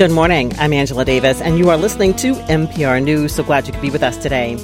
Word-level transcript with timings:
Good 0.00 0.12
morning. 0.12 0.54
I'm 0.56 0.72
Angela 0.72 1.04
Davis, 1.04 1.42
and 1.42 1.58
you 1.58 1.68
are 1.68 1.76
listening 1.76 2.14
to 2.14 2.32
MPR 2.32 3.04
News. 3.04 3.34
So 3.34 3.44
glad 3.44 3.66
you 3.66 3.74
could 3.74 3.82
be 3.82 3.90
with 3.90 4.02
us 4.02 4.16
today. 4.16 4.56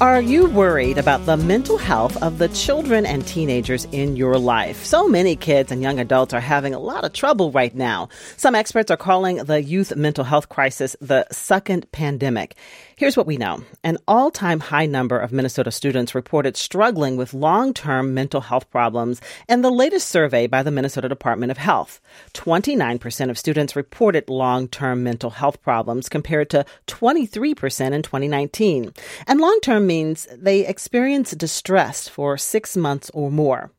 Are 0.00 0.20
you 0.20 0.48
worried 0.48 0.96
about 0.96 1.26
the 1.26 1.36
mental 1.36 1.76
health 1.76 2.22
of 2.22 2.38
the 2.38 2.46
children 2.50 3.04
and 3.04 3.26
teenagers 3.26 3.84
in 3.90 4.14
your 4.14 4.38
life? 4.38 4.84
So 4.84 5.08
many 5.08 5.34
kids 5.34 5.72
and 5.72 5.82
young 5.82 5.98
adults 5.98 6.34
are 6.34 6.40
having 6.40 6.72
a 6.72 6.78
lot 6.78 7.02
of 7.02 7.12
trouble 7.12 7.50
right 7.50 7.74
now. 7.74 8.10
Some 8.36 8.54
experts 8.54 8.92
are 8.92 8.96
calling 8.96 9.38
the 9.38 9.60
youth 9.60 9.96
mental 9.96 10.22
health 10.22 10.48
crisis 10.50 10.94
the 11.00 11.26
second 11.32 11.90
pandemic. 11.90 12.54
Here's 12.98 13.14
what 13.14 13.26
we 13.26 13.36
know. 13.36 13.62
An 13.84 13.98
all-time 14.08 14.58
high 14.58 14.86
number 14.86 15.18
of 15.18 15.30
Minnesota 15.30 15.70
students 15.70 16.14
reported 16.14 16.56
struggling 16.56 17.18
with 17.18 17.34
long-term 17.34 18.14
mental 18.14 18.40
health 18.40 18.70
problems 18.70 19.20
in 19.50 19.60
the 19.60 19.70
latest 19.70 20.08
survey 20.08 20.46
by 20.46 20.62
the 20.62 20.70
Minnesota 20.70 21.06
Department 21.06 21.50
of 21.50 21.58
Health. 21.58 22.00
29% 22.32 23.28
of 23.28 23.36
students 23.36 23.76
reported 23.76 24.30
long-term 24.30 25.02
mental 25.02 25.28
health 25.28 25.60
problems 25.60 26.08
compared 26.08 26.48
to 26.48 26.64
23% 26.86 27.92
in 27.92 28.00
2019. 28.00 28.94
And 29.26 29.40
long-term 29.42 29.86
means 29.86 30.26
they 30.32 30.66
experience 30.66 31.32
distress 31.32 32.08
for 32.08 32.38
6 32.38 32.76
months 32.78 33.10
or 33.12 33.30
more. 33.30 33.72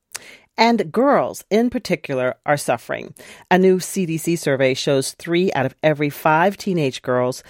And 0.60 0.92
girls 0.92 1.44
in 1.50 1.72
particular 1.72 2.36
are 2.46 2.56
suffering. 2.56 3.16
A 3.50 3.58
new 3.58 3.80
CDC 3.80 4.38
survey 4.38 4.76
shows 4.76 5.14
3 5.14 5.52
out 5.54 5.66
of 5.66 5.74
every 5.82 6.12
5 6.12 6.56
teenage 6.56 7.02
girls 7.02 7.42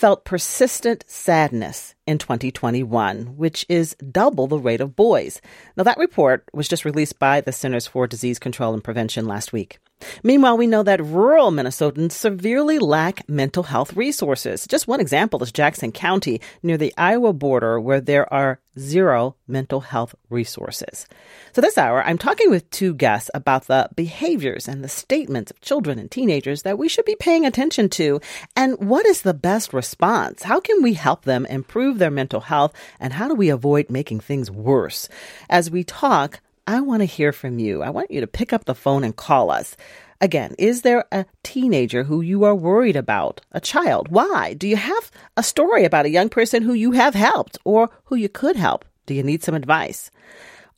felt 0.00 0.24
persistent 0.24 1.04
sadness 1.06 1.94
in 2.06 2.16
2021, 2.16 3.36
which 3.36 3.66
is 3.68 3.94
double 3.96 4.46
the 4.46 4.58
rate 4.58 4.80
of 4.80 4.96
boys. 4.96 5.42
Now, 5.76 5.82
that 5.84 5.98
report 5.98 6.48
was 6.54 6.68
just 6.68 6.86
released 6.86 7.18
by 7.18 7.42
the 7.42 7.52
Centers 7.52 7.86
for 7.86 8.06
Disease 8.06 8.38
Control 8.38 8.72
and 8.72 8.82
Prevention 8.82 9.26
last 9.26 9.52
week. 9.52 9.78
Meanwhile, 10.22 10.56
we 10.56 10.66
know 10.66 10.82
that 10.82 11.04
rural 11.04 11.50
Minnesotans 11.50 12.12
severely 12.12 12.78
lack 12.78 13.28
mental 13.28 13.64
health 13.64 13.94
resources. 13.94 14.66
Just 14.66 14.88
one 14.88 15.00
example 15.00 15.42
is 15.42 15.52
Jackson 15.52 15.92
County 15.92 16.40
near 16.62 16.76
the 16.76 16.94
Iowa 16.96 17.32
border, 17.32 17.80
where 17.80 18.00
there 18.00 18.32
are 18.32 18.60
zero 18.78 19.36
mental 19.46 19.80
health 19.80 20.14
resources. 20.28 21.06
So, 21.52 21.60
this 21.60 21.76
hour, 21.76 22.02
I'm 22.02 22.18
talking 22.18 22.50
with 22.50 22.70
two 22.70 22.94
guests 22.94 23.30
about 23.34 23.66
the 23.66 23.88
behaviors 23.94 24.68
and 24.68 24.84
the 24.84 24.88
statements 24.88 25.50
of 25.50 25.60
children 25.60 25.98
and 25.98 26.10
teenagers 26.10 26.62
that 26.62 26.78
we 26.78 26.88
should 26.88 27.04
be 27.04 27.16
paying 27.16 27.44
attention 27.44 27.88
to, 27.90 28.20
and 28.56 28.78
what 28.78 29.06
is 29.06 29.22
the 29.22 29.34
best 29.34 29.72
response? 29.72 30.42
How 30.42 30.60
can 30.60 30.82
we 30.82 30.94
help 30.94 31.24
them 31.24 31.46
improve 31.46 31.98
their 31.98 32.10
mental 32.10 32.40
health, 32.40 32.72
and 32.98 33.12
how 33.12 33.28
do 33.28 33.34
we 33.34 33.48
avoid 33.48 33.90
making 33.90 34.20
things 34.20 34.50
worse? 34.50 35.08
As 35.48 35.70
we 35.70 35.84
talk, 35.84 36.40
I 36.70 36.82
want 36.82 37.00
to 37.00 37.04
hear 37.04 37.32
from 37.32 37.58
you. 37.58 37.82
I 37.82 37.90
want 37.90 38.12
you 38.12 38.20
to 38.20 38.28
pick 38.28 38.52
up 38.52 38.64
the 38.64 38.76
phone 38.76 39.02
and 39.02 39.16
call 39.16 39.50
us. 39.50 39.76
Again, 40.20 40.54
is 40.56 40.82
there 40.82 41.04
a 41.10 41.26
teenager 41.42 42.04
who 42.04 42.20
you 42.20 42.44
are 42.44 42.54
worried 42.54 42.94
about? 42.94 43.40
A 43.50 43.60
child? 43.60 44.06
Why? 44.08 44.54
Do 44.54 44.68
you 44.68 44.76
have 44.76 45.10
a 45.36 45.42
story 45.42 45.84
about 45.84 46.06
a 46.06 46.10
young 46.10 46.28
person 46.28 46.62
who 46.62 46.72
you 46.72 46.92
have 46.92 47.14
helped 47.14 47.58
or 47.64 47.90
who 48.04 48.14
you 48.14 48.28
could 48.28 48.54
help? 48.54 48.84
Do 49.06 49.14
you 49.14 49.24
need 49.24 49.42
some 49.42 49.56
advice? 49.56 50.12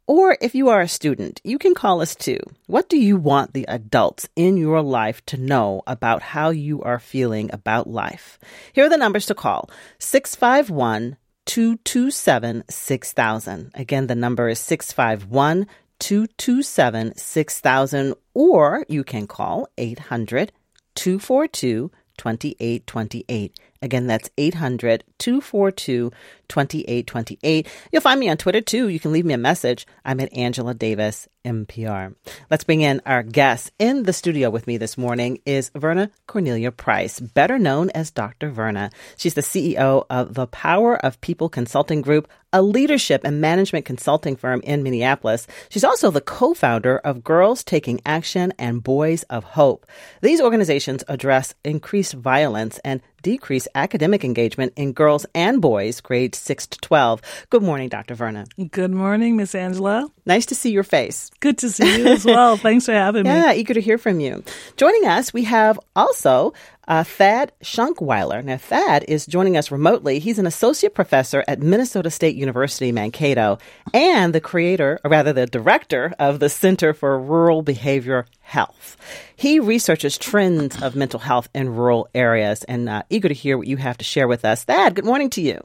Or 0.06 0.38
if 0.40 0.54
you 0.54 0.70
are 0.70 0.80
a 0.80 0.88
student, 0.88 1.42
you 1.44 1.58
can 1.58 1.74
call 1.74 2.00
us 2.00 2.14
too. 2.14 2.40
What 2.68 2.88
do 2.88 2.96
you 2.96 3.18
want 3.18 3.52
the 3.52 3.66
adults 3.68 4.26
in 4.34 4.56
your 4.56 4.80
life 4.80 5.22
to 5.26 5.36
know 5.36 5.82
about 5.86 6.22
how 6.22 6.48
you 6.48 6.80
are 6.80 7.00
feeling 7.00 7.50
about 7.52 7.86
life? 7.86 8.38
Here 8.72 8.86
are 8.86 8.88
the 8.88 8.96
numbers 8.96 9.26
to 9.26 9.34
call 9.34 9.68
651 9.98 11.18
227 11.44 12.64
6000. 12.70 13.70
Again, 13.74 14.06
the 14.06 14.14
number 14.14 14.48
is 14.48 14.60
651 14.60 15.66
227 16.02 17.16
6000, 17.16 18.14
or 18.34 18.84
you 18.88 19.04
can 19.04 19.28
call 19.28 19.68
800 19.78 20.50
242 20.96 21.92
2828. 22.16 23.56
Again, 23.82 24.06
that's 24.06 24.30
800 24.38 25.04
242 25.18 26.12
2828. 26.52 27.66
You'll 27.90 28.02
find 28.02 28.20
me 28.20 28.28
on 28.28 28.36
Twitter 28.36 28.60
too. 28.60 28.88
You 28.88 29.00
can 29.00 29.10
leave 29.12 29.24
me 29.24 29.32
a 29.32 29.38
message. 29.38 29.86
I'm 30.04 30.20
at 30.20 30.32
Angela 30.36 30.74
Davis, 30.74 31.26
MPR. 31.46 32.14
Let's 32.50 32.64
bring 32.64 32.82
in 32.82 33.00
our 33.06 33.22
guest. 33.22 33.72
In 33.78 34.02
the 34.02 34.12
studio 34.12 34.50
with 34.50 34.66
me 34.66 34.76
this 34.76 34.98
morning 34.98 35.40
is 35.46 35.70
Verna 35.74 36.10
Cornelia 36.26 36.70
Price, 36.70 37.20
better 37.20 37.58
known 37.58 37.88
as 37.90 38.10
Dr. 38.10 38.50
Verna. 38.50 38.90
She's 39.16 39.32
the 39.32 39.40
CEO 39.40 40.04
of 40.10 40.34
the 40.34 40.46
Power 40.46 40.96
of 40.96 41.20
People 41.22 41.48
Consulting 41.48 42.02
Group, 42.02 42.28
a 42.52 42.60
leadership 42.60 43.22
and 43.24 43.40
management 43.40 43.86
consulting 43.86 44.36
firm 44.36 44.60
in 44.62 44.82
Minneapolis. 44.82 45.46
She's 45.70 45.84
also 45.84 46.10
the 46.10 46.20
co-founder 46.20 46.98
of 46.98 47.24
Girls 47.24 47.64
Taking 47.64 48.00
Action 48.04 48.52
and 48.58 48.82
Boys 48.82 49.22
of 49.24 49.44
Hope. 49.44 49.86
These 50.20 50.42
organizations 50.42 51.02
address 51.08 51.54
increased 51.64 52.12
violence 52.12 52.78
and 52.84 53.00
decrease 53.22 53.68
academic 53.74 54.24
engagement 54.24 54.72
in 54.76 54.92
girls 54.92 55.24
and 55.34 55.62
boys 55.62 56.00
grades 56.00 56.38
6 56.38 56.66
to 56.66 56.78
12. 56.80 57.22
Good 57.50 57.62
morning, 57.62 57.88
Dr. 57.88 58.14
Verna. 58.14 58.46
Good 58.70 58.90
morning, 58.90 59.36
Miss 59.36 59.54
Angela. 59.54 60.10
Nice 60.26 60.46
to 60.46 60.54
see 60.54 60.70
your 60.70 60.82
face. 60.82 61.30
Good 61.40 61.58
to 61.58 61.70
see 61.70 61.98
you 61.98 62.06
as 62.08 62.24
well. 62.24 62.56
Thanks 62.58 62.86
for 62.86 62.92
having 62.92 63.26
yeah, 63.26 63.34
me. 63.34 63.38
Yeah, 63.40 63.52
eager 63.54 63.74
to 63.74 63.80
hear 63.80 63.98
from 63.98 64.20
you. 64.20 64.44
Joining 64.76 65.06
us, 65.06 65.32
we 65.32 65.44
have 65.44 65.78
also 65.96 66.52
uh, 66.88 67.04
Thad 67.04 67.52
Shunkwiler. 67.62 68.44
Now, 68.44 68.56
Thad 68.56 69.04
is 69.08 69.26
joining 69.26 69.56
us 69.56 69.70
remotely. 69.70 70.18
He's 70.18 70.38
an 70.38 70.46
associate 70.46 70.94
professor 70.94 71.44
at 71.46 71.60
Minnesota 71.60 72.10
State 72.10 72.36
University, 72.36 72.92
Mankato, 72.92 73.58
and 73.94 74.34
the 74.34 74.40
creator, 74.40 74.98
or 75.04 75.10
rather 75.10 75.32
the 75.32 75.46
director 75.46 76.14
of 76.18 76.40
the 76.40 76.48
Center 76.48 76.92
for 76.92 77.18
Rural 77.18 77.62
Behavior 77.62 78.26
Health. 78.40 78.96
He 79.34 79.58
researches 79.60 80.18
trends 80.18 80.80
of 80.82 80.96
mental 80.96 81.20
health 81.20 81.48
in 81.54 81.74
rural 81.74 82.08
areas 82.14 82.64
and 82.64 82.88
uh, 82.88 83.02
eager 83.10 83.28
to 83.28 83.34
hear 83.34 83.56
what 83.56 83.66
you 83.66 83.76
have 83.76 83.98
to 83.98 84.04
share 84.04 84.28
with 84.28 84.44
us. 84.44 84.64
Thad, 84.64 84.94
good 84.94 85.04
morning 85.04 85.30
to 85.30 85.40
you. 85.40 85.62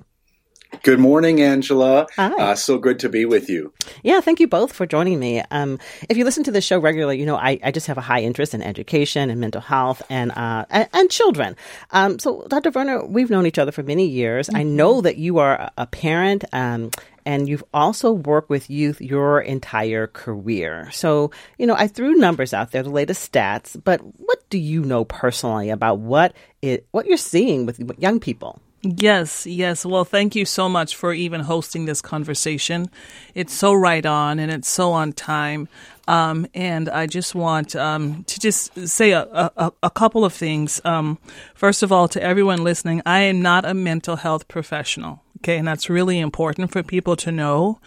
Good 0.83 0.99
morning, 0.99 1.41
Angela. 1.41 2.07
Hi. 2.15 2.27
Uh, 2.27 2.55
so 2.55 2.77
good 2.77 2.99
to 2.99 3.09
be 3.09 3.25
with 3.25 3.49
you. 3.49 3.73
Yeah, 4.03 4.21
thank 4.21 4.39
you 4.39 4.47
both 4.47 4.73
for 4.73 4.85
joining 4.85 5.19
me. 5.19 5.41
Um, 5.51 5.79
if 6.09 6.17
you 6.17 6.23
listen 6.23 6.43
to 6.45 6.51
the 6.51 6.61
show 6.61 6.79
regularly, 6.79 7.19
you 7.19 7.25
know 7.25 7.35
I, 7.35 7.59
I, 7.63 7.71
just 7.71 7.88
have 7.88 7.97
a 7.97 8.01
high 8.01 8.21
interest 8.21 8.53
in 8.53 8.61
education 8.61 9.29
and 9.29 9.39
mental 9.39 9.61
health 9.61 10.01
and 10.09 10.31
uh, 10.31 10.66
and, 10.69 10.87
and, 10.93 11.09
children. 11.09 11.55
Um, 11.91 12.19
so, 12.19 12.45
Dr. 12.47 12.71
Verna, 12.71 13.05
we've 13.05 13.29
known 13.29 13.45
each 13.45 13.59
other 13.59 13.71
for 13.71 13.83
many 13.83 14.05
years. 14.05 14.47
Mm-hmm. 14.47 14.57
I 14.57 14.63
know 14.63 15.01
that 15.01 15.17
you 15.17 15.39
are 15.39 15.71
a 15.77 15.85
parent. 15.85 16.45
Um, 16.53 16.91
and 17.25 17.49
you've 17.49 17.63
also 17.73 18.13
worked 18.13 18.49
with 18.49 18.69
youth 18.69 19.01
your 19.01 19.41
entire 19.41 20.07
career. 20.07 20.89
So, 20.93 21.31
you 21.57 21.67
know, 21.67 21.75
I 21.75 21.87
threw 21.87 22.16
numbers 22.16 22.53
out 22.53 22.71
there, 22.71 22.83
the 22.83 22.89
latest 22.89 23.29
stats, 23.29 23.75
but 23.83 23.99
what 23.99 24.49
do 24.49 24.57
you 24.57 24.81
know 24.81 25.03
personally 25.03 25.69
about 25.69 25.99
what 25.99 26.33
it, 26.61 26.87
what 26.91 27.05
you're 27.05 27.17
seeing 27.17 27.66
with 27.66 27.81
young 27.99 28.21
people? 28.21 28.61
Yes, 28.95 29.45
yes. 29.45 29.85
Well, 29.85 30.05
thank 30.05 30.35
you 30.35 30.45
so 30.45 30.69
much 30.69 30.95
for 30.95 31.11
even 31.11 31.41
hosting 31.41 31.85
this 31.85 32.01
conversation. 32.01 32.89
It's 33.35 33.53
so 33.53 33.73
right 33.73 34.05
on 34.05 34.39
and 34.39 34.51
it's 34.51 34.69
so 34.69 34.91
on 34.91 35.11
time. 35.13 35.67
Um, 36.07 36.47
and 36.53 36.87
I 36.87 37.05
just 37.05 37.35
want 37.35 37.75
um, 37.75 38.23
to 38.23 38.39
just 38.39 38.87
say 38.87 39.11
a, 39.11 39.23
a, 39.57 39.73
a 39.83 39.89
couple 39.89 40.23
of 40.23 40.33
things. 40.33 40.79
Um, 40.85 41.17
first 41.53 41.83
of 41.83 41.91
all, 41.91 42.07
to 42.09 42.23
everyone 42.23 42.63
listening, 42.63 43.01
I 43.05 43.19
am 43.21 43.41
not 43.41 43.65
a 43.65 43.73
mental 43.73 44.15
health 44.15 44.47
professional. 44.47 45.21
Okay, 45.39 45.57
and 45.57 45.67
that's 45.67 45.89
really 45.89 46.19
important 46.19 46.71
for 46.71 46.81
people 46.81 47.15
to 47.17 47.31
know. 47.31 47.79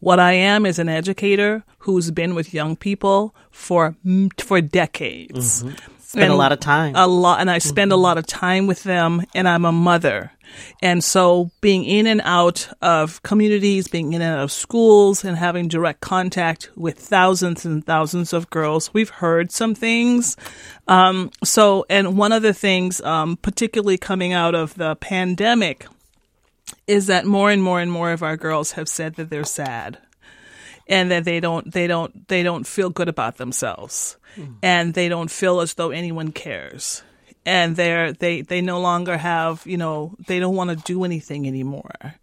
What 0.00 0.18
I 0.18 0.32
am 0.32 0.66
is 0.66 0.78
an 0.78 0.88
educator 0.88 1.64
who's 1.78 2.10
been 2.10 2.34
with 2.34 2.52
young 2.52 2.76
people 2.76 3.34
for 3.50 3.96
for 4.38 4.60
decades. 4.60 5.62
Mm-hmm. 5.62 5.97
Spend 6.08 6.32
a 6.32 6.36
lot 6.36 6.52
of 6.52 6.60
time. 6.60 6.96
A 6.96 7.06
lot, 7.06 7.38
and 7.38 7.50
I 7.50 7.58
spend 7.58 7.90
mm-hmm. 7.90 7.98
a 7.98 8.02
lot 8.02 8.16
of 8.16 8.26
time 8.26 8.66
with 8.66 8.82
them. 8.82 9.22
And 9.34 9.46
I'm 9.46 9.66
a 9.66 9.72
mother, 9.72 10.32
and 10.80 11.04
so 11.04 11.50
being 11.60 11.84
in 11.84 12.06
and 12.06 12.22
out 12.24 12.66
of 12.80 13.22
communities, 13.22 13.88
being 13.88 14.14
in 14.14 14.22
and 14.22 14.38
out 14.38 14.42
of 14.42 14.50
schools, 14.50 15.22
and 15.22 15.36
having 15.36 15.68
direct 15.68 16.00
contact 16.00 16.70
with 16.74 16.98
thousands 16.98 17.66
and 17.66 17.84
thousands 17.84 18.32
of 18.32 18.48
girls, 18.48 18.94
we've 18.94 19.10
heard 19.10 19.52
some 19.52 19.74
things. 19.74 20.34
Um, 20.86 21.30
so, 21.44 21.84
and 21.90 22.16
one 22.16 22.32
of 22.32 22.40
the 22.40 22.54
things, 22.54 23.02
um, 23.02 23.36
particularly 23.36 23.98
coming 23.98 24.32
out 24.32 24.54
of 24.54 24.76
the 24.76 24.96
pandemic, 24.96 25.86
is 26.86 27.06
that 27.08 27.26
more 27.26 27.50
and 27.50 27.62
more 27.62 27.82
and 27.82 27.92
more 27.92 28.12
of 28.12 28.22
our 28.22 28.38
girls 28.38 28.72
have 28.72 28.88
said 28.88 29.16
that 29.16 29.28
they're 29.28 29.44
sad 29.44 29.98
and 30.88 31.10
that 31.10 31.24
they 31.24 31.40
don't 31.40 31.72
they 31.72 31.86
don't 31.86 32.28
they 32.28 32.42
don't 32.42 32.66
feel 32.66 32.90
good 32.90 33.08
about 33.08 33.36
themselves. 33.36 34.16
Mm. 34.36 34.56
and 34.62 34.94
they 34.94 35.08
don't 35.08 35.30
feel 35.30 35.60
as 35.60 35.74
though 35.74 35.90
anyone 35.90 36.32
cares. 36.32 37.02
And 37.46 37.76
they're 37.76 38.12
they 38.12 38.42
they 38.42 38.60
no 38.60 38.78
longer 38.78 39.16
have 39.16 39.62
you 39.66 39.78
know 39.78 40.14
they 40.26 40.38
don't 40.38 40.54
want 40.54 40.70
to 40.70 40.76
do 40.76 41.04
anything 41.04 41.46
anymore. 41.46 42.14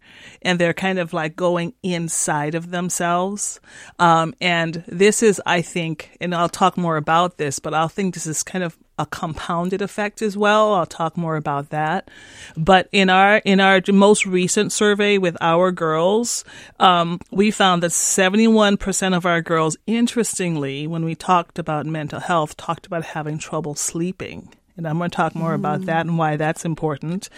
And 0.42 0.58
they're 0.58 0.72
kind 0.74 0.98
of 0.98 1.12
like 1.12 1.34
going 1.34 1.74
inside 1.82 2.54
of 2.54 2.70
themselves. 2.70 3.60
Um, 3.98 4.34
and 4.40 4.84
this 4.86 5.22
is 5.22 5.40
i 5.46 5.62
think 5.62 6.16
and 6.20 6.34
i'll 6.34 6.48
talk 6.48 6.76
more 6.76 6.96
about 6.96 7.38
this 7.38 7.58
but 7.58 7.74
i 7.74 7.86
think 7.88 8.14
this 8.14 8.26
is 8.26 8.42
kind 8.42 8.62
of 8.64 8.76
a 8.98 9.06
compounded 9.06 9.82
effect 9.82 10.22
as 10.22 10.36
well 10.36 10.74
i'll 10.74 10.86
talk 10.86 11.16
more 11.16 11.36
about 11.36 11.70
that 11.70 12.10
but 12.56 12.88
in 12.92 13.10
our 13.10 13.38
in 13.38 13.60
our 13.60 13.80
most 13.92 14.26
recent 14.26 14.72
survey 14.72 15.18
with 15.18 15.36
our 15.40 15.70
girls 15.72 16.44
um, 16.80 17.20
we 17.30 17.50
found 17.50 17.82
that 17.82 17.90
71% 17.90 19.16
of 19.16 19.26
our 19.26 19.40
girls 19.40 19.76
interestingly 19.86 20.86
when 20.86 21.04
we 21.04 21.14
talked 21.14 21.58
about 21.58 21.86
mental 21.86 22.20
health 22.20 22.56
talked 22.56 22.86
about 22.86 23.04
having 23.04 23.38
trouble 23.38 23.74
sleeping 23.74 24.48
And 24.76 24.86
I'm 24.86 24.98
going 24.98 25.10
to 25.10 25.16
talk 25.16 25.34
more 25.34 25.52
mm. 25.52 25.56
about 25.56 25.86
that 25.86 26.06
and 26.06 26.18
why 26.18 26.36
that's 26.36 26.64
important. 26.64 27.28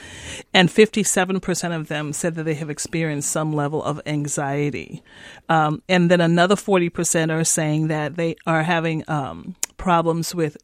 And 0.52 0.68
57% 0.68 1.76
of 1.76 1.88
them 1.88 2.12
said 2.12 2.34
that 2.34 2.44
they 2.44 2.54
have 2.54 2.70
experienced 2.70 3.30
some 3.30 3.52
level 3.52 3.82
of 3.82 4.00
anxiety. 4.06 5.02
Um, 5.48 5.82
and 5.88 6.10
then 6.10 6.20
another 6.20 6.56
40% 6.56 7.32
are 7.32 7.44
saying 7.44 7.88
that 7.88 8.16
they 8.16 8.36
are 8.46 8.64
having 8.64 9.04
um, 9.08 9.54
problems 9.76 10.34
with 10.34 10.56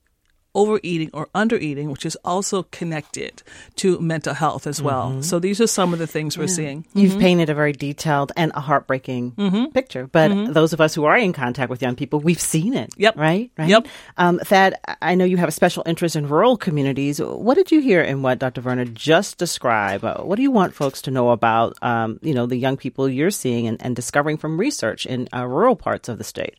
overeating 0.54 1.10
or 1.12 1.26
undereating, 1.34 1.90
which 1.90 2.06
is 2.06 2.16
also 2.24 2.64
connected 2.64 3.42
to 3.76 3.98
mental 4.00 4.34
health 4.34 4.66
as 4.66 4.80
well. 4.80 5.10
Mm-hmm. 5.10 5.20
So 5.22 5.38
these 5.38 5.60
are 5.60 5.66
some 5.66 5.92
of 5.92 5.98
the 5.98 6.06
things 6.06 6.38
we're 6.38 6.46
seeing. 6.46 6.86
You've 6.94 7.12
mm-hmm. 7.12 7.20
painted 7.20 7.50
a 7.50 7.54
very 7.54 7.72
detailed 7.72 8.32
and 8.36 8.52
a 8.54 8.60
heartbreaking 8.60 9.32
mm-hmm. 9.32 9.66
picture, 9.66 10.06
but 10.06 10.30
mm-hmm. 10.30 10.52
those 10.52 10.72
of 10.72 10.80
us 10.80 10.94
who 10.94 11.04
are 11.04 11.16
in 11.16 11.32
contact 11.32 11.70
with 11.70 11.82
young 11.82 11.96
people, 11.96 12.20
we've 12.20 12.40
seen 12.40 12.74
it. 12.74 12.92
Yep. 12.96 13.16
Right? 13.16 13.50
right? 13.58 13.68
Yep. 13.68 13.86
Um, 14.16 14.38
Thad, 14.38 14.74
I 15.02 15.14
know 15.14 15.24
you 15.24 15.36
have 15.38 15.48
a 15.48 15.52
special 15.52 15.82
interest 15.86 16.16
in 16.16 16.28
rural 16.28 16.56
communities. 16.56 17.20
What 17.20 17.56
did 17.56 17.70
you 17.72 17.80
hear 17.80 18.00
in 18.00 18.22
what 18.22 18.38
Dr. 18.38 18.60
Verna 18.60 18.84
just 18.84 19.38
described? 19.38 20.04
Uh, 20.04 20.18
what 20.18 20.36
do 20.36 20.42
you 20.42 20.50
want 20.50 20.74
folks 20.74 21.02
to 21.02 21.10
know 21.10 21.30
about, 21.30 21.76
um, 21.82 22.18
you 22.22 22.34
know, 22.34 22.46
the 22.46 22.56
young 22.56 22.76
people 22.76 23.08
you're 23.08 23.30
seeing 23.30 23.66
and, 23.66 23.80
and 23.80 23.96
discovering 23.96 24.36
from 24.36 24.58
research 24.58 25.06
in 25.06 25.28
uh, 25.34 25.46
rural 25.46 25.76
parts 25.76 26.08
of 26.08 26.18
the 26.18 26.24
state? 26.24 26.56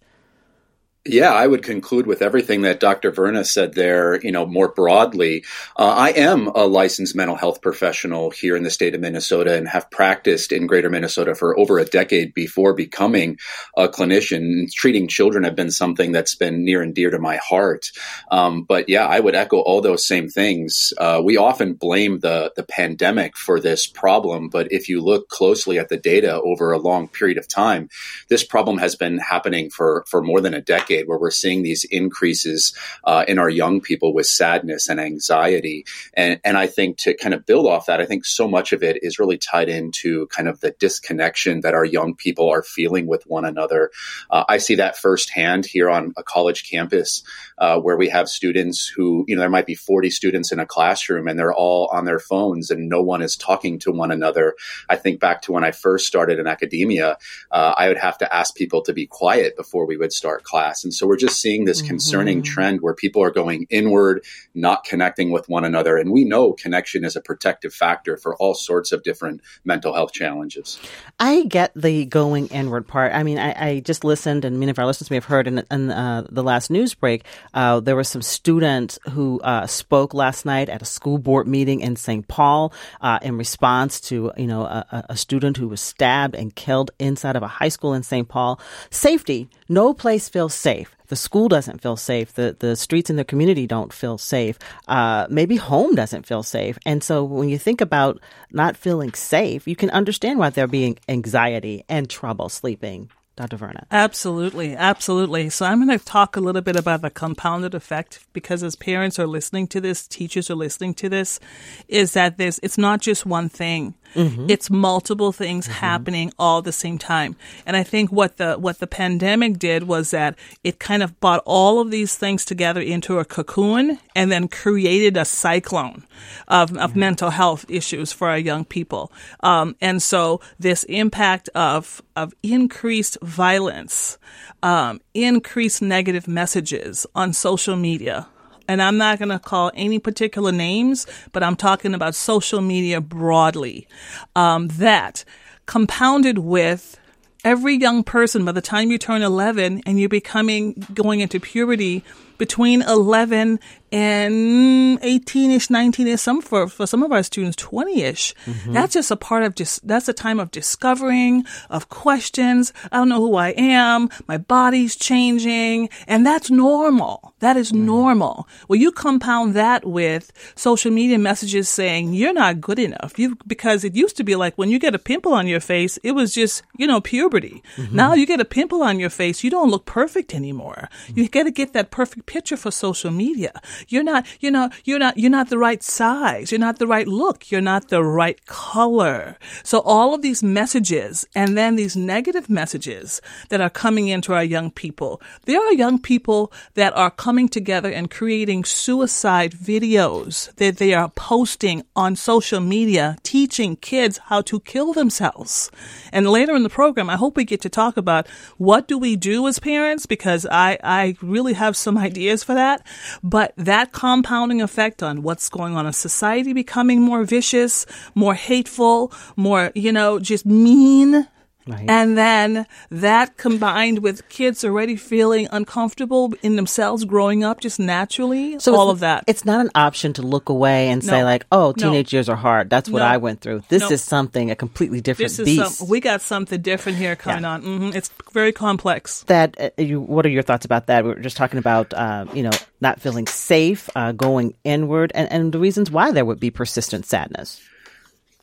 Yeah, 1.08 1.32
I 1.32 1.46
would 1.46 1.62
conclude 1.62 2.08
with 2.08 2.24
everything 2.24 2.64
that 2.64 2.80
Dr. 2.80 3.12
Verna 3.12 3.46
said 3.46 3.76
there, 3.76 4.20
you 4.24 4.32
know, 4.32 4.48
more 4.48 4.70
broadly. 4.70 5.46
Uh, 5.78 5.94
I 5.96 6.10
am 6.10 6.48
a 6.48 6.66
licensed 6.66 7.16
mental 7.16 7.36
health 7.36 7.62
professional 7.62 8.32
here 8.32 8.56
in 8.56 8.64
the 8.64 8.72
state 8.72 8.96
of 8.96 9.02
Minnesota 9.02 9.56
and 9.56 9.68
have 9.68 9.92
practiced 9.92 10.52
in 10.52 10.66
greater 10.66 10.90
Minnesota 10.90 11.36
for 11.36 11.60
over 11.60 11.78
a 11.78 11.86
decade 11.86 12.34
before 12.34 12.74
becoming 12.74 13.38
a 13.78 13.88
clinician. 13.88 14.68
Treating 14.74 15.08
children 15.08 15.44
have 15.44 15.56
been 15.56 15.70
something 15.70 16.12
that's 16.12 16.34
been 16.34 16.66
near 16.66 16.82
and 16.82 16.96
dear 16.96 17.12
to 17.12 17.20
my 17.20 17.36
heart. 17.36 17.92
Um, 18.32 18.64
but 18.64 18.90
yeah, 18.90 19.06
I 19.06 19.20
would 19.20 19.36
echo 19.36 19.60
all 19.60 19.82
those 19.82 20.08
same 20.08 20.28
things. 20.28 20.92
Uh, 20.98 21.22
we 21.24 21.38
often 21.38 21.76
blame 21.76 22.22
the, 22.22 22.52
the 22.56 22.64
pandemic 22.64 23.38
for 23.38 23.60
this 23.60 23.86
problem, 23.86 24.50
but 24.50 24.72
if 24.72 24.90
you 24.90 25.04
look 25.04 25.30
closely 25.30 25.78
at 25.78 25.90
the 25.90 25.98
data 25.98 26.42
over 26.42 26.72
a 26.72 26.80
long 26.80 27.08
period 27.08 27.38
of 27.38 27.48
time, 27.48 27.90
this 28.28 28.44
problem 28.44 28.80
has 28.80 28.96
been 28.96 29.20
happening 29.20 29.70
for, 29.70 30.04
for 30.10 30.24
more 30.24 30.42
than 30.42 30.56
a 30.56 30.62
decade 30.62 30.95
decade 30.96 31.08
where 31.08 31.18
we're 31.18 31.32
seeing 31.32 31.64
these 31.64 31.84
increases 31.86 32.74
uh, 33.04 33.26
in 33.28 33.40
our 33.40 33.50
young 33.50 33.82
people 33.82 34.14
with 34.14 34.26
sadness 34.26 34.90
and 34.90 35.00
anxiety. 35.00 35.86
And, 36.14 36.40
and 36.44 36.58
I 36.58 36.68
think 36.68 36.98
to 37.00 37.14
kind 37.14 37.34
of 37.34 37.46
build 37.46 37.68
off 37.68 37.86
that, 37.86 38.02
I 38.02 38.06
think 38.06 38.26
so 38.26 38.48
much 38.48 38.74
of 38.74 38.84
it 38.84 39.04
is 39.04 39.20
really 39.20 39.38
tied 39.38 39.70
into 39.70 40.28
kind 40.28 40.48
of 40.48 40.60
the 40.62 40.72
disconnection 40.72 41.62
that 41.62 41.74
our 41.74 41.86
young 41.86 42.16
people 42.16 42.50
are 42.50 42.64
feeling 42.64 43.08
with 43.08 43.24
one 43.28 43.46
another. 43.46 43.92
Uh, 44.30 44.46
I 44.48 44.58
see 44.58 44.76
that 44.76 44.98
firsthand 44.98 45.66
here 45.66 45.90
on 45.90 46.14
a 46.18 46.24
college 46.24 46.70
campus 46.70 47.24
uh, 47.58 47.80
where 47.80 47.98
we 47.98 48.10
have 48.10 48.30
students 48.30 48.88
who, 48.88 49.26
you 49.28 49.36
know, 49.36 49.42
there 49.42 49.50
might 49.50 49.66
be 49.66 49.76
40 49.76 50.10
students 50.10 50.52
in 50.52 50.60
a 50.60 50.66
classroom 50.66 51.28
and 51.28 51.38
they're 51.38 51.54
all 51.54 51.88
on 51.92 52.06
their 52.06 52.20
phones 52.20 52.70
and 52.70 52.90
no 52.90 53.02
one 53.02 53.22
is 53.22 53.36
talking 53.36 53.80
to 53.80 53.92
one 53.92 54.12
another. 54.12 54.56
I 54.90 54.96
think 54.96 55.20
back 55.20 55.42
to 55.44 55.52
when 55.52 55.64
I 55.64 55.72
first 55.72 56.08
started 56.08 56.40
in 56.40 56.48
academia, 56.48 57.18
uh, 57.52 57.74
I 57.78 57.88
would 57.88 57.98
have 57.98 58.18
to 58.20 58.36
ask 58.36 58.56
people 58.56 58.82
to 58.84 58.94
be 58.94 59.08
quiet 59.08 59.56
before 59.56 59.86
we 59.86 59.98
would 59.98 60.14
start 60.14 60.44
class. 60.44 60.85
And 60.86 60.94
so 60.94 61.06
we're 61.08 61.18
just 61.18 61.42
seeing 61.42 61.66
this 61.66 61.82
concerning 61.82 62.38
mm-hmm. 62.42 62.54
trend 62.54 62.82
where 62.82 62.94
people 62.94 63.22
are 63.22 63.32
going 63.32 63.68
inward, 63.70 64.24
not 64.54 64.84
connecting 64.86 65.32
with 65.32 65.50
one 65.50 65.66
another. 65.66 65.98
And 65.98 66.12
we 66.12 66.24
know 66.24 66.54
connection 66.54 67.04
is 67.04 67.16
a 67.16 67.22
protective 67.22 67.74
factor 67.74 68.16
for 68.18 68.36
all 68.38 68.54
sorts 68.54 68.92
of 68.92 69.04
different 69.04 69.42
mental 69.66 69.94
health 69.94 70.14
challenges. 70.14 70.80
I 71.20 71.44
get 71.44 71.72
the 71.76 72.06
going 72.06 72.48
inward 72.48 72.88
part. 72.88 73.14
I 73.14 73.24
mean, 73.24 73.40
I, 73.40 73.70
I 73.70 73.80
just 73.80 74.04
listened, 74.04 74.46
and 74.46 74.60
many 74.60 74.70
of 74.70 74.80
our 74.80 74.86
listeners 74.86 75.10
may 75.10 75.18
have 75.18 75.26
heard 75.26 75.48
in, 75.48 75.64
in 75.70 75.92
uh, 75.92 76.26
the 76.30 76.44
last 76.44 76.70
news 76.70 76.94
break, 76.94 77.26
uh, 77.54 77.80
there 77.80 77.96
were 77.96 78.04
some 78.04 78.22
students 78.22 79.00
who 79.12 79.40
uh, 79.42 79.68
spoke 79.68 80.14
last 80.14 80.46
night 80.46 80.70
at 80.70 80.82
a 80.82 80.86
school 80.86 81.18
board 81.18 81.48
meeting 81.48 81.82
in 81.82 81.96
St. 81.96 82.28
Paul 82.28 82.74
uh, 83.02 83.20
in 83.22 83.38
response 83.38 84.00
to, 84.02 84.32
you 84.38 84.48
know, 84.48 84.62
a, 84.64 85.06
a 85.10 85.18
student 85.18 85.58
who 85.58 85.68
was 85.68 85.82
stabbed 85.82 86.36
and 86.36 86.56
killed 86.56 86.92
inside 87.00 87.36
of 87.36 87.44
a 87.44 87.48
high 87.48 87.70
school 87.70 87.94
in 87.94 88.04
St. 88.04 88.28
Paul. 88.28 88.60
Safety. 88.90 89.50
No 89.68 89.94
place 89.94 90.30
feels 90.30 90.54
safe. 90.54 90.96
The 91.08 91.16
school 91.16 91.48
doesn't 91.48 91.82
feel 91.82 91.98
safe. 91.98 92.34
The 92.34 92.56
the 92.58 92.76
streets 92.76 93.10
in 93.10 93.16
the 93.16 93.24
community 93.24 93.68
don't 93.68 93.94
feel 93.94 94.18
safe. 94.18 94.58
Uh, 94.88 95.28
maybe 95.30 95.56
home 95.56 95.96
doesn't 95.96 96.26
feel 96.26 96.44
safe. 96.44 96.78
And 96.86 97.04
so 97.04 97.24
when 97.24 97.50
you 97.50 97.58
think 97.58 97.82
about 97.82 98.20
not 98.52 98.78
feeling 98.78 99.14
safe, 99.14 99.68
you 99.68 99.76
can 99.76 99.90
understand 99.92 100.40
why 100.40 100.50
there 100.50 100.68
being 100.68 100.98
anxiety 101.08 101.84
and 101.88 102.10
trouble 102.10 102.50
sleeping. 102.50 103.10
Dr. 103.36 103.58
Verna. 103.58 103.86
Absolutely, 103.92 104.76
absolutely. 104.76 105.50
So 105.50 105.66
I'm 105.66 105.86
going 105.86 105.98
to 105.98 106.04
talk 106.04 106.38
a 106.38 106.40
little 106.40 106.62
bit 106.62 106.78
about 106.78 107.02
the 107.02 107.10
compounded 107.10 107.76
effect 107.76 108.26
because 108.32 108.64
as 108.64 108.78
parents 108.78 109.20
are 109.20 109.28
listening 109.28 109.68
to 109.68 109.82
this, 109.82 110.08
teachers 110.08 110.50
are 110.50 110.56
listening 110.56 110.94
to 110.96 111.10
this, 111.10 111.42
is 111.90 112.14
that 112.14 112.38
this 112.38 112.62
it's 112.64 112.78
not 112.78 113.02
just 113.02 113.26
one 113.26 113.50
thing. 113.50 113.96
Mm-hmm. 114.14 114.50
It's 114.50 114.70
multiple 114.70 115.32
things 115.32 115.66
mm-hmm. 115.66 115.74
happening 115.74 116.32
all 116.40 116.60
at 116.60 116.64
the 116.64 116.72
same 116.72 116.98
time. 116.98 117.36
And 117.66 117.76
I 117.76 117.84
think 117.84 118.12
what 118.12 118.38
the 118.38 118.56
what 118.56 118.80
the 118.80 118.88
pandemic 118.88 119.60
did 119.60 119.84
was 119.84 120.12
that 120.12 120.38
it 120.64 120.80
kind 120.80 121.04
of 121.04 121.20
brought 121.20 121.42
all 121.46 121.80
of 121.80 121.92
these 121.92 122.16
things 122.16 122.46
together 122.46 122.82
into 122.82 123.20
a 123.20 123.26
cocoon 123.26 124.00
and 124.16 124.32
then 124.32 124.48
created 124.48 125.18
a 125.18 125.26
cyclone 125.26 126.06
of, 126.48 126.72
of 126.78 126.92
mm-hmm. 126.92 127.00
mental 127.00 127.30
health 127.30 127.66
issues 127.70 128.14
for 128.14 128.30
our 128.30 128.38
young 128.38 128.66
people. 128.66 129.12
Um, 129.42 129.76
and 129.82 130.02
so 130.02 130.42
this 130.60 130.84
impact 130.86 131.50
of 131.56 132.02
of 132.16 132.34
increased 132.44 133.18
violence, 133.22 134.18
um, 134.64 135.02
increased 135.14 135.82
negative 135.82 136.28
messages 136.28 137.06
on 137.14 137.34
social 137.34 137.76
media, 137.76 138.28
and 138.68 138.82
I'm 138.82 138.98
not 138.98 139.20
going 139.20 139.30
to 139.30 139.40
call 139.40 139.72
any 139.76 140.00
particular 140.00 140.52
names, 140.52 141.06
but 141.32 141.44
I'm 141.44 141.56
talking 141.56 141.94
about 141.94 142.16
social 142.16 142.62
media 142.62 143.02
broadly, 143.02 143.88
um, 144.36 144.68
that 144.70 145.24
compounded 145.66 146.40
with 146.40 147.00
every 147.44 147.76
young 147.76 148.04
person 148.04 148.44
by 148.44 148.52
the 148.52 148.62
time 148.62 148.92
you 148.92 148.98
turn 148.98 149.22
11 149.22 149.84
and 149.86 150.00
you're 150.00 150.10
becoming 150.10 150.74
going 150.94 151.20
into 151.20 151.40
puberty 151.40 152.04
between 152.38 152.82
11 152.82 153.60
and 153.92 155.00
18ish 155.02 155.70
19ish 155.70 156.20
some 156.20 156.42
for, 156.42 156.68
for 156.68 156.86
some 156.86 157.04
of 157.04 157.12
our 157.12 157.24
students 157.24 157.56
20ish 157.64 158.34
mm-hmm. 158.46 158.74
that's 158.74 158.94
just 158.94 159.12
a 159.12 159.16
part 159.16 159.44
of 159.44 159.56
just 159.56 159.88
that's 159.88 160.10
a 160.10 160.14
time 160.14 160.40
of 160.40 160.52
discovering 160.52 161.46
of 161.70 161.90
questions. 161.90 162.74
I 162.92 162.98
don't 162.98 163.10
know 163.10 163.22
who 163.22 163.36
i 163.36 163.50
am. 163.50 164.10
My 164.28 164.38
body's 164.38 164.96
changing. 164.96 165.90
And 166.08 166.26
that's 166.26 166.50
normal. 166.50 167.34
That 167.40 167.58
is 167.58 167.72
mm-hmm. 167.72 167.86
normal. 167.86 168.48
Well 168.68 168.80
you 168.80 168.92
compound 168.92 169.54
that 169.54 169.86
with 169.86 170.32
social 170.56 170.92
media 170.92 171.20
messages 171.20 171.70
saying 171.70 172.14
you're 172.14 172.34
not 172.34 172.62
good 172.62 172.80
enough. 172.80 173.18
You 173.18 173.38
because 173.48 173.84
it 173.84 173.96
used 173.96 174.18
to 174.18 174.24
be 174.24 174.36
like 174.36 174.58
when 174.58 174.70
you 174.70 174.80
get 174.80 174.96
a 174.96 175.00
pimple 175.00 175.34
on 175.34 175.48
your 175.48 175.60
face 175.60 175.98
it 176.04 176.12
was 176.12 176.34
just 176.34 176.64
you 176.78 176.88
know 176.88 177.02
puberty. 177.02 177.64
Mm-hmm. 177.76 177.96
now 177.96 178.14
you 178.14 178.26
get 178.26 178.42
a 178.42 178.46
pimple 178.46 178.82
on 178.84 179.00
your 179.00 179.10
face 179.10 179.44
you 179.44 179.50
don't 179.50 179.72
look 179.72 179.86
perfect 179.86 180.34
anymore. 180.34 180.90
You 181.14 181.30
got 181.30 181.44
to 181.44 181.52
get 181.52 181.74
that 181.74 181.92
perfect 181.92 182.25
picture 182.26 182.58
for 182.58 182.72
social 182.72 183.12
media 183.12 183.52
you're 183.88 184.04
not, 184.04 184.26
you 184.40 184.52
know, 184.52 184.70
you're 184.84 185.00
not, 185.00 185.18
you're 185.18 185.32
not 185.32 185.50
the 185.50 185.58
right 185.58 185.82
size. 185.84 186.52
You're 186.52 186.60
not 186.60 186.80
the 186.80 186.88
right 186.88 187.08
look. 187.08 187.52
You're 187.52 187.62
not 187.62 187.90
the 187.90 188.04
right 188.04 188.44
color. 188.46 189.38
So 189.64 189.80
all 189.80 190.14
of 190.14 190.22
these 190.22 190.44
messages 190.44 191.28
and 191.36 191.58
then 191.58 191.76
these 191.76 191.96
negative 191.96 192.50
messages 192.50 193.22
that 193.50 193.62
are 193.62 193.70
coming 193.70 194.08
into 194.08 194.34
our 194.34 194.44
young 194.44 194.72
people. 194.72 195.22
There 195.46 195.62
are 195.62 195.74
young 195.74 196.00
people 196.00 196.52
that 196.76 196.96
are 196.96 197.12
coming 197.12 197.50
together 197.50 197.90
and 197.90 198.12
creating 198.12 198.66
suicide 198.66 199.54
videos 199.54 200.54
that 200.56 200.78
they 200.78 200.94
are 200.94 201.10
posting 201.10 201.84
on 201.96 202.16
social 202.16 202.60
media, 202.60 203.18
teaching 203.24 203.76
kids 203.76 204.20
how 204.26 204.42
to 204.42 204.60
kill 204.62 204.94
themselves. 204.94 205.72
And 206.12 206.28
later 206.28 206.56
in 206.56 206.64
the 206.64 206.70
program, 206.70 207.10
I 207.10 207.16
hope 207.16 207.38
we 207.38 207.46
get 207.46 207.62
to 207.62 207.70
talk 207.70 207.98
about 207.98 208.28
what 208.58 208.88
do 208.88 208.98
we 208.98 209.16
do 209.16 209.48
as 209.48 209.60
parents 209.60 210.06
because 210.06 210.46
I, 210.46 210.78
I 210.84 211.18
really 211.22 211.54
have 211.54 211.78
some 211.78 211.98
ideas 211.98 212.15
for 212.44 212.54
that. 212.56 212.86
But 213.24 213.54
that 213.58 213.76
that 213.76 213.92
compounding 213.92 214.62
effect 214.62 215.04
on 215.04 215.22
what's 215.22 215.50
going 215.50 215.76
on 215.76 215.86
in 215.86 215.94
society 215.94 216.54
becoming 216.54 217.02
more 217.02 217.24
vicious, 217.26 217.86
more 218.16 218.34
hateful, 218.34 219.12
more, 219.36 219.72
you 219.76 219.92
know, 219.92 220.20
just 220.20 220.46
mean. 220.46 221.28
Right. 221.68 221.90
And 221.90 222.16
then 222.16 222.68
that 222.92 223.38
combined 223.38 224.00
with 224.00 224.28
kids 224.30 224.64
already 224.64 224.96
feeling 224.96 225.48
uncomfortable 225.52 226.34
in 226.44 226.58
themselves 226.58 227.06
growing 227.06 227.44
up 227.44 227.60
just 227.60 227.80
naturally, 227.80 228.60
so 228.60 228.76
all 228.76 228.92
of 228.92 229.00
that. 229.00 229.24
It's 229.26 229.46
not 229.46 229.62
an 229.62 229.72
option 229.74 230.14
to 230.14 230.22
look 230.22 230.50
away 230.50 230.90
and 230.90 231.04
no. 231.04 231.10
say 231.10 231.24
like, 231.24 231.46
"Oh, 231.52 231.74
teenage 231.74 232.14
no. 232.14 232.18
years 232.18 232.30
are 232.30 232.36
hard. 232.36 232.70
That's 232.70 232.88
what 232.88 233.00
no. 233.00 233.06
I 233.06 233.18
went 233.18 233.42
through." 233.42 233.64
This 233.70 233.90
is 233.90 234.04
something 234.04 234.52
a 234.52 234.56
completely 234.56 235.02
different 235.02 235.32
this 235.32 235.40
is 235.40 235.46
beast. 235.46 235.76
Some, 235.78 235.88
we 235.90 236.00
got 236.00 236.22
something 236.22 236.62
different 236.62 237.00
here 237.00 237.16
coming 237.16 237.42
yeah. 237.42 237.50
on. 237.50 237.64
Mm-hmm. 237.64 237.98
It's 237.98 238.12
very 238.32 238.52
complex. 238.52 239.24
Thad 239.24 239.58
uh, 239.60 239.70
you, 239.82 240.00
what 240.00 240.26
are 240.26 240.30
your 240.30 240.44
thoughts 240.44 240.66
about 240.66 240.86
that? 240.88 241.04
We 241.04 241.12
were 241.12 241.20
just 241.20 241.38
talking 241.38 241.58
about 241.58 241.94
uh, 241.96 242.26
you 242.34 242.44
know 242.44 242.52
not 242.80 243.02
feeling 243.02 243.26
safe, 243.26 243.90
uh, 243.96 244.12
going 244.12 244.54
inward, 244.64 245.12
and, 245.16 245.32
and 245.32 245.52
the 245.52 245.60
reasons 245.60 245.90
why 245.90 246.12
there 246.12 246.26
would 246.26 246.40
be 246.40 246.52
persistent 246.52 247.08
sadness. 247.08 247.60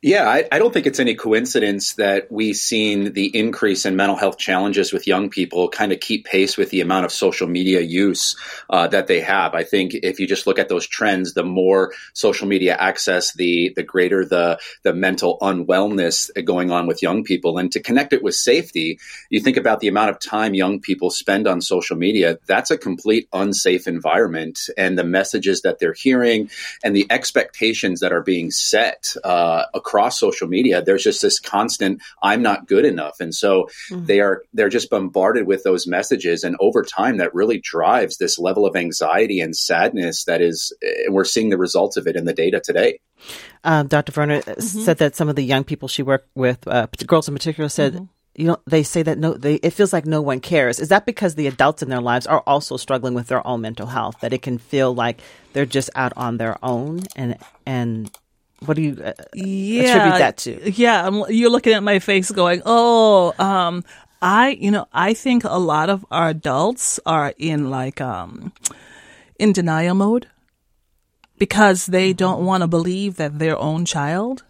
Yeah, 0.05 0.29
I, 0.29 0.49
I, 0.51 0.59
don't 0.59 0.75
think 0.75 0.89
it's 0.89 0.99
any 0.99 1.15
coincidence 1.15 1.95
that 1.95 2.27
we've 2.29 2.57
seen 2.57 3.13
the 3.13 3.27
increase 3.39 3.87
in 3.87 3.95
mental 3.95 4.17
health 4.17 4.37
challenges 4.37 4.93
with 4.93 5.07
young 5.07 5.31
people 5.31 5.69
kind 5.69 5.93
of 5.93 6.01
keep 6.01 6.25
pace 6.25 6.57
with 6.57 6.71
the 6.71 6.81
amount 6.81 7.05
of 7.05 7.13
social 7.13 7.47
media 7.47 7.81
use 7.83 8.37
uh, 8.69 8.89
that 8.89 9.07
they 9.07 9.21
have. 9.21 9.55
I 9.55 9.63
think 9.63 9.95
if 9.95 10.19
you 10.19 10.27
just 10.27 10.45
look 10.49 10.59
at 10.59 10.69
those 10.69 10.89
trends, 10.89 11.35
the 11.35 11.45
more 11.45 11.93
social 12.15 12.49
media 12.49 12.75
access, 12.75 13.33
the 13.35 13.73
the 13.77 13.85
greater 13.85 14.25
the 14.25 14.59
the 14.83 14.93
mental 14.93 15.39
unwellness 15.41 16.31
going 16.45 16.73
on 16.73 16.89
with 16.89 17.01
young 17.01 17.23
people. 17.23 17.59
And 17.59 17.71
to 17.71 17.79
connect 17.79 18.13
it 18.13 18.25
with 18.25 18.35
safety, 18.35 18.99
you 19.31 19.39
think 19.39 19.57
about 19.57 19.79
the 19.79 19.87
amount 19.87 20.11
of 20.11 20.19
time 20.19 20.55
young 20.55 20.81
people 20.81 21.11
spend 21.11 21.47
on 21.47 21.61
social 21.61 21.97
media. 21.97 22.41
That's 22.47 22.73
a 22.73 22.77
complete 22.77 23.29
unsafe 23.33 23.87
environment, 23.87 24.69
and 24.77 24.99
the 24.99 25.05
messages 25.05 25.63
that 25.63 25.79
they're 25.79 25.93
hearing 25.93 26.51
and 26.83 26.97
the 26.97 27.07
expectations 27.09 28.01
that 28.01 28.13
are 28.13 28.23
being 28.25 28.51
set. 28.51 29.15
Uh, 29.23 29.67
social 30.19 30.49
media, 30.49 30.83
there's 30.83 31.05
just 31.05 31.23
this 31.23 31.39
constant 31.39 32.03
"I'm 32.23 32.43
not 32.43 32.67
good 32.67 32.85
enough," 32.85 33.21
and 33.21 33.35
so 33.35 33.69
mm-hmm. 33.91 34.05
they 34.07 34.21
are 34.21 34.43
they're 34.53 34.69
just 34.69 34.91
bombarded 34.91 35.47
with 35.47 35.63
those 35.63 35.87
messages, 35.87 36.45
and 36.45 36.57
over 36.61 36.83
time, 36.83 37.19
that 37.19 37.35
really 37.35 37.61
drives 37.61 38.19
this 38.19 38.39
level 38.39 38.67
of 38.67 38.77
anxiety 38.77 39.41
and 39.41 39.57
sadness 39.57 40.25
that 40.25 40.41
is, 40.41 40.73
and 40.83 41.15
we're 41.15 41.25
seeing 41.25 41.51
the 41.51 41.59
results 41.59 41.97
of 41.97 42.07
it 42.07 42.17
in 42.17 42.25
the 42.25 42.35
data 42.35 42.61
today. 42.61 43.01
Um, 43.65 43.87
Dr. 43.87 44.13
Verna 44.13 44.41
mm-hmm. 44.41 44.61
said 44.61 44.99
that 44.99 45.15
some 45.15 45.29
of 45.29 45.37
the 45.37 45.45
young 45.45 45.65
people 45.65 45.89
she 45.89 46.03
worked 46.03 46.29
with, 46.35 46.67
uh, 46.67 46.87
girls 47.07 47.29
in 47.29 47.35
particular, 47.35 47.69
said. 47.69 47.95
Mm-hmm 47.95 48.05
you 48.35 48.47
know 48.47 48.57
they 48.67 48.83
say 48.83 49.03
that 49.03 49.19
no 49.19 49.35
they 49.35 49.57
it 49.57 49.71
feels 49.71 49.93
like 49.93 50.07
no 50.07 50.23
one 50.23 50.41
cares 50.41 50.81
is 50.81 50.89
that 50.89 51.05
because 51.05 51.35
the 51.35 51.47
adults 51.47 51.83
in 51.83 51.91
their 51.91 52.01
lives 52.01 52.27
are 52.27 52.43
also 52.47 52.77
struggling 52.77 53.15
with 53.15 53.27
their 53.27 53.47
own 53.47 53.61
mental 53.61 53.87
health 53.87 54.17
that 54.21 54.33
it 54.33 54.43
can 54.43 54.59
feel 54.59 54.95
like 54.95 55.21
they're 55.53 55.67
just 55.67 55.91
out 55.95 56.13
on 56.17 56.39
their 56.39 56.57
own 56.65 57.01
and 57.15 57.37
and 57.67 58.11
what 58.67 58.77
do 58.77 58.83
you 58.83 59.03
uh, 59.03 59.13
yeah, 59.35 59.83
attribute 59.83 60.19
that 60.19 60.37
to? 60.39 60.71
Yeah, 60.71 61.07
I'm, 61.07 61.25
you're 61.29 61.51
looking 61.51 61.73
at 61.73 61.83
my 61.83 61.99
face 61.99 62.31
going, 62.31 62.63
"Oh, 62.65 63.35
um, 63.39 63.85
I, 64.21 64.51
you 64.51 64.71
know, 64.71 64.87
I 64.93 65.15
think 65.15 65.45
a 65.45 65.59
lot 65.59 65.91
of 65.91 66.05
our 66.11 66.29
adults 66.29 67.01
are 67.07 67.35
in 67.39 67.71
like 67.71 68.01
um, 68.01 68.53
in 69.39 69.53
denial 69.53 69.95
mode 69.95 70.29
because 71.39 71.87
they 71.87 72.11
mm-hmm. 72.11 72.19
don't 72.19 72.45
want 72.47 72.63
to 72.63 72.69
believe 72.69 73.17
that 73.17 73.39
their 73.39 73.59
own 73.59 73.85
child 73.85 74.45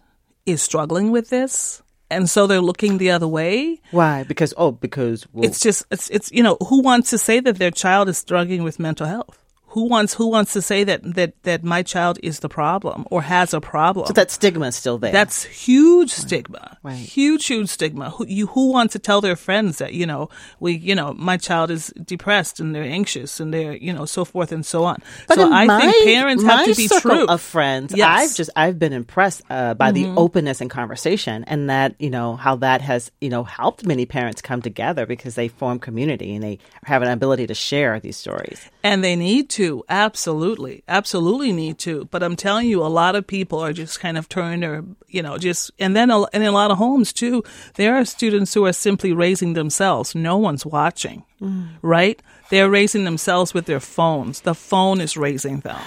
is 0.45 0.61
struggling 0.61 1.11
with 1.11 1.29
this." 1.29 1.81
And 2.11 2.29
so 2.29 2.45
they're 2.45 2.61
looking 2.61 2.99
the 2.99 3.09
other 3.09 3.27
way. 3.27 3.81
Why? 3.89 4.23
Because 4.23 4.53
oh, 4.55 4.71
because 4.71 5.25
well, 5.33 5.45
it's 5.45 5.59
just 5.59 5.83
it's 5.89 6.09
it's 6.11 6.31
you 6.31 6.43
know 6.43 6.57
who 6.67 6.81
wants 6.81 7.09
to 7.09 7.17
say 7.17 7.39
that 7.39 7.57
their 7.57 7.71
child 7.71 8.07
is 8.07 8.17
struggling 8.19 8.63
with 8.63 8.77
mental 8.77 9.07
health? 9.07 9.42
Who 9.73 9.89
wants 9.89 10.13
who 10.13 10.27
wants 10.27 10.53
to 10.53 10.61
say 10.61 10.83
that 10.83 11.01
that 11.15 11.33
that 11.43 11.63
my 11.63 11.81
child 11.81 12.19
is 12.21 12.41
the 12.41 12.49
problem 12.49 13.07
or 13.09 13.23
has 13.23 13.55
a 13.55 13.59
problem? 13.59 14.05
So 14.05 14.13
that 14.13 14.29
stigma 14.29 14.67
is 14.67 14.75
still 14.75 14.99
there. 14.99 15.11
That's 15.11 15.45
huge 15.45 16.11
stigma. 16.11 16.77
Right. 16.83 16.93
Huge, 16.93 17.43
huge 17.47 17.69
stigma. 17.69 18.11
Who 18.11 18.27
you 18.27 18.45
who 18.47 18.71
wants 18.71 18.93
to 18.93 18.99
tell 18.99 19.19
their 19.19 19.35
friends 19.35 19.79
that 19.79 19.93
you 19.93 20.05
know 20.05 20.29
we 20.59 20.73
you 20.73 20.93
know 20.93 21.13
my 21.13 21.37
child 21.37 21.71
is 21.71 21.87
depressed 22.05 22.59
and 22.59 22.75
they're 22.75 22.83
anxious 22.83 23.39
and 23.39 23.51
they're 23.51 23.75
you 23.75 23.91
know 23.91 24.05
so 24.05 24.25
forth 24.25 24.51
and 24.51 24.63
so 24.63 24.83
on. 24.83 25.01
But 25.27 25.35
so 25.35 25.51
I 25.51 25.65
my, 25.65 25.79
think 25.79 26.05
parents 26.05 26.43
have 26.43 26.65
to 26.65 26.75
be 26.75 26.87
true. 26.87 27.25
Of 27.25 27.41
friends, 27.41 27.95
yes. 27.95 28.07
I've 28.07 28.35
just 28.35 28.49
I've 28.55 28.77
been 28.77 28.93
impressed 28.93 29.41
uh, 29.49 29.73
by 29.73 29.91
mm-hmm. 29.91 30.13
the 30.13 30.21
openness 30.21 30.61
and 30.61 30.69
conversation, 30.69 31.45
and 31.45 31.71
that 31.71 31.95
you 31.97 32.11
know 32.11 32.35
how 32.35 32.57
that 32.57 32.81
has 32.81 33.11
you 33.21 33.29
know 33.29 33.43
helped 33.43 33.87
many 33.87 34.05
parents 34.05 34.39
come 34.39 34.61
together 34.61 35.07
because 35.07 35.33
they 35.33 35.47
form 35.47 35.79
community 35.79 36.35
and 36.35 36.43
they 36.43 36.59
have 36.83 37.01
an 37.01 37.09
ability 37.09 37.47
to 37.47 37.55
share 37.55 37.99
these 37.99 38.17
stories. 38.17 38.69
And 38.83 39.03
they 39.03 39.15
need 39.15 39.49
to 39.51 39.62
to. 39.63 39.83
Absolutely. 39.87 40.83
Absolutely 40.87 41.51
need 41.51 41.77
to. 41.79 42.05
But 42.05 42.23
I'm 42.23 42.35
telling 42.35 42.67
you, 42.67 42.81
a 42.83 42.87
lot 42.87 43.15
of 43.15 43.25
people 43.25 43.59
are 43.59 43.73
just 43.73 43.99
kind 43.99 44.17
of 44.17 44.27
turning 44.27 44.59
their, 44.59 44.83
you 45.07 45.21
know, 45.21 45.37
just, 45.37 45.71
and 45.79 45.95
then 45.95 46.11
a, 46.11 46.21
and 46.33 46.43
in 46.43 46.49
a 46.49 46.51
lot 46.51 46.71
of 46.71 46.77
homes 46.77 47.13
too, 47.13 47.43
there 47.75 47.95
are 47.95 48.05
students 48.05 48.53
who 48.53 48.65
are 48.65 48.73
simply 48.73 49.13
raising 49.13 49.53
themselves. 49.53 50.15
No 50.15 50.37
one's 50.37 50.65
watching, 50.65 51.23
mm. 51.41 51.69
right? 51.81 52.21
They're 52.49 52.69
raising 52.69 53.05
themselves 53.05 53.53
with 53.53 53.65
their 53.65 53.79
phones. 53.79 54.41
The 54.41 54.55
phone 54.55 54.99
is 55.01 55.17
raising 55.17 55.61
them 55.61 55.81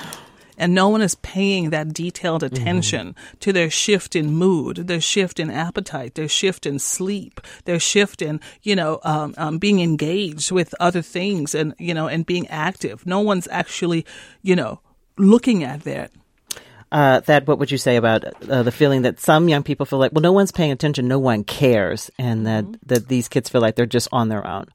and 0.56 0.74
no 0.74 0.88
one 0.88 1.02
is 1.02 1.14
paying 1.16 1.70
that 1.70 1.92
detailed 1.92 2.42
mm-hmm. 2.42 2.54
attention 2.54 3.08
mm-hmm. 3.08 3.38
to 3.40 3.52
their 3.52 3.70
shift 3.70 4.16
in 4.16 4.32
mood, 4.32 4.88
their 4.88 5.00
shift 5.00 5.38
in 5.40 5.50
appetite, 5.50 6.14
their 6.14 6.28
shift 6.28 6.66
in 6.66 6.78
sleep, 6.78 7.40
their 7.64 7.80
shift 7.80 8.22
in 8.22 8.40
you 8.62 8.76
know 8.76 9.00
um, 9.04 9.34
um, 9.36 9.58
being 9.58 9.80
engaged 9.80 10.50
with 10.50 10.74
other 10.80 11.02
things 11.02 11.54
and 11.54 11.74
you 11.78 11.94
know 11.94 12.08
and 12.08 12.26
being 12.26 12.46
active. 12.48 13.06
No 13.06 13.20
one's 13.20 13.48
actually 13.50 14.04
you 14.42 14.56
know 14.56 14.80
looking 15.16 15.64
at 15.64 15.84
that. 15.84 16.10
Uh, 16.92 17.20
Thad 17.20 17.48
what 17.48 17.58
would 17.58 17.70
you 17.70 17.78
say 17.78 17.96
about 17.96 18.24
uh, 18.48 18.62
the 18.62 18.70
feeling 18.70 19.02
that 19.02 19.18
some 19.18 19.48
young 19.48 19.64
people 19.64 19.86
feel 19.86 19.98
like 19.98 20.12
well 20.12 20.22
no 20.22 20.32
one's 20.32 20.52
paying 20.52 20.70
attention 20.70 21.08
no 21.08 21.18
one 21.18 21.42
cares 21.42 22.12
and 22.16 22.46
that 22.46 22.64
mm-hmm. 22.64 22.74
that 22.86 23.08
these 23.08 23.28
kids 23.28 23.48
feel 23.48 23.60
like 23.60 23.74
they're 23.74 23.86
just 23.86 24.08
on 24.12 24.28
their 24.28 24.46
own 24.46 24.66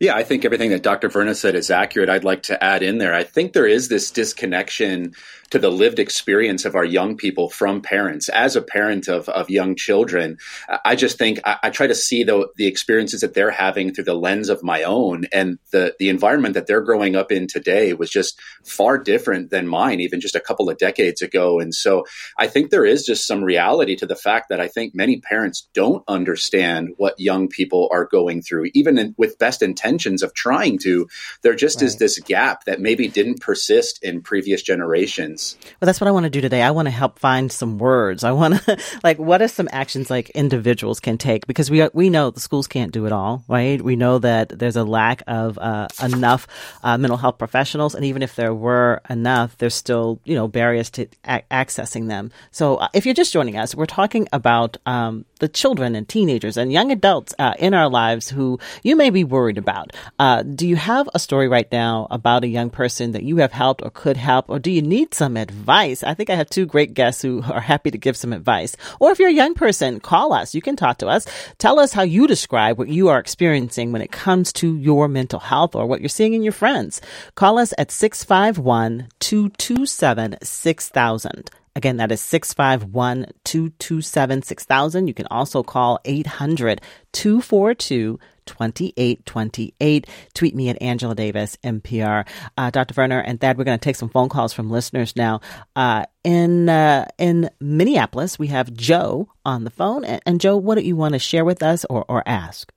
yeah, 0.00 0.14
I 0.14 0.24
think 0.24 0.44
everything 0.44 0.70
that 0.70 0.82
Dr. 0.82 1.08
Verna 1.08 1.34
said 1.34 1.54
is 1.54 1.70
accurate. 1.70 2.08
I'd 2.08 2.24
like 2.24 2.42
to 2.44 2.62
add 2.62 2.82
in 2.82 2.98
there. 2.98 3.14
I 3.14 3.24
think 3.24 3.52
there 3.52 3.66
is 3.66 3.88
this 3.88 4.10
disconnection 4.10 5.14
to 5.54 5.60
the 5.60 5.70
lived 5.70 6.00
experience 6.00 6.64
of 6.64 6.74
our 6.74 6.84
young 6.84 7.16
people 7.16 7.48
from 7.48 7.80
parents. 7.80 8.28
As 8.28 8.56
a 8.56 8.60
parent 8.60 9.06
of, 9.06 9.28
of 9.28 9.48
young 9.48 9.76
children, 9.76 10.38
I 10.84 10.96
just 10.96 11.16
think 11.16 11.38
I, 11.44 11.58
I 11.62 11.70
try 11.70 11.86
to 11.86 11.94
see 11.94 12.24
the, 12.24 12.48
the 12.56 12.66
experiences 12.66 13.20
that 13.20 13.34
they're 13.34 13.52
having 13.52 13.94
through 13.94 14.04
the 14.04 14.14
lens 14.14 14.48
of 14.48 14.64
my 14.64 14.82
own. 14.82 15.26
And 15.32 15.60
the, 15.70 15.94
the 16.00 16.08
environment 16.08 16.54
that 16.54 16.66
they're 16.66 16.80
growing 16.80 17.14
up 17.14 17.30
in 17.30 17.46
today 17.46 17.92
was 17.92 18.10
just 18.10 18.36
far 18.64 18.98
different 18.98 19.50
than 19.50 19.68
mine, 19.68 20.00
even 20.00 20.20
just 20.20 20.34
a 20.34 20.40
couple 20.40 20.68
of 20.68 20.76
decades 20.76 21.22
ago. 21.22 21.60
And 21.60 21.72
so 21.72 22.04
I 22.36 22.48
think 22.48 22.70
there 22.70 22.84
is 22.84 23.06
just 23.06 23.24
some 23.24 23.44
reality 23.44 23.94
to 23.94 24.06
the 24.06 24.16
fact 24.16 24.48
that 24.48 24.58
I 24.58 24.66
think 24.66 24.92
many 24.92 25.20
parents 25.20 25.68
don't 25.72 26.02
understand 26.08 26.94
what 26.96 27.20
young 27.20 27.46
people 27.46 27.88
are 27.92 28.06
going 28.06 28.42
through, 28.42 28.70
even 28.74 28.98
in, 28.98 29.14
with 29.16 29.38
best 29.38 29.62
intentions 29.62 30.24
of 30.24 30.34
trying 30.34 30.78
to. 30.78 31.06
There 31.42 31.54
just 31.54 31.76
right. 31.76 31.86
is 31.86 31.98
this 31.98 32.18
gap 32.18 32.64
that 32.64 32.80
maybe 32.80 33.06
didn't 33.06 33.40
persist 33.40 34.02
in 34.02 34.20
previous 34.20 34.60
generations. 34.60 35.43
Well, 35.52 35.86
that's 35.86 36.00
what 36.00 36.08
I 36.08 36.10
want 36.10 36.24
to 36.24 36.30
do 36.30 36.40
today. 36.40 36.62
I 36.62 36.70
want 36.70 36.86
to 36.86 36.90
help 36.90 37.18
find 37.18 37.50
some 37.52 37.78
words. 37.78 38.24
I 38.24 38.32
want 38.32 38.62
to 38.62 38.78
like 39.04 39.18
what 39.18 39.42
are 39.42 39.48
some 39.48 39.68
actions 39.72 40.10
like 40.10 40.30
individuals 40.30 41.00
can 41.00 41.18
take 41.18 41.46
because 41.46 41.70
we 41.70 41.86
we 41.92 42.10
know 42.10 42.30
the 42.30 42.40
schools 42.40 42.66
can't 42.66 42.92
do 42.92 43.06
it 43.06 43.12
all, 43.12 43.44
right? 43.48 43.80
We 43.80 43.96
know 43.96 44.18
that 44.18 44.58
there's 44.58 44.76
a 44.76 44.84
lack 44.84 45.22
of 45.26 45.58
uh, 45.58 45.88
enough 46.02 46.46
uh, 46.82 46.98
mental 46.98 47.16
health 47.16 47.38
professionals, 47.38 47.94
and 47.94 48.04
even 48.04 48.22
if 48.22 48.36
there 48.36 48.54
were 48.54 49.00
enough, 49.08 49.56
there's 49.58 49.74
still 49.74 50.20
you 50.24 50.34
know 50.34 50.48
barriers 50.48 50.90
to 50.90 51.06
a- 51.24 51.42
accessing 51.50 52.08
them. 52.08 52.30
So 52.50 52.76
uh, 52.76 52.88
if 52.94 53.06
you're 53.06 53.14
just 53.14 53.32
joining 53.32 53.56
us, 53.56 53.74
we're 53.74 53.86
talking 53.86 54.28
about 54.32 54.76
um, 54.86 55.24
the 55.40 55.48
children 55.48 55.94
and 55.94 56.08
teenagers 56.08 56.56
and 56.56 56.72
young 56.72 56.90
adults 56.90 57.34
uh, 57.38 57.54
in 57.58 57.74
our 57.74 57.88
lives 57.88 58.28
who 58.28 58.58
you 58.82 58.96
may 58.96 59.10
be 59.10 59.24
worried 59.24 59.58
about. 59.58 59.92
Uh, 60.18 60.42
do 60.42 60.66
you 60.66 60.76
have 60.76 61.08
a 61.14 61.18
story 61.18 61.48
right 61.48 61.70
now 61.72 62.06
about 62.10 62.44
a 62.44 62.48
young 62.48 62.70
person 62.70 63.12
that 63.12 63.22
you 63.22 63.38
have 63.38 63.52
helped 63.52 63.82
or 63.82 63.90
could 63.90 64.16
help, 64.16 64.48
or 64.48 64.58
do 64.58 64.70
you 64.70 64.82
need 64.82 65.14
some 65.14 65.23
advice? 65.36 66.02
I 66.02 66.14
think 66.14 66.30
I 66.30 66.34
have 66.34 66.50
two 66.50 66.66
great 66.66 66.94
guests 66.94 67.22
who 67.22 67.42
are 67.42 67.60
happy 67.60 67.90
to 67.90 67.98
give 67.98 68.16
some 68.16 68.32
advice. 68.32 68.76
Or 69.00 69.10
if 69.10 69.18
you're 69.18 69.28
a 69.28 69.32
young 69.32 69.54
person, 69.54 70.00
call 70.00 70.32
us. 70.32 70.54
You 70.54 70.62
can 70.62 70.76
talk 70.76 70.98
to 70.98 71.08
us. 71.08 71.26
Tell 71.58 71.80
us 71.80 71.92
how 71.92 72.02
you 72.02 72.26
describe 72.26 72.78
what 72.78 72.88
you 72.88 73.08
are 73.08 73.18
experiencing 73.18 73.92
when 73.92 74.02
it 74.02 74.12
comes 74.12 74.52
to 74.54 74.76
your 74.76 75.08
mental 75.08 75.40
health 75.40 75.74
or 75.74 75.86
what 75.86 76.00
you're 76.00 76.08
seeing 76.08 76.34
in 76.34 76.42
your 76.42 76.52
friends. 76.52 77.00
Call 77.34 77.58
us 77.58 77.72
at 77.78 77.90
651 77.90 79.08
227 79.20 80.36
6000. 80.42 81.50
Again, 81.76 81.96
that 81.96 82.12
is 82.12 82.20
651 82.20 83.26
227 83.44 84.42
6000. 84.42 85.08
You 85.08 85.14
can 85.14 85.26
also 85.30 85.62
call 85.64 85.98
800 86.04 86.80
242 87.12 88.20
2828. 88.46 90.06
Tweet 90.34 90.54
me 90.54 90.68
at 90.68 90.80
Angela 90.80 91.14
Davis, 91.14 91.56
MPR. 91.64 92.26
Uh, 92.56 92.70
Dr. 92.70 92.94
Verna 92.94 93.22
and 93.26 93.40
Thad, 93.40 93.58
we're 93.58 93.64
going 93.64 93.78
to 93.78 93.84
take 93.84 93.96
some 93.96 94.08
phone 94.08 94.28
calls 94.28 94.52
from 94.52 94.70
listeners 94.70 95.16
now. 95.16 95.40
Uh, 95.76 96.04
in, 96.22 96.68
uh, 96.68 97.06
in 97.18 97.50
Minneapolis, 97.60 98.38
we 98.38 98.48
have 98.48 98.72
Joe 98.72 99.28
on 99.44 99.64
the 99.64 99.70
phone. 99.70 100.04
And, 100.04 100.22
and 100.26 100.40
Joe, 100.40 100.56
what 100.56 100.76
do 100.76 100.82
you 100.82 100.96
want 100.96 101.14
to 101.14 101.18
share 101.18 101.44
with 101.44 101.62
us 101.62 101.84
or, 101.90 102.04
or 102.08 102.22
ask? 102.26 102.72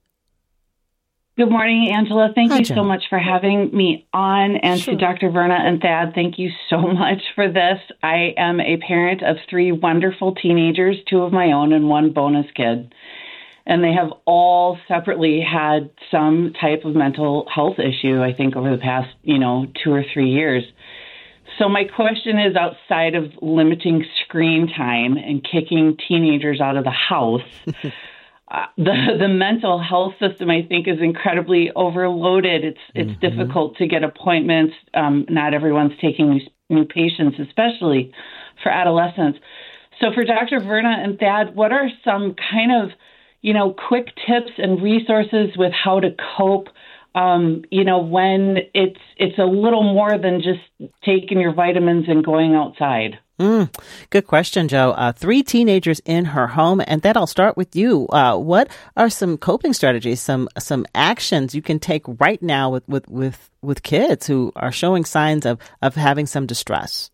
Good 1.37 1.51
morning, 1.51 1.93
Angela. 1.95 2.29
Thank 2.33 2.51
Hi, 2.51 2.57
you 2.57 2.65
so 2.65 2.83
much 2.83 3.03
for 3.11 3.19
having 3.19 3.69
me 3.71 4.07
on. 4.11 4.55
And 4.55 4.81
sure. 4.81 4.95
to 4.95 4.99
Dr. 4.99 5.29
Verna 5.29 5.53
and 5.53 5.79
Thad, 5.79 6.13
thank 6.15 6.39
you 6.39 6.49
so 6.67 6.77
much 6.81 7.21
for 7.35 7.47
this. 7.47 7.77
I 8.01 8.33
am 8.37 8.59
a 8.59 8.77
parent 8.77 9.21
of 9.21 9.37
three 9.47 9.71
wonderful 9.71 10.33
teenagers, 10.33 10.95
two 11.07 11.21
of 11.21 11.31
my 11.31 11.51
own 11.51 11.73
and 11.73 11.89
one 11.89 12.11
bonus 12.11 12.47
kid. 12.55 12.91
And 13.69 13.83
they 13.83 13.91
have 13.91 14.13
all 14.25 14.79
separately 14.87 15.41
had 15.41 15.91
some 16.09 16.53
type 16.59 16.85
of 16.85 16.95
mental 16.95 17.47
health 17.53 17.79
issue, 17.79 18.23
I 18.23 18.33
think, 18.33 18.55
over 18.55 18.71
the 18.71 18.81
past, 18.81 19.09
you 19.23 19.37
know, 19.37 19.67
two 19.83 19.91
or 19.91 20.05
three 20.13 20.29
years. 20.29 20.63
So 21.59 21.67
my 21.67 21.83
question 21.83 22.39
is 22.39 22.55
outside 22.55 23.15
of 23.15 23.25
limiting 23.41 24.05
screen 24.23 24.67
time 24.67 25.17
and 25.17 25.43
kicking 25.43 25.97
teenagers 26.07 26.61
out 26.61 26.77
of 26.77 26.83
the 26.83 26.91
house. 26.91 27.41
Uh, 28.49 28.65
the 28.77 28.93
the 29.19 29.27
mental 29.27 29.77
health 29.77 30.13
system 30.21 30.49
I 30.49 30.61
think 30.61 30.87
is 30.87 31.01
incredibly 31.01 31.69
overloaded. 31.75 32.63
It's 32.63 32.79
it's 32.95 33.11
mm-hmm. 33.11 33.19
difficult 33.19 33.75
to 33.79 33.87
get 33.87 34.05
appointments. 34.05 34.73
Um, 34.93 35.25
not 35.27 35.53
everyone's 35.53 35.91
taking 35.99 36.29
new, 36.29 36.39
new 36.69 36.85
patients, 36.85 37.37
especially 37.41 38.13
for 38.63 38.69
adolescents. 38.71 39.39
So 39.99 40.07
for 40.13 40.23
Dr. 40.23 40.59
Verna 40.59 40.95
and 40.97 41.17
Thad, 41.17 41.55
what 41.55 41.71
are 41.71 41.89
some 42.03 42.35
kind 42.51 42.71
of, 42.71 42.91
you 43.47 43.53
know, 43.53 43.73
quick 43.87 44.07
tips 44.27 44.51
and 44.57 44.81
resources 44.81 45.55
with 45.55 45.71
how 45.71 46.01
to 46.01 46.09
cope? 46.37 46.67
Um, 47.15 47.63
you 47.71 47.85
know, 47.85 47.99
when 47.99 48.57
it's 48.73 48.99
it's 49.15 49.39
a 49.39 49.45
little 49.45 49.83
more 49.83 50.17
than 50.17 50.41
just 50.41 50.91
taking 51.05 51.39
your 51.39 51.53
vitamins 51.53 52.05
and 52.09 52.25
going 52.25 52.55
outside. 52.55 53.19
Mm, 53.39 53.73
good 54.09 54.27
question, 54.27 54.67
Joe. 54.67 54.91
Uh, 54.91 55.13
three 55.13 55.43
teenagers 55.43 56.01
in 56.03 56.25
her 56.25 56.47
home, 56.47 56.81
and 56.85 57.01
Thad 57.01 57.15
I'll 57.15 57.25
start 57.25 57.55
with 57.55 57.73
you. 57.73 58.07
Uh, 58.09 58.35
what 58.35 58.67
are 58.97 59.09
some 59.09 59.37
coping 59.37 59.71
strategies, 59.71 60.19
some 60.19 60.49
some 60.59 60.85
actions 60.93 61.55
you 61.55 61.61
can 61.61 61.79
take 61.79 62.03
right 62.19 62.41
now 62.43 62.69
with 62.69 62.85
with 62.89 63.07
with, 63.07 63.49
with 63.61 63.81
kids 63.81 64.27
who 64.27 64.51
are 64.57 64.73
showing 64.73 65.05
signs 65.05 65.45
of 65.45 65.57
of 65.81 65.95
having 65.95 66.25
some 66.27 66.45
distress? 66.45 67.11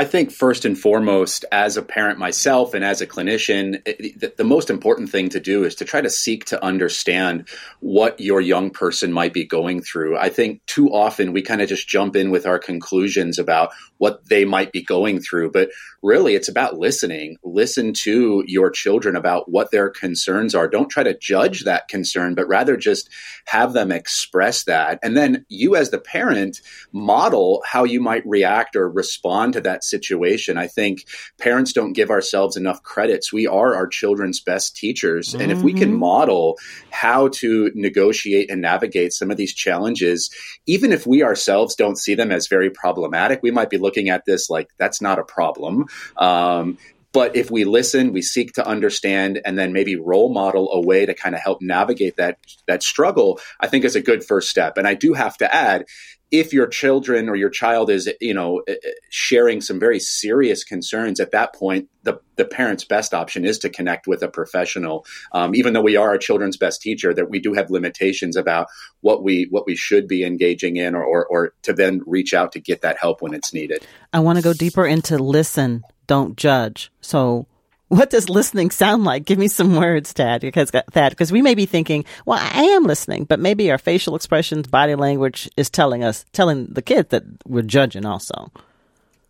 I 0.00 0.04
think 0.06 0.32
first 0.32 0.64
and 0.64 0.78
foremost, 0.78 1.44
as 1.52 1.76
a 1.76 1.82
parent 1.82 2.18
myself 2.18 2.72
and 2.72 2.82
as 2.82 3.02
a 3.02 3.06
clinician, 3.06 3.84
the, 3.84 4.32
the, 4.34 4.44
most 4.44 4.70
important 4.70 5.10
thing 5.10 5.28
to 5.28 5.40
do 5.40 5.64
is 5.64 5.74
to 5.74 5.84
try 5.84 6.00
to 6.00 6.08
seek 6.08 6.46
to 6.46 6.64
understand 6.64 7.46
what 7.80 8.18
your 8.18 8.40
young 8.40 8.70
person 8.70 9.12
might 9.12 9.34
be 9.34 9.44
going 9.44 9.82
through. 9.82 10.16
I 10.16 10.30
think 10.30 10.64
too 10.64 10.88
often 10.88 11.34
we 11.34 11.42
kind 11.42 11.60
of 11.60 11.68
just 11.68 11.86
jump 11.86 12.16
in 12.16 12.30
with 12.30 12.46
our 12.46 12.58
conclusions 12.58 13.38
about 13.38 13.72
what 13.98 14.26
they 14.26 14.46
might 14.46 14.72
be 14.72 14.82
going 14.82 15.20
through, 15.20 15.50
but 15.50 15.68
really 16.02 16.34
it's 16.34 16.48
about 16.48 16.78
listening. 16.78 17.36
Listen 17.42 17.92
to 17.92 18.42
your 18.46 18.70
children 18.70 19.16
about 19.16 19.50
what 19.50 19.70
their 19.70 19.90
concerns 19.90 20.54
are. 20.54 20.68
Don't 20.68 20.88
try 20.88 21.02
to 21.02 21.16
judge 21.16 21.64
that 21.64 21.88
concern, 21.88 22.34
but 22.34 22.48
rather 22.48 22.76
just 22.76 23.10
have 23.46 23.72
them 23.72 23.92
express 23.92 24.64
that. 24.64 24.98
And 25.02 25.16
then 25.16 25.44
you, 25.48 25.76
as 25.76 25.90
the 25.90 25.98
parent, 25.98 26.60
model 26.92 27.62
how 27.66 27.84
you 27.84 28.00
might 28.00 28.26
react 28.26 28.76
or 28.76 28.88
respond 28.88 29.52
to 29.54 29.60
that 29.62 29.84
situation. 29.84 30.56
I 30.56 30.66
think 30.66 31.04
parents 31.38 31.72
don't 31.72 31.92
give 31.92 32.10
ourselves 32.10 32.56
enough 32.56 32.82
credits. 32.82 33.32
We 33.32 33.46
are 33.46 33.74
our 33.74 33.86
children's 33.86 34.40
best 34.40 34.76
teachers. 34.76 35.30
Mm-hmm. 35.30 35.40
And 35.40 35.52
if 35.52 35.62
we 35.62 35.72
can 35.72 35.90
mm-hmm. 35.90 35.98
model 35.98 36.58
how 36.90 37.28
to 37.28 37.70
negotiate 37.74 38.50
and 38.50 38.60
navigate 38.60 39.12
some 39.12 39.30
of 39.30 39.36
these 39.36 39.54
challenges, 39.54 40.30
even 40.66 40.92
if 40.92 41.06
we 41.06 41.22
ourselves 41.22 41.74
don't 41.74 41.98
see 41.98 42.14
them 42.14 42.32
as 42.32 42.46
very 42.46 42.70
problematic, 42.70 43.40
we 43.42 43.50
might 43.50 43.70
be 43.70 43.78
looking 43.78 44.08
at 44.08 44.24
this 44.24 44.48
like 44.48 44.68
that's 44.78 45.00
not 45.00 45.18
a 45.18 45.24
problem. 45.24 45.86
Um, 46.16 46.78
but 47.12 47.34
if 47.34 47.50
we 47.50 47.64
listen, 47.64 48.12
we 48.12 48.22
seek 48.22 48.52
to 48.52 48.66
understand, 48.66 49.40
and 49.44 49.58
then 49.58 49.72
maybe 49.72 49.96
role 49.96 50.32
model 50.32 50.70
a 50.72 50.80
way 50.80 51.06
to 51.06 51.14
kind 51.14 51.34
of 51.34 51.40
help 51.40 51.60
navigate 51.60 52.16
that 52.16 52.38
that 52.68 52.82
struggle, 52.82 53.40
I 53.58 53.66
think 53.66 53.84
is 53.84 53.96
a 53.96 54.00
good 54.00 54.22
first 54.24 54.48
step. 54.48 54.76
And 54.76 54.86
I 54.86 54.94
do 54.94 55.14
have 55.14 55.36
to 55.38 55.52
add, 55.52 55.86
if 56.30 56.52
your 56.52 56.66
children 56.66 57.28
or 57.28 57.34
your 57.34 57.50
child 57.50 57.90
is, 57.90 58.08
you 58.20 58.34
know, 58.34 58.62
eh, 58.68 58.74
eh, 58.84 58.90
sharing 59.10 59.60
some 59.60 59.80
very 59.80 59.98
serious 59.98 60.62
concerns, 60.62 61.18
at 61.18 61.32
that 61.32 61.54
point, 61.54 61.88
the 62.02 62.20
the 62.36 62.44
parent's 62.44 62.84
best 62.84 63.12
option 63.12 63.44
is 63.44 63.58
to 63.58 63.68
connect 63.68 64.06
with 64.06 64.22
a 64.22 64.28
professional. 64.28 65.04
Um, 65.32 65.54
even 65.54 65.72
though 65.72 65.82
we 65.82 65.96
are 65.96 66.10
our 66.10 66.18
children's 66.18 66.56
best 66.56 66.80
teacher, 66.80 67.12
that 67.12 67.28
we 67.28 67.40
do 67.40 67.52
have 67.54 67.70
limitations 67.70 68.36
about 68.36 68.68
what 69.00 69.22
we 69.22 69.48
what 69.50 69.66
we 69.66 69.76
should 69.76 70.06
be 70.06 70.24
engaging 70.24 70.76
in, 70.76 70.94
or, 70.94 71.04
or, 71.04 71.26
or 71.26 71.54
to 71.62 71.72
then 71.72 72.00
reach 72.06 72.32
out 72.32 72.52
to 72.52 72.60
get 72.60 72.82
that 72.82 72.98
help 72.98 73.22
when 73.22 73.34
it's 73.34 73.52
needed. 73.52 73.86
I 74.12 74.20
want 74.20 74.38
to 74.38 74.42
go 74.42 74.52
deeper 74.52 74.86
into 74.86 75.18
listen 75.18 75.82
don't 76.10 76.36
judge. 76.36 76.90
So 77.00 77.46
what 77.90 78.08
does 78.08 78.30
listening 78.30 78.70
sound 78.70 79.02
like? 79.02 79.24
Give 79.24 79.36
me 79.38 79.48
some 79.48 79.74
words, 79.74 80.12
Thad, 80.12 80.40
because 80.40 80.70
Thad, 80.70 81.10
because 81.10 81.32
we 81.32 81.42
may 81.42 81.56
be 81.56 81.66
thinking, 81.66 82.04
well, 82.24 82.38
I 82.40 82.62
am 82.62 82.84
listening, 82.84 83.24
but 83.24 83.40
maybe 83.40 83.70
our 83.70 83.78
facial 83.78 84.14
expressions, 84.14 84.68
body 84.68 84.94
language 84.94 85.50
is 85.56 85.68
telling 85.68 86.04
us, 86.04 86.24
telling 86.32 86.66
the 86.66 86.82
kids 86.82 87.08
that 87.08 87.24
we're 87.44 87.62
judging 87.62 88.06
also. 88.06 88.52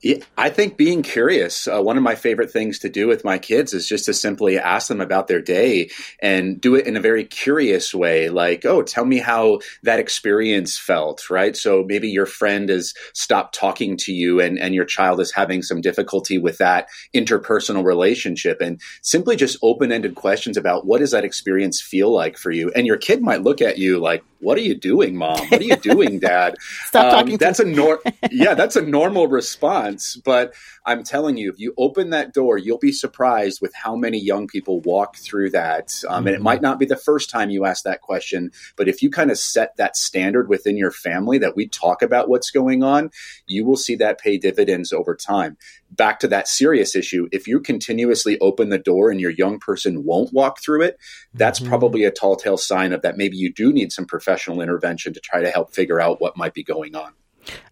Yeah, 0.02 0.16
I 0.38 0.48
think 0.48 0.78
being 0.78 1.02
curious, 1.02 1.68
uh, 1.68 1.82
one 1.82 1.98
of 1.98 2.02
my 2.02 2.14
favorite 2.14 2.50
things 2.50 2.78
to 2.78 2.88
do 2.88 3.06
with 3.06 3.22
my 3.22 3.36
kids 3.36 3.74
is 3.74 3.86
just 3.86 4.06
to 4.06 4.14
simply 4.14 4.58
ask 4.58 4.88
them 4.88 5.02
about 5.02 5.28
their 5.28 5.42
day 5.42 5.90
and 6.22 6.58
do 6.58 6.74
it 6.74 6.86
in 6.86 6.96
a 6.96 7.00
very 7.00 7.24
curious 7.24 7.94
way. 7.94 8.30
Like, 8.30 8.64
oh, 8.64 8.82
tell 8.82 9.04
me 9.04 9.18
how 9.18 9.60
that 9.82 9.98
experience 9.98 10.78
felt, 10.78 11.28
right? 11.28 11.54
So 11.54 11.84
maybe 11.86 12.08
your 12.08 12.24
friend 12.24 12.70
has 12.70 12.94
stopped 13.12 13.54
talking 13.54 13.98
to 13.98 14.12
you 14.12 14.40
and, 14.40 14.58
and 14.58 14.74
your 14.74 14.86
child 14.86 15.20
is 15.20 15.32
having 15.32 15.62
some 15.62 15.82
difficulty 15.82 16.38
with 16.38 16.56
that 16.58 16.88
interpersonal 17.14 17.84
relationship. 17.84 18.62
And 18.62 18.80
simply 19.02 19.36
just 19.36 19.58
open 19.62 19.92
ended 19.92 20.14
questions 20.14 20.56
about 20.56 20.86
what 20.86 21.00
does 21.00 21.10
that 21.10 21.24
experience 21.24 21.82
feel 21.82 22.10
like 22.10 22.38
for 22.38 22.50
you? 22.50 22.70
And 22.74 22.86
your 22.86 22.96
kid 22.96 23.20
might 23.20 23.42
look 23.42 23.60
at 23.60 23.76
you 23.76 23.98
like, 23.98 24.24
what 24.40 24.56
are 24.56 24.62
you 24.62 24.74
doing, 24.74 25.16
mom? 25.16 25.38
What 25.48 25.60
are 25.60 25.64
you 25.64 25.76
doing, 25.76 26.18
dad? 26.18 26.56
Stop 26.86 27.06
um, 27.06 27.10
talking. 27.10 27.36
That's 27.36 27.60
a 27.60 27.64
nor- 27.64 28.00
yeah, 28.30 28.54
that's 28.54 28.76
a 28.76 28.82
normal 28.82 29.26
response. 29.26 29.89
But 30.24 30.54
I'm 30.84 31.02
telling 31.02 31.36
you, 31.36 31.50
if 31.50 31.58
you 31.58 31.74
open 31.76 32.10
that 32.10 32.32
door, 32.32 32.58
you'll 32.58 32.78
be 32.78 32.92
surprised 32.92 33.60
with 33.60 33.74
how 33.74 33.96
many 33.96 34.18
young 34.18 34.46
people 34.46 34.80
walk 34.80 35.16
through 35.16 35.50
that. 35.50 35.92
Um, 36.08 36.10
mm-hmm. 36.10 36.26
And 36.26 36.28
it 36.28 36.34
mm-hmm. 36.34 36.44
might 36.44 36.62
not 36.62 36.78
be 36.78 36.86
the 36.86 36.96
first 36.96 37.30
time 37.30 37.50
you 37.50 37.64
ask 37.64 37.84
that 37.84 38.00
question, 38.00 38.50
but 38.76 38.88
if 38.88 39.02
you 39.02 39.10
kind 39.10 39.30
of 39.30 39.38
set 39.38 39.76
that 39.76 39.96
standard 39.96 40.48
within 40.48 40.76
your 40.76 40.90
family 40.90 41.38
that 41.38 41.56
we 41.56 41.68
talk 41.68 42.02
about 42.02 42.28
what's 42.28 42.50
going 42.50 42.82
on, 42.82 43.10
you 43.46 43.64
will 43.64 43.76
see 43.76 43.96
that 43.96 44.20
pay 44.20 44.36
dividends 44.38 44.92
over 44.92 45.14
time. 45.14 45.56
Back 45.90 46.20
to 46.20 46.28
that 46.28 46.48
serious 46.48 46.94
issue, 46.94 47.28
if 47.32 47.48
you 47.48 47.60
continuously 47.60 48.38
open 48.38 48.68
the 48.68 48.78
door 48.78 49.10
and 49.10 49.20
your 49.20 49.30
young 49.30 49.58
person 49.58 50.04
won't 50.04 50.32
walk 50.32 50.60
through 50.60 50.82
it, 50.82 50.98
that's 51.34 51.58
mm-hmm. 51.58 51.68
probably 51.68 52.04
a 52.04 52.10
tall 52.10 52.36
tale 52.36 52.56
sign 52.56 52.92
of 52.92 53.02
that 53.02 53.16
maybe 53.16 53.36
you 53.36 53.52
do 53.52 53.72
need 53.72 53.92
some 53.92 54.06
professional 54.06 54.60
intervention 54.60 55.12
to 55.14 55.20
try 55.20 55.42
to 55.42 55.50
help 55.50 55.74
figure 55.74 56.00
out 56.00 56.20
what 56.20 56.36
might 56.36 56.54
be 56.54 56.62
going 56.62 56.94
on. 56.94 57.12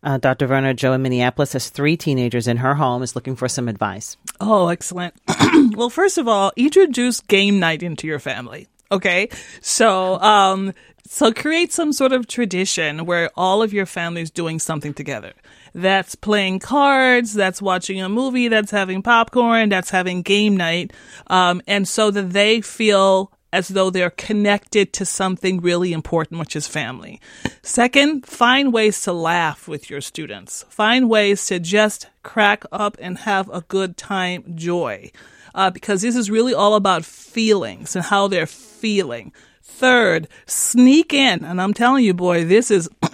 Uh, 0.02 0.18
Dr. 0.18 0.46
Verna 0.46 0.74
Joe 0.74 0.92
in 0.92 1.02
Minneapolis 1.02 1.52
has 1.52 1.68
three 1.70 1.96
teenagers 1.96 2.46
in 2.46 2.58
her 2.58 2.74
home, 2.74 3.02
is 3.02 3.14
looking 3.14 3.36
for 3.36 3.48
some 3.48 3.68
advice. 3.68 4.16
Oh, 4.40 4.68
excellent. 4.68 5.14
well, 5.76 5.90
first 5.90 6.18
of 6.18 6.28
all, 6.28 6.52
introduce 6.56 7.20
game 7.20 7.58
night 7.58 7.82
into 7.82 8.06
your 8.06 8.18
family. 8.18 8.68
Okay. 8.90 9.28
So, 9.60 10.18
um, 10.20 10.72
so 11.06 11.32
create 11.32 11.72
some 11.72 11.92
sort 11.92 12.12
of 12.12 12.26
tradition 12.26 13.06
where 13.06 13.30
all 13.34 13.62
of 13.62 13.72
your 13.72 13.86
family 13.86 14.22
is 14.22 14.30
doing 14.30 14.58
something 14.58 14.94
together. 14.94 15.32
That's 15.74 16.14
playing 16.14 16.60
cards, 16.60 17.34
that's 17.34 17.62
watching 17.62 18.00
a 18.00 18.08
movie, 18.08 18.48
that's 18.48 18.70
having 18.70 19.02
popcorn, 19.02 19.68
that's 19.68 19.90
having 19.90 20.22
game 20.22 20.56
night. 20.56 20.92
Um, 21.28 21.62
and 21.66 21.86
so 21.86 22.10
that 22.10 22.30
they 22.30 22.60
feel 22.60 23.32
as 23.52 23.68
though 23.68 23.90
they're 23.90 24.10
connected 24.10 24.92
to 24.92 25.04
something 25.04 25.60
really 25.60 25.92
important, 25.92 26.40
which 26.40 26.54
is 26.54 26.68
family. 26.68 27.20
Second, 27.62 28.26
find 28.26 28.72
ways 28.72 29.00
to 29.02 29.12
laugh 29.12 29.66
with 29.66 29.88
your 29.88 30.00
students. 30.00 30.64
Find 30.68 31.08
ways 31.08 31.46
to 31.46 31.58
just 31.58 32.08
crack 32.22 32.64
up 32.70 32.96
and 33.00 33.18
have 33.18 33.48
a 33.50 33.62
good 33.62 33.96
time, 33.96 34.44
joy. 34.54 35.10
Uh, 35.54 35.70
because 35.70 36.02
this 36.02 36.14
is 36.14 36.30
really 36.30 36.52
all 36.52 36.74
about 36.74 37.04
feelings 37.04 37.96
and 37.96 38.04
how 38.04 38.28
they're 38.28 38.46
feeling. 38.46 39.32
Third, 39.62 40.28
sneak 40.46 41.14
in. 41.14 41.44
And 41.44 41.60
I'm 41.60 41.74
telling 41.74 42.04
you, 42.04 42.14
boy, 42.14 42.44
this 42.44 42.70
is 42.70 42.88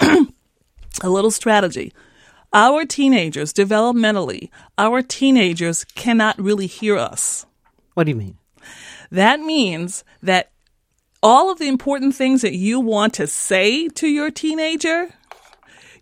a 1.03 1.09
little 1.09 1.31
strategy. 1.31 1.93
Our 2.53 2.85
teenagers, 2.85 3.53
developmentally, 3.53 4.51
our 4.79 5.03
teenagers 5.03 5.85
cannot 5.85 6.39
really 6.41 6.67
hear 6.67 6.97
us. 6.97 7.47
What 7.95 8.05
do 8.05 8.11
you 8.11 8.17
mean? 8.17 8.39
That 9.11 9.41
means 9.41 10.05
that 10.23 10.51
all 11.23 11.51
of 11.51 11.59
the 11.59 11.69
important 11.69 12.15
things 12.15 12.43
that 12.43 12.55
you 12.55 12.81
want 12.81 13.15
to 13.15 13.27
say 13.27 13.89
to 13.89 14.07
your 14.07 14.31
teenager, 14.31 15.15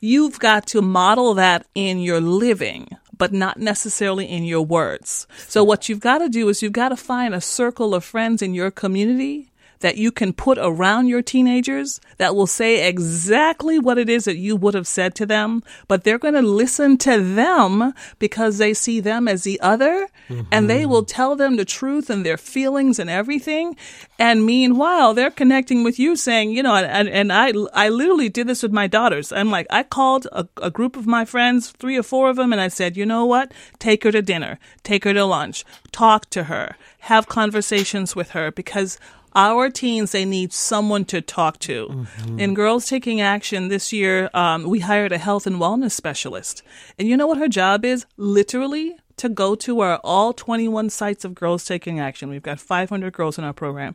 you've 0.00 0.40
got 0.40 0.66
to 0.68 0.82
model 0.82 1.34
that 1.34 1.66
in 1.74 2.00
your 2.00 2.20
living, 2.20 2.88
but 3.16 3.32
not 3.32 3.58
necessarily 3.58 4.26
in 4.26 4.44
your 4.44 4.64
words. 4.64 5.28
So 5.46 5.62
what 5.62 5.88
you've 5.88 6.00
got 6.00 6.18
to 6.18 6.28
do 6.28 6.48
is 6.48 6.60
you've 6.60 6.72
got 6.72 6.88
to 6.88 6.96
find 6.96 7.34
a 7.34 7.40
circle 7.40 7.94
of 7.94 8.02
friends 8.02 8.42
in 8.42 8.52
your 8.52 8.72
community 8.72 9.51
that 9.82 9.96
you 9.96 10.10
can 10.10 10.32
put 10.32 10.58
around 10.58 11.06
your 11.06 11.22
teenagers 11.22 12.00
that 12.16 12.34
will 12.34 12.46
say 12.46 12.88
exactly 12.88 13.78
what 13.78 13.98
it 13.98 14.08
is 14.08 14.24
that 14.24 14.36
you 14.36 14.56
would 14.56 14.74
have 14.74 14.86
said 14.86 15.14
to 15.14 15.26
them, 15.26 15.62
but 15.86 16.04
they're 16.04 16.18
going 16.18 16.34
to 16.34 16.42
listen 16.42 16.96
to 16.98 17.20
them 17.20 17.92
because 18.18 18.58
they 18.58 18.72
see 18.72 19.00
them 19.00 19.28
as 19.28 19.44
the 19.44 19.60
other 19.60 20.08
mm-hmm. 20.28 20.42
and 20.50 20.70
they 20.70 20.86
will 20.86 21.04
tell 21.04 21.36
them 21.36 21.56
the 21.56 21.64
truth 21.64 22.08
and 22.10 22.24
their 22.24 22.36
feelings 22.36 22.98
and 22.98 23.10
everything. 23.10 23.76
And 24.18 24.46
meanwhile, 24.46 25.14
they're 25.14 25.30
connecting 25.30 25.84
with 25.84 25.98
you 25.98 26.16
saying, 26.16 26.50
you 26.50 26.62
know, 26.62 26.74
and, 26.74 27.08
and 27.08 27.32
I, 27.32 27.52
I 27.74 27.88
literally 27.88 28.28
did 28.28 28.46
this 28.46 28.62
with 28.62 28.72
my 28.72 28.86
daughters. 28.86 29.32
I'm 29.32 29.50
like, 29.50 29.66
I 29.68 29.82
called 29.82 30.26
a, 30.32 30.46
a 30.62 30.70
group 30.70 30.96
of 30.96 31.06
my 31.06 31.24
friends, 31.24 31.70
three 31.70 31.96
or 31.96 32.02
four 32.02 32.30
of 32.30 32.36
them, 32.36 32.52
and 32.52 32.60
I 32.60 32.68
said, 32.68 32.96
you 32.96 33.04
know 33.04 33.24
what? 33.24 33.52
Take 33.78 34.04
her 34.04 34.12
to 34.12 34.22
dinner, 34.22 34.58
take 34.82 35.04
her 35.04 35.12
to 35.12 35.24
lunch, 35.24 35.64
talk 35.90 36.30
to 36.30 36.44
her, 36.44 36.76
have 37.00 37.26
conversations 37.28 38.14
with 38.14 38.30
her 38.30 38.52
because 38.52 38.98
our 39.34 39.70
teens, 39.70 40.12
they 40.12 40.24
need 40.24 40.52
someone 40.52 41.04
to 41.06 41.20
talk 41.20 41.58
to. 41.60 41.88
Mm-hmm. 41.88 42.38
In 42.38 42.54
Girls 42.54 42.86
Taking 42.86 43.20
Action 43.20 43.68
this 43.68 43.92
year, 43.92 44.30
um, 44.34 44.64
we 44.64 44.80
hired 44.80 45.12
a 45.12 45.18
health 45.18 45.46
and 45.46 45.56
wellness 45.56 45.92
specialist. 45.92 46.62
And 46.98 47.08
you 47.08 47.16
know 47.16 47.26
what 47.26 47.38
her 47.38 47.48
job 47.48 47.84
is? 47.84 48.06
Literally 48.16 48.96
to 49.16 49.28
go 49.28 49.54
to 49.54 49.80
our 49.80 50.00
all 50.02 50.32
21 50.32 50.90
sites 50.90 51.24
of 51.24 51.34
Girls 51.34 51.64
Taking 51.64 52.00
Action. 52.00 52.28
We've 52.28 52.42
got 52.42 52.60
500 52.60 53.12
girls 53.12 53.38
in 53.38 53.44
our 53.44 53.52
program. 53.52 53.94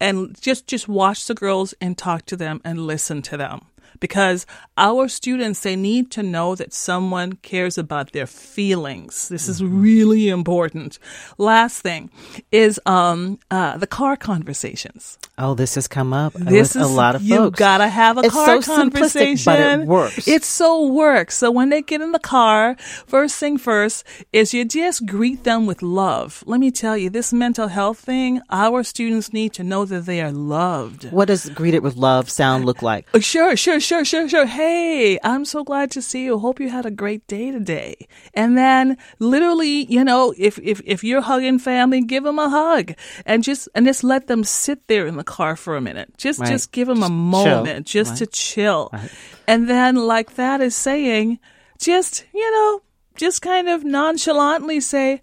And 0.00 0.38
just, 0.40 0.66
just 0.66 0.88
watch 0.88 1.26
the 1.26 1.34
girls 1.34 1.74
and 1.80 1.96
talk 1.96 2.26
to 2.26 2.36
them 2.36 2.60
and 2.64 2.86
listen 2.86 3.22
to 3.22 3.36
them. 3.36 3.66
Because 4.00 4.46
our 4.76 5.08
students 5.08 5.60
they 5.60 5.76
need 5.76 6.10
to 6.10 6.22
know 6.22 6.54
that 6.54 6.72
someone 6.72 7.32
cares 7.34 7.76
about 7.78 8.12
their 8.12 8.26
feelings 8.26 9.28
this 9.28 9.48
is 9.48 9.60
Mm-hmm. 9.60 9.82
really 9.82 10.28
important 10.28 10.98
last 11.38 11.82
thing 11.82 12.10
is 12.50 12.80
um, 12.86 13.38
uh, 13.50 13.76
the 13.76 13.86
car 13.86 14.16
conversations 14.16 15.18
Oh, 15.42 15.54
this 15.54 15.74
has 15.76 15.88
come 15.88 16.12
up 16.12 16.32
this 16.34 16.74
with 16.74 16.82
is 16.82 16.90
a 16.90 16.94
lot 17.02 17.14
of 17.14 17.22
you 17.22 17.36
folks. 17.36 17.58
gotta 17.58 17.88
have 17.88 18.18
a 18.18 18.20
it's 18.20 18.34
car 18.34 18.60
so 18.62 18.74
conversation 18.76 19.44
but 19.50 19.58
it 19.60 19.86
works. 19.86 20.28
it 20.28 20.44
so 20.44 20.86
works 20.86 21.36
so 21.36 21.50
when 21.50 21.68
they 21.70 21.82
get 21.82 22.00
in 22.00 22.12
the 22.12 22.18
car 22.18 22.76
first 23.06 23.36
thing 23.38 23.56
first 23.58 24.04
is 24.32 24.52
you 24.54 24.64
just 24.64 25.06
greet 25.06 25.44
them 25.44 25.66
with 25.66 25.82
love 25.82 26.42
let 26.46 26.60
me 26.60 26.70
tell 26.70 26.96
you 26.96 27.08
this 27.10 27.32
mental 27.32 27.68
health 27.68 27.98
thing 27.98 28.40
our 28.50 28.82
students 28.82 29.32
need 29.32 29.52
to 29.52 29.62
know 29.64 29.84
that 29.84 30.04
they 30.06 30.20
are 30.20 30.32
loved 30.32 31.10
what 31.10 31.28
does 31.28 31.48
greeted 31.50 31.82
with 31.82 31.96
love 31.96 32.28
sound 32.30 32.64
look 32.64 32.82
like? 32.82 33.06
Uh, 33.14 33.20
Sure, 33.20 33.54
sure, 33.56 33.78
sure, 33.90 34.04
sure, 34.04 34.28
sure. 34.28 34.46
Hey, 34.46 35.18
I'm 35.24 35.44
so 35.44 35.64
glad 35.64 35.90
to 35.92 36.00
see 36.00 36.22
you. 36.24 36.38
Hope 36.38 36.60
you 36.60 36.68
had 36.68 36.86
a 36.86 36.92
great 36.92 37.26
day 37.26 37.50
today. 37.50 38.06
And 38.34 38.56
then 38.56 38.96
literally, 39.18 39.84
you 39.90 40.04
know, 40.04 40.32
if, 40.38 40.60
if, 40.62 40.80
if 40.84 41.02
you're 41.02 41.20
hugging 41.20 41.58
family, 41.58 42.00
give 42.00 42.22
them 42.22 42.38
a 42.38 42.48
hug 42.48 42.92
and 43.26 43.42
just, 43.42 43.68
and 43.74 43.84
just 43.86 44.04
let 44.04 44.28
them 44.28 44.44
sit 44.44 44.86
there 44.86 45.06
in 45.06 45.16
the 45.16 45.24
car 45.24 45.56
for 45.56 45.74
a 45.76 45.80
minute. 45.80 46.16
Just, 46.16 46.38
Right. 46.38 46.50
just 46.50 46.70
give 46.70 46.86
them 46.86 47.02
a 47.02 47.08
moment 47.08 47.88
chill. 47.88 48.04
just 48.04 48.10
Right. 48.12 48.18
to 48.18 48.26
chill. 48.28 48.90
Right. 48.92 49.10
And 49.48 49.68
then 49.68 49.96
like 49.96 50.36
that 50.36 50.60
is 50.60 50.76
saying, 50.76 51.40
just, 51.78 52.24
you 52.32 52.48
know, 52.52 52.82
just 53.16 53.42
kind 53.42 53.68
of 53.68 53.82
nonchalantly 53.82 54.78
say, 54.78 55.20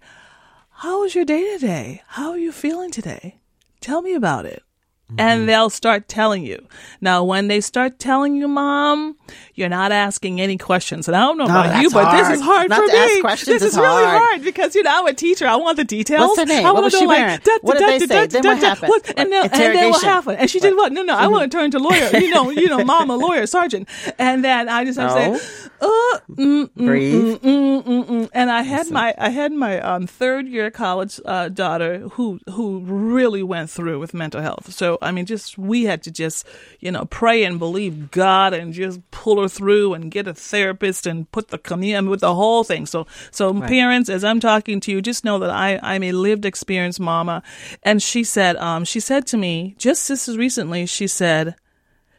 how 0.84 1.00
was 1.00 1.14
your 1.14 1.24
day 1.24 1.42
today? 1.54 2.02
How 2.06 2.32
are 2.32 2.38
you 2.38 2.52
feeling 2.52 2.90
today? 2.90 3.38
Tell 3.80 4.02
me 4.02 4.12
about 4.14 4.44
it. 4.44 4.62
Mm-hmm. 5.10 5.20
And 5.20 5.48
they'll 5.48 5.70
start 5.70 6.06
telling 6.06 6.44
you. 6.44 6.66
Now, 7.00 7.24
when 7.24 7.48
they 7.48 7.62
start 7.62 7.98
telling 7.98 8.36
you, 8.36 8.46
mom, 8.46 9.16
you're 9.54 9.70
not 9.70 9.90
asking 9.90 10.38
any 10.38 10.58
questions. 10.58 11.08
And 11.08 11.16
I 11.16 11.20
don't 11.20 11.38
know 11.38 11.44
about 11.46 11.64
that's 11.68 11.82
you, 11.82 11.88
but 11.90 12.12
this 12.14 12.28
is 12.38 12.42
hard 12.44 12.68
Not 12.68 12.80
for 12.80 12.86
me. 12.92 13.22
this 13.22 13.48
is 13.48 13.62
is 13.62 13.76
really 13.78 14.04
hard. 14.04 14.18
hard 14.22 14.42
because, 14.44 14.74
you 14.74 14.82
know, 14.82 14.90
I'm 15.00 15.06
a 15.06 15.14
teacher. 15.14 15.46
I 15.46 15.56
want 15.56 15.78
the 15.78 15.84
details. 15.84 16.20
What's 16.28 16.38
her 16.40 16.44
name? 16.44 16.66
I 16.66 16.72
What 16.72 16.82
was 16.84 16.92
know, 16.92 16.98
she 17.00 17.06
like, 17.06 17.18
wearing? 17.20 17.38
da- 17.42 17.58
What 17.62 17.78
da- 17.78 17.86
did 17.86 18.00
they 18.02 18.06
say? 18.06 18.26
Then 18.26 18.42
what 18.44 18.58
happened? 18.58 18.88
what- 18.90 19.08
And 19.16 19.32
then, 19.32 19.44
and 19.44 19.52
then 19.74 19.90
what 19.90 20.02
happened? 20.04 20.38
And 20.40 20.50
she 20.50 20.60
did 20.60 20.76
what? 20.76 20.92
No, 20.92 21.02
no, 21.02 21.16
I 21.16 21.26
want 21.28 21.50
to 21.50 21.56
turn 21.56 21.70
to 21.70 21.78
lawyer. 21.78 22.10
You 22.18 22.28
know, 22.30 22.50
you 22.50 22.68
know, 22.68 22.84
mom, 22.84 23.08
a 23.08 23.16
lawyer, 23.16 23.46
sergeant. 23.58 23.88
And 24.18 24.44
then 24.44 24.68
I 24.68 24.84
just 24.84 24.98
have 24.98 25.14
to 25.14 25.38
say, 25.38 25.48
uh, 25.80 25.86
mm, 26.30 26.68
mm, 26.68 26.70
Breathe. 26.74 27.38
mm, 27.40 27.82
mm, 27.82 28.04
mm. 28.06 28.30
And 28.34 28.50
I 28.50 28.60
had 28.62 28.90
my 28.90 29.14
I 29.16 29.30
had 29.30 29.52
my 29.52 29.80
um, 29.80 30.06
third 30.06 30.46
year 30.48 30.70
college 30.70 31.18
uh, 31.24 31.48
daughter 31.48 32.00
who 32.12 32.40
who 32.50 32.80
really 32.80 33.42
went 33.42 33.70
through 33.70 33.98
with 34.00 34.12
mental 34.12 34.42
health. 34.42 34.70
So 34.72 34.97
I 35.02 35.10
mean, 35.10 35.26
just 35.26 35.58
we 35.58 35.84
had 35.84 36.02
to 36.04 36.10
just 36.10 36.46
you 36.80 36.90
know 36.90 37.04
pray 37.06 37.44
and 37.44 37.58
believe 37.58 38.10
God 38.10 38.54
and 38.54 38.72
just 38.72 39.00
pull 39.10 39.40
her 39.40 39.48
through 39.48 39.94
and 39.94 40.10
get 40.10 40.26
a 40.26 40.34
therapist 40.34 41.06
and 41.06 41.30
put 41.30 41.48
the 41.48 41.58
communion 41.58 42.10
with 42.10 42.20
the 42.20 42.34
whole 42.34 42.64
thing. 42.64 42.86
So 42.86 43.06
so 43.30 43.60
parents, 43.60 44.08
as 44.08 44.24
I'm 44.24 44.40
talking 44.40 44.80
to 44.80 44.92
you, 44.92 45.02
just 45.02 45.24
know 45.24 45.38
that 45.38 45.50
I 45.50 45.78
I'm 45.82 46.02
a 46.02 46.12
lived 46.12 46.44
experience 46.44 47.00
mama. 47.00 47.42
And 47.82 48.02
she 48.02 48.24
said 48.24 48.56
um 48.56 48.84
she 48.84 49.00
said 49.00 49.26
to 49.28 49.36
me 49.36 49.74
just 49.78 50.08
this 50.08 50.28
recently 50.28 50.86
she 50.86 51.06
said 51.06 51.54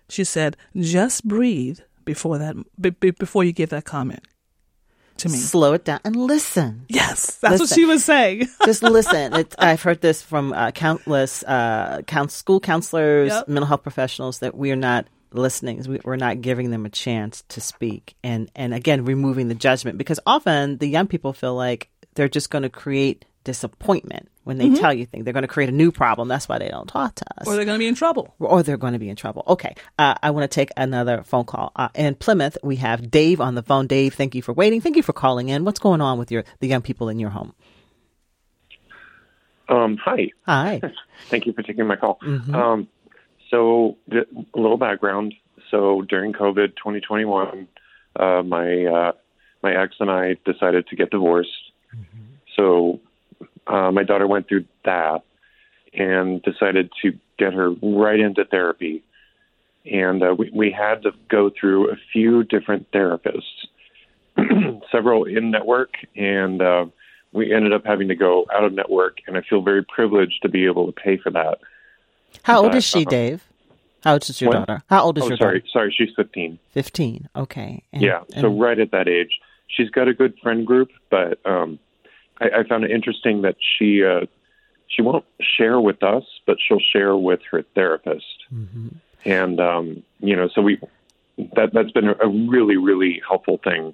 she 0.07 0.23
said 0.23 0.57
just 0.75 1.27
breathe 1.27 1.79
before 2.05 2.37
that 2.37 2.55
be- 2.79 3.11
before 3.11 3.43
you 3.43 3.51
give 3.51 3.69
that 3.69 3.85
comment 3.85 4.23
to 5.19 5.29
me. 5.29 5.37
Slow 5.37 5.73
it 5.73 5.85
down 5.85 5.99
and 6.03 6.15
listen. 6.15 6.85
Yes, 6.89 7.35
that's 7.35 7.59
what 7.59 7.69
she 7.69 7.85
was 7.85 8.03
saying. 8.03 8.47
Just 8.65 8.83
listen. 8.83 9.33
It, 9.33 9.55
I've 9.59 9.81
heard 9.81 10.01
this 10.01 10.21
from 10.21 10.53
uh, 10.53 10.71
countless 10.71 11.43
uh, 11.43 12.01
couns- 12.07 12.33
school 12.33 12.59
counselors, 12.59 13.29
Yep. 13.31 13.47
mental 13.47 13.67
health 13.67 13.83
professionals 13.83 14.39
that 14.39 14.55
we 14.55 14.71
are 14.71 14.75
not 14.75 15.05
listening. 15.31 15.83
We- 15.87 16.01
We're 16.03 16.15
not 16.15 16.41
giving 16.41 16.71
them 16.71 16.85
a 16.85 16.89
chance 16.89 17.43
to 17.49 17.61
speak, 17.61 18.15
and 18.23 18.49
and 18.55 18.73
again, 18.73 19.05
removing 19.05 19.47
the 19.47 19.55
judgment 19.55 19.97
because 19.97 20.19
often 20.25 20.77
the 20.77 20.87
young 20.87 21.07
people 21.07 21.33
feel 21.33 21.55
like 21.55 21.89
they're 22.15 22.27
just 22.29 22.49
going 22.49 22.63
to 22.63 22.69
create 22.69 23.25
disappointment 23.43 24.27
when 24.49 24.57
they 24.57 24.73
tell 24.73 24.93
you 24.93 25.05
things. 25.05 25.23
They're 25.23 25.33
going 25.33 25.43
to 25.43 25.47
create 25.47 25.69
a 25.69 25.71
new 25.71 25.91
problem. 25.93 26.27
That's 26.27 26.49
why 26.49 26.57
they 26.59 26.67
don't 26.67 26.87
talk 26.87 27.15
to 27.15 27.25
us 27.37 27.47
or 27.47 27.55
they're 27.55 27.63
going 27.63 27.77
to 27.77 27.79
be 27.79 27.87
in 27.87 27.95
trouble. 27.95 28.33
or 28.39 28.61
they're 28.63 28.75
going 28.77 28.93
to 28.93 28.99
be 28.99 29.07
in 29.09 29.15
trouble. 29.15 29.43
Okay, 29.47 29.73
uh, 29.97 30.15
I 30.21 30.31
want 30.31 30.43
to 30.49 30.53
take 30.53 30.71
another 30.75 31.23
phone 31.23 31.45
call. 31.45 31.71
Uh, 31.75 31.87
in 31.95 32.15
Plymouth, 32.15 32.57
we 32.63 32.75
have 32.77 33.09
Dave 33.09 33.39
on 33.39 33.55
the 33.55 33.63
phone. 33.63 33.87
Dave, 33.87 34.13
thank 34.15 34.35
you 34.35 34.41
for 34.41 34.51
waiting. 34.53 34.81
Thank 34.81 34.97
you 34.97 35.03
for 35.03 35.13
calling 35.13 35.47
in. 35.49 35.63
What's 35.63 35.79
going 35.79 36.01
on 36.01 36.17
with 36.19 36.31
your 36.31 36.43
the 36.59 36.67
young 36.67 36.81
people 36.81 37.07
in 37.07 37.19
your 37.19 37.29
home? 37.29 37.53
Um, 39.69 39.97
hi. 40.03 40.31
Hi. 40.45 40.81
Thank 41.29 41.45
you 41.45 41.53
for 41.53 41.61
taking 41.61 41.85
my 41.85 41.95
call. 41.95 42.17
Um, 42.23 42.87
so, 43.51 43.97
th- 44.09 44.27
a 44.55 44.59
little 44.59 44.77
background. 44.77 45.35
So, 45.69 46.01
during 46.01 46.33
COVID 46.33 46.75
2021, 46.77 47.67
uh, 48.15 48.41
my 48.43 48.85
uh, 48.85 49.11
my 49.61 49.73
ex 49.75 49.95
and 49.99 50.09
I 50.09 50.37
decided 50.43 50.87
to 50.87 50.95
get 50.95 51.11
divorced. 51.11 51.51
So, 52.55 52.99
uh, 53.67 53.91
my 53.91 54.03
daughter 54.03 54.27
went 54.27 54.47
through 54.47 54.65
that 54.85 55.21
and 55.93 56.41
decided 56.43 56.89
to 57.01 57.13
get 57.37 57.53
her 57.53 57.71
right 57.81 58.19
into 58.19 58.45
therapy. 58.45 59.03
And 59.85 60.21
uh, 60.21 60.35
we, 60.37 60.51
we 60.53 60.71
had 60.71 61.03
to 61.03 61.11
go 61.29 61.49
through 61.49 61.91
a 61.91 61.95
few 62.13 62.43
different 62.43 62.91
therapists, 62.91 63.41
several 64.91 65.25
in 65.25 65.51
network, 65.51 65.93
and 66.15 66.61
uh, 66.61 66.85
we 67.31 67.53
ended 67.53 67.73
up 67.73 67.85
having 67.85 68.07
to 68.09 68.15
go 68.15 68.45
out 68.53 68.63
of 68.63 68.73
network. 68.73 69.17
And 69.27 69.37
I 69.37 69.41
feel 69.41 69.61
very 69.61 69.83
privileged 69.83 70.41
to 70.43 70.49
be 70.49 70.65
able 70.65 70.85
to 70.85 70.91
pay 70.91 71.17
for 71.17 71.31
that. 71.31 71.59
How 72.43 72.61
old 72.63 72.73
Uh, 72.73 72.77
is 72.77 72.83
she, 72.85 72.99
uh-uh. 72.99 73.09
Dave? 73.09 73.43
How 74.03 74.13
old 74.13 74.29
is 74.29 74.39
your 74.41 74.49
What? 74.51 74.59
daughter? 74.67 74.83
How 74.89 75.03
old 75.03 75.17
is 75.17 75.23
Oh, 75.25 75.27
your 75.29 75.37
sorry, 75.37 75.59
daughter? 75.59 75.69
sorry, 75.71 75.95
she's 75.97 76.13
15. 76.15 76.59
Fifteen. 76.71 77.27
Okay. 77.35 77.83
And- 77.91 78.01
yeah, 78.01 78.21
so 78.39 78.47
and- 78.47 78.59
right 78.61 78.79
at 78.79 78.91
that 78.91 79.07
age, 79.07 79.39
she's 79.67 79.89
got 79.89 80.07
a 80.07 80.13
good 80.13 80.37
friend 80.41 80.65
group, 80.65 80.89
but 81.09 81.39
um, 81.45 81.79
I, 82.39 82.59
I 82.59 82.63
found 82.67 82.83
it 82.83 82.91
interesting 82.91 83.41
that 83.43 83.55
she 83.59 84.03
uh, 84.03 84.25
she 84.87 85.01
won't 85.01 85.25
share 85.39 85.79
with 85.79 86.01
us, 86.03 86.23
but 86.45 86.57
she'll 86.65 86.79
share 86.79 87.15
with 87.15 87.41
her 87.51 87.63
therapist, 87.75 88.25
Mm-hmm. 88.53 88.87
and 89.25 89.59
um, 89.59 90.03
you 90.19 90.35
know, 90.35 90.49
so 90.53 90.61
we 90.61 90.79
that 91.55 91.71
that's 91.73 91.91
been 91.91 92.09
a, 92.09 92.27
really 92.27 92.77
really 92.77 93.21
helpful 93.27 93.59
thing. 93.63 93.93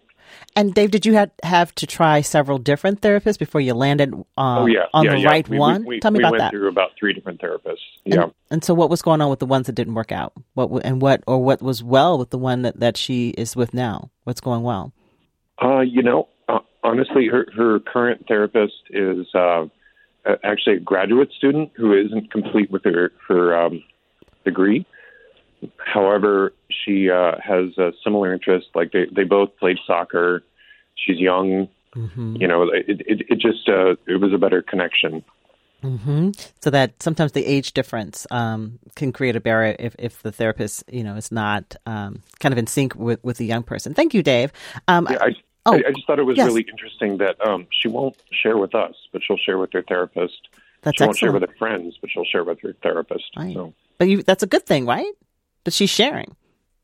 And 0.55 0.73
Dave, 0.73 0.89
did 0.91 1.05
you 1.05 1.13
have 1.13 1.29
have 1.43 1.75
to 1.75 1.85
try 1.85 2.21
several 2.21 2.57
different 2.57 3.01
therapists 3.01 3.37
before 3.37 3.61
you 3.61 3.73
landed 3.75 4.11
uh, 4.13 4.61
oh 4.61 4.65
yeah, 4.65 4.85
on 4.93 5.05
yeah, 5.05 5.11
the 5.11 5.19
yeah. 5.19 5.27
right 5.27 5.47
We- 5.47 5.55
we- 5.57 5.59
one? 5.59 5.85
We, 5.85 5.99
Tell 5.99 6.11
me 6.11 6.17
we 6.17 6.23
about 6.23 6.31
went 6.31 6.41
that. 6.41 6.51
through 6.51 6.67
about 6.69 6.91
three 6.99 7.13
different 7.13 7.39
therapists. 7.41 7.85
And, 8.05 8.13
Yeah. 8.15 8.25
and 8.49 8.63
so, 8.63 8.73
what 8.73 8.89
was 8.89 9.01
going 9.03 9.21
on 9.21 9.29
with 9.29 9.39
the 9.39 9.45
ones 9.45 9.67
that 9.67 9.73
didn't 9.75 9.93
work 9.93 10.11
out? 10.11 10.33
What 10.55 10.83
and 10.83 10.99
what 11.01 11.23
or 11.27 11.43
what 11.43 11.61
was 11.61 11.83
well 11.83 12.17
with 12.17 12.31
the 12.31 12.39
one 12.39 12.63
that, 12.63 12.79
that 12.79 12.97
she 12.97 13.29
is 13.37 13.55
with 13.55 13.73
now? 13.73 14.09
What's 14.23 14.41
going 14.41 14.63
well? 14.63 14.93
Uh, 15.61 15.81
you 15.81 16.01
know, 16.01 16.27
honestly, 16.85 17.27
her 17.27 17.47
her 17.55 17.79
current 17.79 18.25
therapist 18.27 18.81
is 18.89 19.27
uh, 19.33 19.65
actually 20.43 20.77
a 20.77 20.79
graduate 20.79 21.31
student 21.37 21.71
who 21.75 21.93
isn't 21.93 22.31
complete 22.31 22.71
with 22.71 22.83
her 22.85 23.11
her 23.27 23.65
um, 23.65 23.83
degree. 24.43 24.85
However, 25.77 26.53
she 26.69 27.09
uh, 27.09 27.33
has 27.43 27.77
a 27.77 27.91
similar 28.03 28.33
interest. 28.33 28.67
Like 28.75 28.91
they 28.91 29.07
they 29.15 29.23
both 29.23 29.49
played 29.57 29.77
soccer. 29.85 30.43
She's 30.95 31.19
young. 31.19 31.67
Mm-hmm. 31.95 32.35
You 32.37 32.47
know, 32.47 32.63
it 32.63 32.85
it, 32.87 33.21
it 33.29 33.39
just 33.39 33.67
uh, 33.67 33.95
it 34.07 34.21
was 34.21 34.33
a 34.33 34.37
better 34.37 34.61
connection. 34.61 35.23
hmm 35.81 36.31
So 36.61 36.69
that 36.69 37.01
sometimes 37.01 37.31
the 37.33 37.45
age 37.45 37.73
difference 37.73 38.25
um, 38.31 38.79
can 38.95 39.11
create 39.11 39.35
a 39.35 39.39
barrier 39.39 39.75
if, 39.77 39.95
if 39.99 40.21
the 40.23 40.31
therapist, 40.31 40.83
you 40.91 41.03
know, 41.03 41.15
is 41.15 41.31
not 41.31 41.75
um, 41.85 42.21
kind 42.39 42.53
of 42.53 42.57
in 42.57 42.67
sync 42.67 42.95
with, 42.95 43.23
with 43.23 43.37
the 43.37 43.45
young 43.45 43.63
person. 43.63 43.93
Thank 43.93 44.13
you, 44.13 44.23
Dave. 44.23 44.51
Um, 44.87 45.07
Yeah, 45.09 45.17
I, 45.21 45.35
Oh, 45.65 45.73
I, 45.73 45.83
I 45.87 45.91
just 45.91 46.05
thought 46.05 46.19
it 46.19 46.23
was 46.23 46.37
yes. 46.37 46.45
really 46.47 46.65
interesting 46.69 47.17
that 47.17 47.43
um, 47.45 47.67
she 47.71 47.87
won't 47.87 48.15
share 48.31 48.57
with 48.57 48.75
us, 48.75 48.95
but 49.11 49.21
she'll 49.23 49.37
share 49.37 49.57
with 49.57 49.73
her 49.73 49.81
therapist. 49.81 50.47
That's 50.81 50.97
she 50.97 51.03
won't 51.03 51.17
share 51.17 51.31
with 51.31 51.41
her 51.41 51.55
friends, 51.57 51.97
but 51.99 52.11
she'll 52.11 52.25
share 52.25 52.43
with 52.43 52.59
her 52.61 52.75
therapist. 52.83 53.25
Right. 53.35 53.53
So. 53.53 53.73
but 53.97 54.07
you, 54.07 54.21
that's 54.21 54.43
a 54.43 54.47
good 54.47 54.65
thing, 54.65 54.85
right? 54.85 55.11
But 55.63 55.73
she's 55.73 55.89
sharing. 55.89 56.35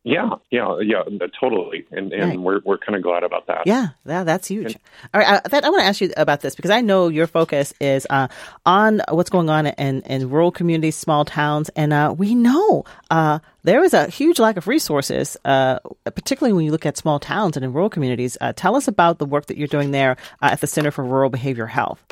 Yeah, 0.03 0.29
yeah, 0.49 0.79
yeah, 0.81 1.03
totally, 1.39 1.85
and 1.91 2.11
and 2.11 2.29
Right. 2.31 2.39
we're 2.39 2.61
we're 2.65 2.79
kind 2.79 2.95
of 2.95 3.03
glad 3.03 3.23
about 3.23 3.45
that. 3.45 3.67
Yeah, 3.67 3.89
yeah, 4.03 4.23
Thad's 4.23 4.47
huge. 4.47 4.75
All 5.13 5.21
right, 5.21 5.27
uh, 5.27 5.47
that, 5.47 5.63
I 5.63 5.69
want 5.69 5.81
to 5.81 5.85
ask 5.87 6.01
you 6.01 6.11
about 6.17 6.41
this 6.41 6.55
because 6.55 6.71
I 6.71 6.81
know 6.81 7.07
your 7.07 7.27
focus 7.27 7.71
is 7.79 8.07
uh, 8.09 8.27
on 8.65 9.03
what's 9.09 9.29
going 9.29 9.51
on 9.51 9.67
in, 9.67 10.01
in 10.01 10.31
rural 10.31 10.51
communities, 10.51 10.95
small 10.95 11.23
towns, 11.23 11.69
and 11.75 11.93
uh, 11.93 12.15
we 12.17 12.33
know 12.33 12.83
uh, 13.11 13.39
there 13.63 13.83
is 13.83 13.93
a 13.93 14.07
huge 14.07 14.39
lack 14.39 14.57
of 14.57 14.67
resources, 14.67 15.37
uh, 15.45 15.77
particularly 16.05 16.53
when 16.53 16.65
you 16.65 16.71
look 16.71 16.87
at 16.87 16.97
small 16.97 17.19
towns 17.19 17.55
and 17.55 17.63
in 17.63 17.71
rural 17.71 17.89
communities. 17.89 18.39
Uh, 18.41 18.53
tell 18.55 18.75
us 18.75 18.87
about 18.87 19.19
the 19.19 19.25
work 19.27 19.45
that 19.47 19.57
you're 19.57 19.67
doing 19.67 19.91
there 19.91 20.17
uh, 20.41 20.49
at 20.51 20.61
the 20.61 20.67
Center 20.67 20.89
for 20.89 21.03
Rural 21.03 21.29
Behavior 21.29 21.67
Health. 21.67 22.03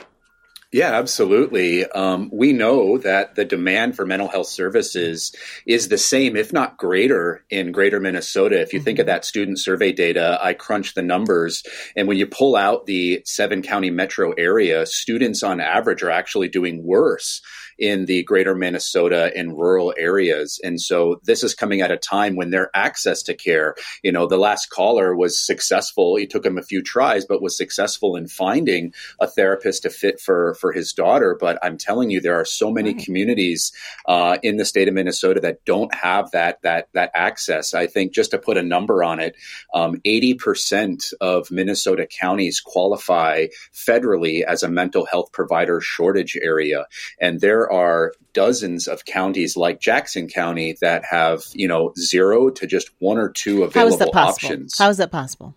Yeah, 0.71 0.93
absolutely. 0.93 1.83
Um, 1.83 2.29
we 2.31 2.53
know 2.53 2.99
that 2.99 3.33
the 3.33 3.43
demand 3.43 3.95
for 3.95 4.05
mental 4.05 4.27
health 4.27 4.49
services 4.49 5.33
is 5.65 5.87
the 5.87 5.97
same, 5.97 6.35
if 6.35 6.53
not 6.53 6.77
greater, 6.77 7.43
in 7.49 7.71
greater 7.71 7.99
Minnesota. 7.99 8.61
If 8.61 8.73
you 8.73 8.79
think 8.79 8.99
of 8.99 9.07
that 9.07 9.25
student 9.25 9.57
survey 9.57 9.93
data, 9.93 10.37
I 10.39 10.53
crunched 10.53 10.93
the 10.93 11.01
numbers. 11.01 11.63
And 11.95 12.07
when 12.07 12.17
you 12.17 12.27
pull 12.27 12.55
out 12.55 12.85
the 12.85 13.23
seven 13.25 13.63
county 13.63 13.89
metro 13.89 14.33
area, 14.33 14.85
students 14.85 15.41
on 15.41 15.59
average 15.59 16.03
are 16.03 16.11
actually 16.11 16.49
doing 16.49 16.83
worse 16.83 17.41
in 17.79 18.05
the 18.05 18.23
greater 18.23 18.53
Minnesota 18.55 19.31
and 19.35 19.57
rural 19.57 19.93
areas. 19.97 20.59
And 20.63 20.79
so 20.79 21.19
this 21.23 21.43
is 21.43 21.55
coming 21.55 21.81
at 21.81 21.91
a 21.91 21.97
time 21.97 22.35
when 22.35 22.49
their 22.49 22.69
access 22.73 23.23
to 23.23 23.33
care, 23.33 23.75
you 24.03 24.11
know, 24.11 24.27
the 24.27 24.37
last 24.37 24.69
caller 24.69 25.15
was 25.15 25.39
successful. 25.39 26.17
It 26.17 26.29
took 26.29 26.45
him 26.45 26.57
a 26.57 26.63
few 26.63 26.81
tries, 26.81 27.25
but 27.25 27.41
was 27.41 27.57
successful 27.57 28.15
in 28.15 28.27
finding 28.27 28.93
a 29.19 29.27
therapist 29.27 29.83
to 29.83 29.89
fit 29.89 30.19
for, 30.19 30.55
for 30.55 30.71
his 30.71 30.93
daughter. 30.93 31.37
But 31.39 31.57
I'm 31.63 31.77
telling 31.77 32.09
you, 32.09 32.19
there 32.19 32.39
are 32.39 32.45
so 32.45 32.71
many 32.71 32.93
right. 32.93 33.03
communities 33.03 33.71
uh, 34.05 34.37
in 34.43 34.57
the 34.57 34.65
state 34.65 34.87
of 34.87 34.93
Minnesota 34.93 35.39
that 35.41 35.63
don't 35.65 35.93
have 35.93 36.31
that, 36.31 36.61
that, 36.63 36.89
that 36.93 37.11
access. 37.15 37.73
I 37.73 37.87
think 37.87 38.13
just 38.13 38.31
to 38.31 38.37
put 38.37 38.57
a 38.57 38.63
number 38.63 39.03
on 39.03 39.19
it, 39.19 39.35
um, 39.73 39.95
80% 40.05 41.13
of 41.21 41.49
Minnesota 41.51 42.07
counties 42.07 42.59
qualify 42.59 43.47
federally 43.73 44.43
as 44.43 44.63
a 44.63 44.69
mental 44.69 45.05
health 45.05 45.31
provider 45.31 45.79
shortage 45.81 46.37
area. 46.41 46.85
And 47.19 47.39
there 47.39 47.68
are 47.71 48.13
dozens 48.33 48.87
of 48.87 49.05
counties 49.05 49.57
like 49.57 49.79
Jackson 49.79 50.27
County 50.27 50.77
that 50.81 51.03
have, 51.09 51.43
you 51.53 51.67
know, 51.67 51.93
zero 51.97 52.49
to 52.49 52.67
just 52.67 52.89
one 52.99 53.17
or 53.17 53.29
two 53.29 53.63
available 53.63 53.79
How 53.79 53.87
is 53.87 53.97
that 53.97 54.11
possible? 54.11 54.47
options. 54.47 54.77
How 54.77 54.89
is 54.89 54.97
that 54.97 55.11
possible? 55.11 55.55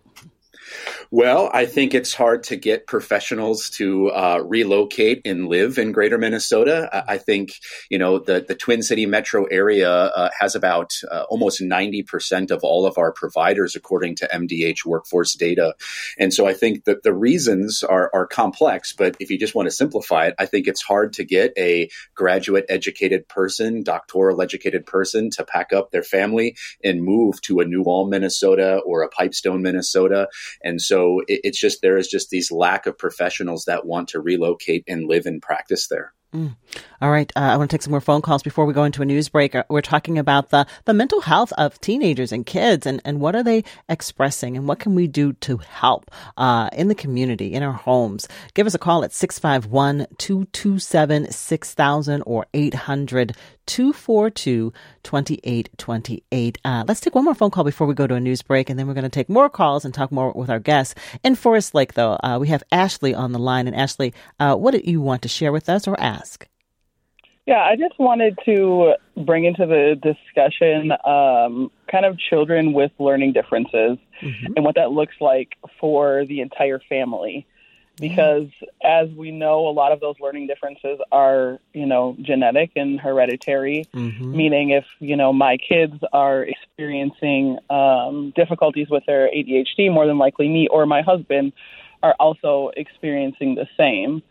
Well, 1.14 1.51
I 1.53 1.66
think 1.66 1.92
it's 1.92 2.14
hard 2.14 2.44
to 2.44 2.57
get 2.57 2.87
professionals 2.87 3.68
to 3.72 4.09
uh, 4.09 4.42
relocate 4.46 5.20
and 5.27 5.46
live 5.46 5.77
in 5.77 5.92
Greater 5.92 6.16
Minnesota. 6.16 6.88
I, 6.90 7.16
I, 7.16 7.18
think 7.18 7.53
you 7.90 7.98
know 7.98 8.18
the 8.18 8.42
the 8.48 8.55
Twin 8.55 8.83
City 8.83 9.05
metro 9.05 9.44
area 9.44 9.92
uh, 9.92 10.31
has 10.40 10.55
about 10.55 10.94
uh, 11.11 11.25
almost 11.29 11.61
ninety 11.61 12.03
percent 12.03 12.51
of 12.51 12.61
all 12.64 12.87
of 12.87 12.96
our 12.96 13.12
providers, 13.12 13.77
according 13.77 14.14
to 14.16 14.29
MDH 14.33 14.87
workforce 14.87 15.35
data. 15.35 15.75
And 16.18 16.33
so 16.33 16.46
I 16.46 16.55
think 16.55 16.85
that 16.85 17.03
the 17.03 17.12
reasons 17.12 17.83
are 17.83 18.11
are 18.14 18.27
complex. 18.27 18.94
But 18.94 19.14
if 19.20 19.31
you 19.31 19.38
just 19.38 19.55
want 19.55 19.66
to 19.66 19.70
simplify 19.70 20.29
it, 20.29 20.35
I 20.38 20.46
think 20.46 20.66
it's 20.66 20.81
hard 20.81 21.12
to 21.14 21.25
get 21.25 21.53
a 21.59 21.90
graduate 22.14 22.64
educated 22.70 23.29
person, 23.29 23.83
doctoral 23.83 24.40
educated 24.40 24.87
person, 24.87 25.29
to 25.33 25.44
pack 25.44 25.75
up 25.75 25.90
their 25.90 26.03
family 26.03 26.57
and 26.83 27.05
move 27.05 27.42
to 27.42 27.61
a 27.61 27.66
New 27.66 27.85
Ulm, 27.85 28.09
Minnesota, 28.09 28.81
or 28.87 29.03
a 29.03 29.11
Pipestone, 29.11 29.61
Minnesota. 29.61 30.29
And 30.64 30.81
so 30.81 31.02
it, 31.27 31.41
it's 31.45 31.61
just 31.61 31.83
there 31.83 31.97
is 31.97 32.09
just 32.09 32.31
these 32.31 32.51
lack 32.51 32.87
of 32.87 32.99
professionals 32.99 33.65
that 33.67 33.87
want 33.87 34.09
to 34.09 34.21
relocate 34.21 34.85
and 34.88 35.09
live 35.09 35.27
and 35.27 35.43
practice 35.43 35.88
there. 35.88 36.12
Mm. 36.35 36.57
All 37.03 37.11
right. 37.11 37.31
Uh, 37.37 37.41
I 37.41 37.57
want 37.59 37.71
to 37.71 37.77
take 37.77 37.83
some 37.83 37.91
more 37.91 38.01
phone 38.01 38.23
calls 38.23 38.43
before 38.43 38.65
we 38.65 38.73
go 38.73 38.85
into 38.85 39.03
a 39.03 39.05
news 39.05 39.29
break. 39.29 39.55
Uh, 39.55 39.65
we're 39.69 39.83
talking 39.83 40.19
about 40.19 40.49
the, 40.49 40.67
the 40.87 40.95
mental 40.95 41.21
health 41.21 41.53
of 41.59 41.79
teenagers 41.81 42.33
and 42.33 42.47
kids 42.47 42.87
and, 42.87 43.03
and 43.05 43.21
what 43.21 43.37
are 43.37 43.43
they 43.43 43.65
expressing 43.91 44.57
and 44.57 44.67
what 44.67 44.79
can 44.79 44.95
we 44.95 45.07
do 45.07 45.35
to 45.35 45.59
help 45.59 46.11
uh, 46.38 46.71
in 46.73 46.88
the 46.88 46.95
community, 46.95 47.53
in 47.53 47.62
our 47.62 47.73
homes. 47.73 48.29
Give 48.55 48.67
us 48.67 48.75
a 48.75 48.79
call 48.79 49.05
at 49.05 49.12
651 49.12 50.07
227 50.17 51.31
6000 51.31 52.23
or 52.23 52.47
800 52.55 53.37
242 53.66 54.72
2828. 55.03 56.59
Uh, 56.64 56.85
let's 56.87 57.01
take 57.01 57.14
one 57.14 57.25
more 57.25 57.35
phone 57.35 57.51
call 57.51 57.64
before 57.64 57.87
we 57.87 57.94
go 57.94 58.07
to 58.07 58.14
a 58.14 58.20
news 58.20 58.42
break, 58.42 58.70
and 58.70 58.79
then 58.79 58.87
we're 58.87 58.94
going 58.94 59.03
to 59.05 59.11
take 59.11 59.29
more 59.29 59.48
calls 59.48 59.85
and 59.85 59.92
talk 59.92 60.12
more 60.12 60.33
with 60.33 60.51
our 60.51 60.59
guests. 60.59 60.94
In 61.22 61.35
Forest 61.35 61.75
Lake, 61.75 61.94
though, 61.94 62.18
uh, 62.22 62.38
we 62.40 62.48
have 62.48 62.62
Ashley 62.72 63.14
on 63.14 63.33
the 63.33 63.38
line. 63.38 63.66
And 63.66 63.77
Ashley, 63.77 64.14
uh, 64.40 64.57
what 64.57 64.72
do 64.72 64.81
you 64.85 65.01
want 65.01 65.22
to 65.22 65.29
share 65.29 65.53
with 65.53 65.68
us 65.68 65.87
or 65.87 65.98
ask? 66.01 66.48
Yeah, 67.46 67.61
I 67.61 67.75
just 67.75 67.98
wanted 67.98 68.38
to 68.44 68.94
bring 69.16 69.44
into 69.44 69.66
the 69.66 69.96
discussion 70.01 70.92
um, 71.05 71.72
kind 71.90 72.05
of 72.05 72.16
children 72.18 72.72
with 72.72 72.92
learning 73.01 73.33
differences 73.33 73.98
mm-hmm. 74.22 74.53
and 74.55 74.64
what 74.64 74.77
that 74.77 74.92
looks 74.92 75.16
like 75.20 75.57
for 75.81 76.25
the 76.27 76.40
entire 76.40 76.81
family 76.88 77.46
because 77.98 78.48
as 78.83 79.09
we 79.11 79.31
know, 79.31 79.68
a 79.68 79.70
lot 79.70 79.92
of 79.92 80.00
those 80.00 80.16
learning 80.20 80.46
differences 80.46 80.98
are, 81.11 81.59
you 81.72 81.87
know, 81.87 82.16
genetic 82.20 82.72
and 82.76 83.00
hereditary. 83.00 83.87
Mm-hmm. 83.94 84.37
Meaning, 84.37 84.70
if 84.70 84.85
you 84.98 85.16
know 85.16 85.33
my 85.33 85.57
kids 85.57 85.94
are 86.12 86.42
experiencing 86.42 87.59
um, 87.70 88.33
difficulties 88.35 88.88
with 88.88 89.05
their 89.07 89.28
ADHD, 89.28 89.92
more 89.92 90.07
than 90.07 90.18
likely 90.18 90.48
me 90.48 90.68
or 90.68 90.87
my 90.87 91.02
husband 91.02 91.52
are 92.02 92.14
also 92.18 92.70
experiencing 92.76 93.55
the 93.55 93.68
same. 93.76 94.22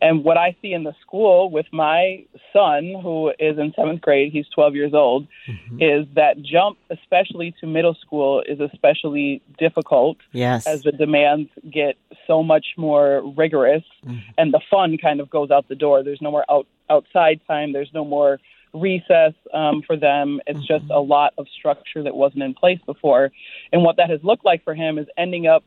And 0.00 0.24
what 0.24 0.36
I 0.36 0.56
see 0.60 0.72
in 0.72 0.84
the 0.84 0.94
school 1.00 1.50
with 1.50 1.66
my 1.72 2.24
son, 2.52 2.94
who 3.02 3.30
is 3.38 3.58
in 3.58 3.72
seventh 3.74 4.00
grade, 4.00 4.32
he's 4.32 4.46
12 4.54 4.74
years 4.74 4.94
old, 4.94 5.26
mm-hmm. 5.48 5.80
is 5.80 6.06
that 6.14 6.42
jump, 6.42 6.78
especially 6.90 7.54
to 7.60 7.66
middle 7.66 7.94
school, 7.94 8.42
is 8.46 8.60
especially 8.60 9.40
difficult. 9.58 10.18
Yes. 10.32 10.66
As 10.66 10.82
the 10.82 10.92
demands 10.92 11.50
get 11.70 11.96
so 12.26 12.42
much 12.42 12.66
more 12.76 13.22
rigorous 13.36 13.84
mm-hmm. 14.04 14.18
and 14.36 14.52
the 14.52 14.60
fun 14.70 14.98
kind 14.98 15.20
of 15.20 15.30
goes 15.30 15.50
out 15.50 15.68
the 15.68 15.74
door. 15.74 16.02
There's 16.02 16.22
no 16.22 16.30
more 16.30 16.44
out, 16.50 16.66
outside 16.90 17.40
time, 17.46 17.72
there's 17.72 17.90
no 17.94 18.04
more 18.04 18.40
recess 18.74 19.34
um, 19.52 19.82
for 19.86 19.96
them. 19.96 20.40
It's 20.46 20.58
mm-hmm. 20.58 20.80
just 20.80 20.90
a 20.90 21.00
lot 21.00 21.32
of 21.38 21.46
structure 21.56 22.02
that 22.02 22.14
wasn't 22.14 22.42
in 22.42 22.54
place 22.54 22.80
before. 22.84 23.30
And 23.72 23.82
what 23.82 23.96
that 23.96 24.10
has 24.10 24.20
looked 24.22 24.44
like 24.44 24.64
for 24.64 24.74
him 24.74 24.98
is 24.98 25.06
ending 25.16 25.46
up 25.46 25.64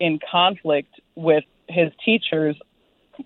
in 0.00 0.18
conflict 0.30 1.00
with 1.14 1.44
his 1.68 1.90
teachers 2.04 2.56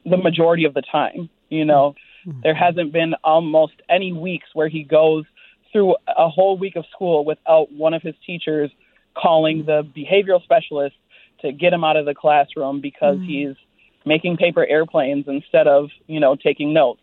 the 0.05 0.17
majority 0.17 0.65
of 0.65 0.75
the 0.75 0.83
time. 0.83 1.29
You 1.49 1.65
know, 1.65 1.95
mm-hmm. 2.27 2.41
there 2.43 2.55
hasn't 2.55 2.93
been 2.93 3.15
almost 3.25 3.75
any 3.89 4.13
weeks 4.13 4.49
where 4.55 4.69
he 4.69 4.85
goes 4.85 5.25
through 5.73 5.97
a 6.07 6.29
whole 6.29 6.59
week 6.59 6.77
of 6.77 6.85
school 6.93 7.25
without 7.25 7.73
one 7.73 7.95
of 7.95 8.03
his 8.03 8.15
teachers 8.27 8.71
calling 9.17 9.65
the 9.67 9.83
behavioral 9.83 10.43
specialist 10.43 10.97
to 11.43 11.53
get 11.53 11.73
him 11.73 11.85
out 11.85 11.97
of 11.97 12.07
the 12.07 12.15
classroom 12.15 12.81
because 12.81 13.17
mm-hmm. 13.17 13.27
he's 13.27 13.57
making 14.05 14.37
paper 14.37 14.65
airplanes 14.65 15.27
instead 15.29 15.67
of, 15.67 15.91
you 16.07 16.21
know, 16.21 16.37
taking 16.37 16.73
notes. 16.73 17.03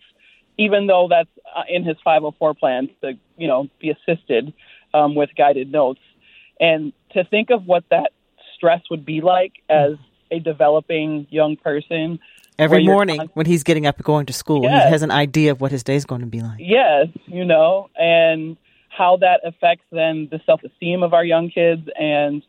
Even 0.57 0.87
though 0.87 1.07
that's 1.09 1.29
uh, 1.55 1.63
in 1.69 1.83
his 1.83 1.97
504 2.03 2.55
plan 2.55 2.89
to, 3.01 3.13
you 3.37 3.47
know, 3.47 3.69
be 3.79 3.91
assisted 3.91 4.53
um, 4.93 5.15
with 5.15 5.29
guided 5.37 5.71
notes. 5.71 5.99
And 6.59 6.93
to 7.11 7.23
think 7.23 7.51
of 7.51 7.65
what 7.65 7.83
that 7.91 8.11
stress 8.55 8.81
would 8.89 9.05
be 9.05 9.21
like 9.21 9.53
as 9.69 9.93
a 10.31 10.39
developing 10.39 11.27
young 11.29 11.55
person 11.55 12.19
Every 12.59 12.85
morning 12.85 13.29
when 13.33 13.45
he's 13.45 13.63
getting 13.63 13.85
up 13.85 13.97
and 13.97 14.05
going 14.05 14.25
to 14.27 14.33
school, 14.33 14.63
yes. 14.63 14.85
he 14.85 14.91
has 14.91 15.03
an 15.03 15.11
idea 15.11 15.51
of 15.51 15.61
what 15.61 15.71
his 15.71 15.83
day 15.83 15.95
is 15.95 16.05
going 16.05 16.21
to 16.21 16.27
be 16.27 16.41
like. 16.41 16.59
Yes, 16.59 17.07
you 17.25 17.45
know, 17.45 17.89
and 17.95 18.57
how 18.89 19.17
that 19.17 19.41
affects 19.43 19.85
then 19.91 20.27
the 20.31 20.41
self 20.45 20.63
esteem 20.63 21.03
of 21.03 21.13
our 21.13 21.23
young 21.23 21.49
kids 21.49 21.87
and 21.99 22.41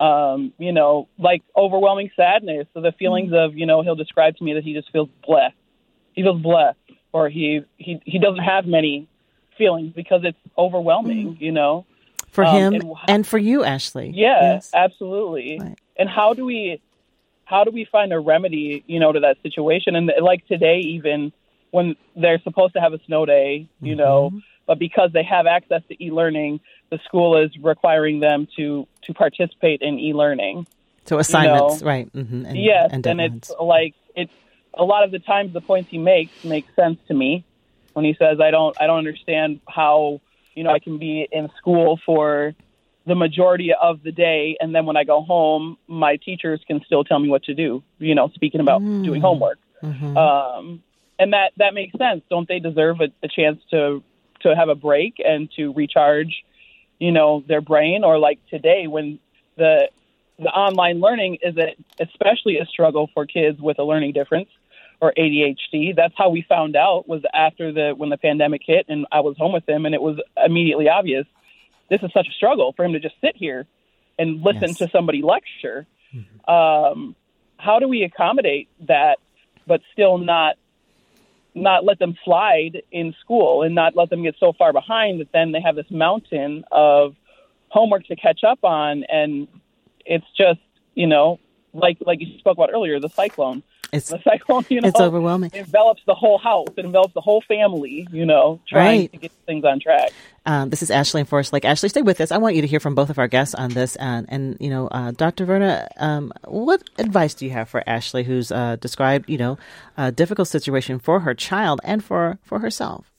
um, 0.00 0.54
you 0.58 0.72
know, 0.72 1.08
like 1.18 1.42
overwhelming 1.54 2.10
sadness. 2.16 2.66
So 2.72 2.80
the 2.80 2.92
feelings 2.92 3.32
mm-hmm. 3.32 3.50
of, 3.50 3.56
you 3.56 3.66
know, 3.66 3.82
he'll 3.82 3.96
describe 3.96 4.36
to 4.38 4.44
me 4.44 4.54
that 4.54 4.64
he 4.64 4.72
just 4.72 4.90
feels 4.90 5.10
blessed. 5.26 5.54
He 6.14 6.22
feels 6.22 6.40
blessed 6.40 6.78
or 7.12 7.28
he 7.28 7.60
he 7.76 8.00
he 8.04 8.18
doesn't 8.18 8.42
have 8.42 8.66
many 8.66 9.08
feelings 9.58 9.92
because 9.94 10.22
it's 10.24 10.38
overwhelming, 10.56 11.34
mm-hmm. 11.34 11.44
you 11.44 11.52
know. 11.52 11.86
For 12.30 12.44
um, 12.44 12.56
him 12.56 12.74
and, 12.74 12.92
and, 13.08 13.26
for 13.26 13.38
you, 13.38 13.64
Ashley. 13.64 14.12
Yeah, 14.14 14.54
yes. 14.54 14.70
absolutely. 14.72 15.58
Right. 15.60 15.78
And 15.98 16.08
how 16.08 16.32
do 16.32 16.44
we 16.44 16.80
how 17.50 17.64
do 17.64 17.72
we 17.72 17.84
find 17.90 18.12
a 18.12 18.20
remedy, 18.20 18.84
you 18.86 19.00
know, 19.00 19.10
to 19.10 19.20
that 19.20 19.36
situation? 19.42 19.96
And 19.96 20.10
like 20.22 20.46
today, 20.46 20.78
even 20.78 21.32
when 21.72 21.96
they're 22.14 22.40
supposed 22.44 22.74
to 22.74 22.80
have 22.80 22.92
a 22.92 23.00
snow 23.06 23.26
day, 23.26 23.68
you 23.80 23.92
mm-hmm. 23.92 23.98
know, 23.98 24.30
but 24.66 24.78
because 24.78 25.10
they 25.12 25.24
have 25.24 25.46
access 25.46 25.82
to 25.88 26.04
e-learning, 26.04 26.60
the 26.90 26.98
school 27.04 27.42
is 27.42 27.50
requiring 27.60 28.20
them 28.20 28.46
to 28.56 28.86
to 29.02 29.14
participate 29.14 29.82
in 29.82 29.98
e-learning. 29.98 30.66
So 31.06 31.18
assignments, 31.18 31.80
you 31.80 31.84
know? 31.84 31.90
right? 31.90 32.12
Mm-hmm. 32.12 32.46
And, 32.46 32.56
yes, 32.56 32.90
and, 32.92 33.06
and 33.06 33.20
it's 33.20 33.50
like 33.60 33.94
it's 34.14 34.32
a 34.74 34.84
lot 34.84 35.02
of 35.02 35.10
the 35.10 35.18
times 35.18 35.52
the 35.52 35.60
points 35.60 35.90
he 35.90 35.98
makes 35.98 36.44
make 36.44 36.66
sense 36.76 36.98
to 37.08 37.14
me 37.14 37.44
when 37.94 38.04
he 38.04 38.14
says 38.14 38.38
I 38.40 38.52
don't 38.52 38.76
I 38.80 38.86
don't 38.86 38.98
understand 38.98 39.60
how 39.68 40.20
you 40.54 40.62
know 40.62 40.70
I 40.70 40.78
can 40.78 40.98
be 40.98 41.26
in 41.30 41.50
school 41.58 41.98
for 42.06 42.54
the 43.10 43.16
majority 43.16 43.72
of 43.74 44.04
the 44.04 44.12
day 44.12 44.56
and 44.60 44.72
then 44.72 44.86
when 44.86 44.96
I 44.96 45.02
go 45.02 45.20
home 45.22 45.76
my 45.88 46.14
teachers 46.14 46.60
can 46.64 46.80
still 46.86 47.02
tell 47.02 47.18
me 47.18 47.28
what 47.28 47.42
to 47.44 47.54
do 47.54 47.82
you 47.98 48.14
know 48.14 48.28
speaking 48.36 48.60
about 48.60 48.82
mm. 48.82 49.04
doing 49.04 49.20
homework 49.20 49.58
mm-hmm. 49.82 50.16
um, 50.16 50.80
and 51.18 51.32
that 51.32 51.50
that 51.56 51.74
makes 51.74 51.98
sense 51.98 52.22
don't 52.30 52.46
they 52.46 52.60
deserve 52.60 53.00
a, 53.00 53.08
a 53.24 53.28
chance 53.28 53.60
to 53.72 54.04
to 54.42 54.54
have 54.54 54.68
a 54.68 54.76
break 54.76 55.14
and 55.18 55.50
to 55.56 55.72
recharge 55.72 56.44
you 57.00 57.10
know 57.10 57.42
their 57.48 57.60
brain 57.60 58.04
or 58.04 58.16
like 58.16 58.38
today 58.48 58.86
when 58.86 59.18
the 59.56 59.88
the 60.38 60.50
online 60.50 61.00
learning 61.00 61.38
is 61.42 61.56
a, 61.58 61.74
especially 61.98 62.58
a 62.58 62.66
struggle 62.66 63.10
for 63.12 63.26
kids 63.26 63.60
with 63.60 63.80
a 63.80 63.84
learning 63.84 64.12
difference 64.12 64.48
or 65.00 65.12
ADHD. 65.18 65.94
That's 65.94 66.14
how 66.16 66.30
we 66.30 66.42
found 66.48 66.76
out 66.76 67.08
was 67.08 67.22
after 67.34 67.72
the 67.72 67.92
when 67.94 68.08
the 68.08 68.16
pandemic 68.16 68.62
hit 68.64 68.86
and 68.88 69.04
I 69.10 69.20
was 69.20 69.36
home 69.36 69.52
with 69.52 69.68
him 69.68 69.84
and 69.84 69.96
it 69.96 70.00
was 70.00 70.18
immediately 70.36 70.88
obvious 70.88 71.26
this 71.90 72.02
is 72.02 72.10
such 72.12 72.28
a 72.28 72.32
struggle 72.32 72.72
for 72.72 72.84
him 72.84 72.92
to 72.92 73.00
just 73.00 73.16
sit 73.20 73.36
here 73.36 73.66
and 74.18 74.42
listen 74.42 74.68
yes. 74.68 74.78
to 74.78 74.88
somebody 74.90 75.22
lecture. 75.22 75.86
Mm-hmm. 76.14 76.50
Um, 76.50 77.16
how 77.58 77.78
do 77.78 77.88
we 77.88 78.04
accommodate 78.04 78.68
that, 78.86 79.18
but 79.66 79.82
still 79.92 80.16
not 80.18 80.56
not 81.52 81.84
let 81.84 81.98
them 81.98 82.16
slide 82.24 82.82
in 82.92 83.12
school 83.20 83.62
and 83.62 83.74
not 83.74 83.96
let 83.96 84.08
them 84.08 84.22
get 84.22 84.36
so 84.38 84.52
far 84.52 84.72
behind 84.72 85.20
that 85.20 85.32
then 85.32 85.50
they 85.50 85.60
have 85.60 85.74
this 85.74 85.90
mountain 85.90 86.64
of 86.70 87.16
homework 87.68 88.06
to 88.06 88.14
catch 88.14 88.44
up 88.44 88.60
on, 88.62 89.04
and 89.04 89.48
it's 90.06 90.26
just 90.36 90.60
you 90.94 91.06
know 91.06 91.38
like 91.72 91.98
like 92.00 92.20
you 92.20 92.38
spoke 92.38 92.56
about 92.56 92.70
earlier, 92.72 93.00
the 93.00 93.08
cyclone. 93.08 93.62
It's 93.92 94.08
the 94.08 94.20
cyclone, 94.22 94.64
you 94.70 94.80
know, 94.80 94.88
it's 94.88 95.00
overwhelming. 95.00 95.50
It 95.52 95.60
envelops 95.60 96.02
the 96.06 96.14
whole 96.14 96.38
house. 96.38 96.68
It 96.76 96.84
envelops 96.84 97.14
the 97.14 97.20
whole 97.20 97.42
family. 97.42 98.06
You 98.10 98.26
know, 98.26 98.60
trying 98.68 99.00
right. 99.00 99.12
to 99.12 99.18
get 99.18 99.32
things 99.46 99.64
on 99.64 99.80
track. 99.80 100.12
Um, 100.46 100.70
this 100.70 100.82
is 100.82 100.90
Ashley 100.90 101.20
in 101.20 101.26
Forest 101.26 101.52
Lake. 101.52 101.64
Ashley, 101.64 101.88
stay 101.88 102.02
with 102.02 102.20
us. 102.20 102.32
I 102.32 102.38
want 102.38 102.54
you 102.54 102.62
to 102.62 102.66
hear 102.66 102.80
from 102.80 102.94
both 102.94 103.10
of 103.10 103.18
our 103.18 103.28
guests 103.28 103.54
on 103.54 103.70
this. 103.70 103.96
And, 103.96 104.26
and 104.30 104.56
you 104.58 104.70
know, 104.70 104.88
uh, 104.88 105.10
Dr. 105.12 105.44
Verna, 105.44 105.88
um, 105.98 106.32
what 106.46 106.82
advice 106.98 107.34
do 107.34 107.44
you 107.44 107.50
have 107.50 107.68
for 107.68 107.82
Ashley, 107.86 108.24
who's 108.24 108.50
uh, 108.50 108.76
described, 108.76 109.28
you 109.28 109.38
know, 109.38 109.58
a 109.96 110.10
difficult 110.10 110.48
situation 110.48 110.98
for 110.98 111.20
her 111.20 111.34
child 111.34 111.80
and 111.84 112.02
for 112.02 112.38
for 112.42 112.60
herself? 112.60 113.10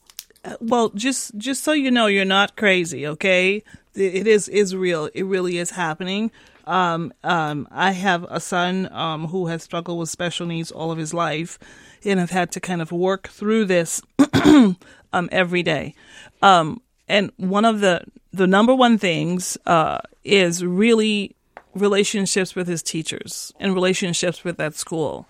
Uh, 0.44 0.56
well, 0.60 0.88
just 0.90 1.36
just 1.36 1.62
so 1.62 1.72
you 1.72 1.90
know, 1.90 2.06
you're 2.06 2.24
not 2.24 2.56
crazy. 2.56 3.06
Okay, 3.06 3.62
it 3.94 4.26
is 4.26 4.48
is 4.48 4.74
real. 4.74 5.08
It 5.14 5.24
really 5.24 5.58
is 5.58 5.70
happening. 5.70 6.32
Um, 6.66 7.12
um, 7.24 7.68
I 7.70 7.92
have 7.92 8.24
a 8.28 8.40
son 8.40 8.88
um, 8.92 9.28
who 9.28 9.46
has 9.46 9.62
struggled 9.62 9.98
with 9.98 10.08
special 10.08 10.46
needs 10.46 10.70
all 10.70 10.90
of 10.90 10.98
his 10.98 11.12
life, 11.12 11.58
and 12.04 12.20
have 12.20 12.30
had 12.30 12.50
to 12.52 12.60
kind 12.60 12.82
of 12.82 12.92
work 12.92 13.28
through 13.28 13.66
this 13.66 14.02
um, 14.44 14.76
every 15.12 15.62
day. 15.62 15.94
Um, 16.40 16.80
and 17.08 17.32
one 17.36 17.64
of 17.64 17.80
the 17.80 18.04
the 18.32 18.46
number 18.46 18.74
one 18.74 18.96
things 18.98 19.58
uh, 19.66 19.98
is 20.24 20.64
really 20.64 21.36
relationships 21.74 22.54
with 22.54 22.66
his 22.66 22.82
teachers 22.82 23.52
and 23.58 23.74
relationships 23.74 24.44
with 24.44 24.56
that 24.58 24.74
school. 24.74 25.26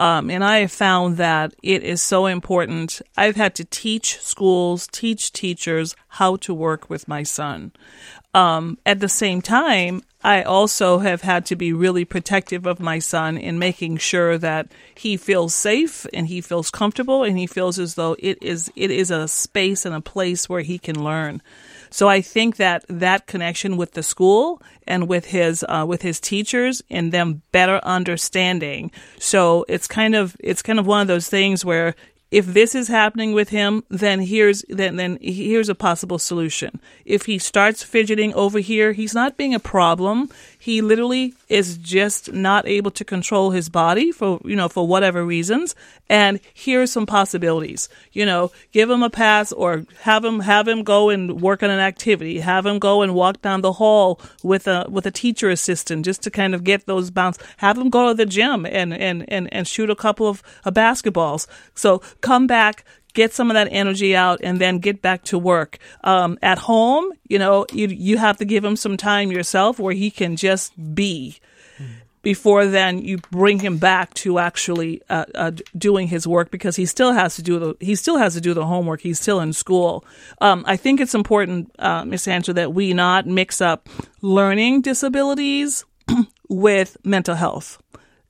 Um, 0.00 0.28
and 0.28 0.42
I 0.42 0.58
have 0.58 0.72
found 0.72 1.18
that 1.18 1.54
it 1.62 1.82
is 1.84 2.02
so 2.02 2.26
important. 2.26 3.00
I've 3.16 3.36
had 3.36 3.54
to 3.56 3.64
teach 3.64 4.18
schools, 4.20 4.88
teach 4.90 5.32
teachers 5.32 5.94
how 6.08 6.36
to 6.36 6.52
work 6.52 6.90
with 6.90 7.06
my 7.06 7.22
son. 7.22 7.72
Um, 8.34 8.78
at 8.84 8.98
the 8.98 9.08
same 9.08 9.40
time, 9.40 10.02
I 10.24 10.42
also 10.42 10.98
have 10.98 11.20
had 11.20 11.46
to 11.46 11.56
be 11.56 11.72
really 11.72 12.04
protective 12.04 12.66
of 12.66 12.80
my 12.80 12.98
son 12.98 13.36
in 13.36 13.58
making 13.58 13.98
sure 13.98 14.38
that 14.38 14.72
he 14.94 15.16
feels 15.16 15.54
safe 15.54 16.06
and 16.12 16.26
he 16.26 16.40
feels 16.40 16.70
comfortable 16.70 17.22
and 17.22 17.38
he 17.38 17.46
feels 17.46 17.78
as 17.78 17.94
though 17.94 18.16
it 18.18 18.42
is 18.42 18.72
it 18.74 18.90
is 18.90 19.10
a 19.10 19.28
space 19.28 19.84
and 19.84 19.94
a 19.94 20.00
place 20.00 20.48
where 20.48 20.62
he 20.62 20.78
can 20.78 21.04
learn. 21.04 21.42
So 21.90 22.08
I 22.08 22.22
think 22.22 22.56
that 22.56 22.84
that 22.88 23.26
connection 23.26 23.76
with 23.76 23.92
the 23.92 24.02
school 24.02 24.60
and 24.86 25.08
with 25.08 25.26
his 25.26 25.64
uh, 25.68 25.84
with 25.86 26.00
his 26.02 26.18
teachers 26.20 26.82
and 26.90 27.12
them 27.12 27.42
better 27.52 27.78
understanding. 27.84 28.90
So 29.18 29.66
it's 29.68 29.86
kind 29.86 30.14
of 30.14 30.36
it's 30.40 30.62
kind 30.62 30.78
of 30.78 30.86
one 30.86 31.02
of 31.02 31.06
those 31.06 31.28
things 31.28 31.66
where 31.66 31.94
if 32.34 32.46
this 32.46 32.74
is 32.74 32.88
happening 32.88 33.32
with 33.32 33.50
him, 33.50 33.84
then 33.88 34.18
here's 34.18 34.64
then 34.68 34.96
then 34.96 35.18
here's 35.22 35.68
a 35.68 35.74
possible 35.74 36.18
solution. 36.18 36.80
If 37.04 37.26
he 37.26 37.38
starts 37.38 37.84
fidgeting 37.84 38.34
over 38.34 38.58
here, 38.58 38.90
he's 38.90 39.14
not 39.14 39.36
being 39.36 39.54
a 39.54 39.60
problem. 39.60 40.30
He 40.58 40.82
literally 40.82 41.34
is 41.48 41.78
just 41.78 42.32
not 42.32 42.66
able 42.66 42.90
to 42.90 43.04
control 43.04 43.52
his 43.52 43.68
body 43.68 44.10
for 44.10 44.40
you 44.44 44.56
know 44.56 44.68
for 44.68 44.84
whatever 44.84 45.24
reasons. 45.24 45.76
And 46.08 46.40
here's 46.52 46.90
some 46.90 47.06
possibilities. 47.06 47.88
You 48.12 48.26
know, 48.26 48.50
give 48.72 48.90
him 48.90 49.04
a 49.04 49.10
pass 49.10 49.52
or 49.52 49.84
have 50.00 50.24
him 50.24 50.40
have 50.40 50.66
him 50.66 50.82
go 50.82 51.10
and 51.10 51.40
work 51.40 51.62
on 51.62 51.70
an 51.70 51.78
activity. 51.78 52.40
Have 52.40 52.66
him 52.66 52.80
go 52.80 53.02
and 53.02 53.14
walk 53.14 53.42
down 53.42 53.60
the 53.60 53.74
hall 53.74 54.20
with 54.42 54.66
a 54.66 54.86
with 54.90 55.06
a 55.06 55.12
teacher 55.12 55.50
assistant 55.50 56.04
just 56.04 56.22
to 56.24 56.32
kind 56.32 56.52
of 56.52 56.64
get 56.64 56.86
those 56.86 57.12
bounce. 57.12 57.38
Have 57.58 57.78
him 57.78 57.90
go 57.90 58.08
to 58.08 58.14
the 58.14 58.26
gym 58.26 58.66
and 58.66 58.92
and 58.92 59.24
and, 59.30 59.48
and 59.54 59.68
shoot 59.68 59.88
a 59.88 59.94
couple 59.94 60.26
of 60.26 60.42
uh, 60.64 60.72
basketballs. 60.72 61.46
So 61.76 62.02
come 62.24 62.46
back, 62.46 62.84
get 63.14 63.32
some 63.32 63.50
of 63.50 63.54
that 63.54 63.68
energy 63.70 64.14
out 64.14 64.40
and 64.42 64.60
then 64.60 64.78
get 64.78 65.00
back 65.00 65.22
to 65.24 65.38
work. 65.38 65.78
Um, 66.02 66.38
at 66.42 66.58
home, 66.58 67.12
you 67.28 67.38
know, 67.38 67.66
you, 67.72 67.88
you 67.88 68.18
have 68.18 68.36
to 68.38 68.44
give 68.44 68.64
him 68.64 68.76
some 68.76 68.96
time 68.96 69.30
yourself 69.30 69.78
where 69.78 69.94
he 69.94 70.10
can 70.10 70.36
just 70.36 70.72
be. 70.94 71.38
Before 72.22 72.64
then, 72.64 73.04
you 73.04 73.18
bring 73.30 73.58
him 73.58 73.76
back 73.76 74.14
to 74.14 74.38
actually 74.38 75.02
uh, 75.10 75.26
uh, 75.34 75.50
doing 75.76 76.08
his 76.08 76.26
work 76.26 76.50
because 76.50 76.74
he 76.74 76.86
still 76.86 77.12
has 77.12 77.36
to 77.36 77.42
do 77.42 77.58
the 77.58 77.76
he 77.80 77.94
still 77.94 78.16
has 78.16 78.32
to 78.32 78.40
do 78.40 78.54
the 78.54 78.64
homework. 78.64 79.02
He's 79.02 79.20
still 79.20 79.40
in 79.40 79.52
school. 79.52 80.06
Um, 80.40 80.64
I 80.66 80.78
think 80.78 81.02
it's 81.02 81.14
important, 81.14 81.70
uh, 81.78 82.06
Miss 82.06 82.26
Angela, 82.26 82.54
that 82.54 82.72
we 82.72 82.94
not 82.94 83.26
mix 83.26 83.60
up 83.60 83.90
learning 84.22 84.80
disabilities 84.80 85.84
with 86.48 86.96
mental 87.04 87.34
health, 87.34 87.76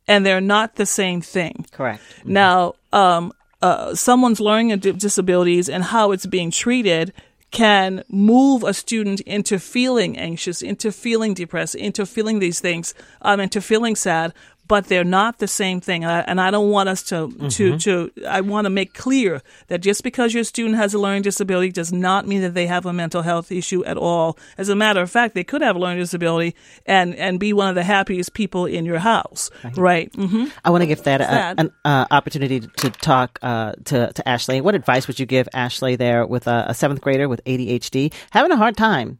and 0.08 0.26
they're 0.26 0.40
not 0.40 0.74
the 0.74 0.86
same 0.86 1.20
thing. 1.20 1.64
Correct. 1.70 2.02
Now, 2.24 2.74
um, 2.92 3.32
uh, 3.64 3.94
someone's 3.94 4.40
learning 4.40 4.78
disabilities 4.78 5.70
and 5.70 5.84
how 5.84 6.12
it's 6.12 6.26
being 6.26 6.50
treated 6.50 7.14
can 7.50 8.04
move 8.10 8.62
a 8.62 8.74
student 8.74 9.20
into 9.20 9.58
feeling 9.58 10.18
anxious, 10.18 10.60
into 10.60 10.92
feeling 10.92 11.32
depressed, 11.32 11.74
into 11.74 12.04
feeling 12.04 12.40
these 12.40 12.60
things, 12.60 12.92
um, 13.22 13.40
into 13.40 13.62
feeling 13.62 13.96
sad 13.96 14.34
but 14.66 14.86
they're 14.86 15.04
not 15.04 15.38
the 15.38 15.48
same 15.48 15.80
thing. 15.80 16.04
And 16.04 16.40
I, 16.40 16.50
don't 16.50 16.70
want 16.70 16.88
us 16.88 17.02
to, 17.04 17.28
mm-hmm. 17.28 17.48
to, 17.48 17.78
to, 17.78 18.26
I 18.26 18.40
want 18.40 18.64
to 18.66 18.70
make 18.70 18.94
clear 18.94 19.42
that 19.68 19.78
just 19.78 20.02
because 20.02 20.32
your 20.32 20.44
student 20.44 20.76
has 20.76 20.94
a 20.94 20.98
learning 20.98 21.22
disability 21.22 21.70
does 21.70 21.92
not 21.92 22.26
mean 22.26 22.40
that 22.42 22.54
they 22.54 22.66
have 22.66 22.86
a 22.86 22.92
mental 22.92 23.22
health 23.22 23.52
issue 23.52 23.84
at 23.84 23.96
all. 23.96 24.38
As 24.56 24.68
a 24.68 24.76
matter 24.76 25.00
of 25.00 25.10
fact, 25.10 25.34
they 25.34 25.44
could 25.44 25.62
have 25.62 25.76
a 25.76 25.78
learning 25.78 25.98
disability 25.98 26.54
and, 26.86 27.14
and 27.16 27.38
be 27.38 27.52
one 27.52 27.68
of 27.68 27.74
the 27.74 27.84
happiest 27.84 28.32
people 28.32 28.66
in 28.66 28.84
your 28.84 28.98
house. 28.98 29.50
Right. 29.62 29.76
right? 29.76 30.12
Mm-hmm. 30.12 30.46
I 30.64 30.70
want 30.70 30.82
to 30.82 30.86
give 30.86 31.02
that 31.04 31.20
a, 31.20 31.60
an 31.60 31.70
uh, 31.84 32.06
opportunity 32.10 32.60
to 32.60 32.90
talk 32.90 33.38
uh, 33.42 33.72
to, 33.84 34.12
to 34.12 34.28
Ashley. 34.28 34.60
What 34.60 34.74
advice 34.74 35.06
would 35.06 35.20
you 35.20 35.26
give 35.26 35.48
Ashley 35.52 35.96
there 35.96 36.26
with 36.26 36.46
a, 36.46 36.66
a 36.68 36.74
seventh 36.74 37.00
grader 37.00 37.28
with 37.28 37.42
ADHD 37.44 38.12
having 38.30 38.50
a 38.50 38.56
hard 38.56 38.76
time 38.76 39.18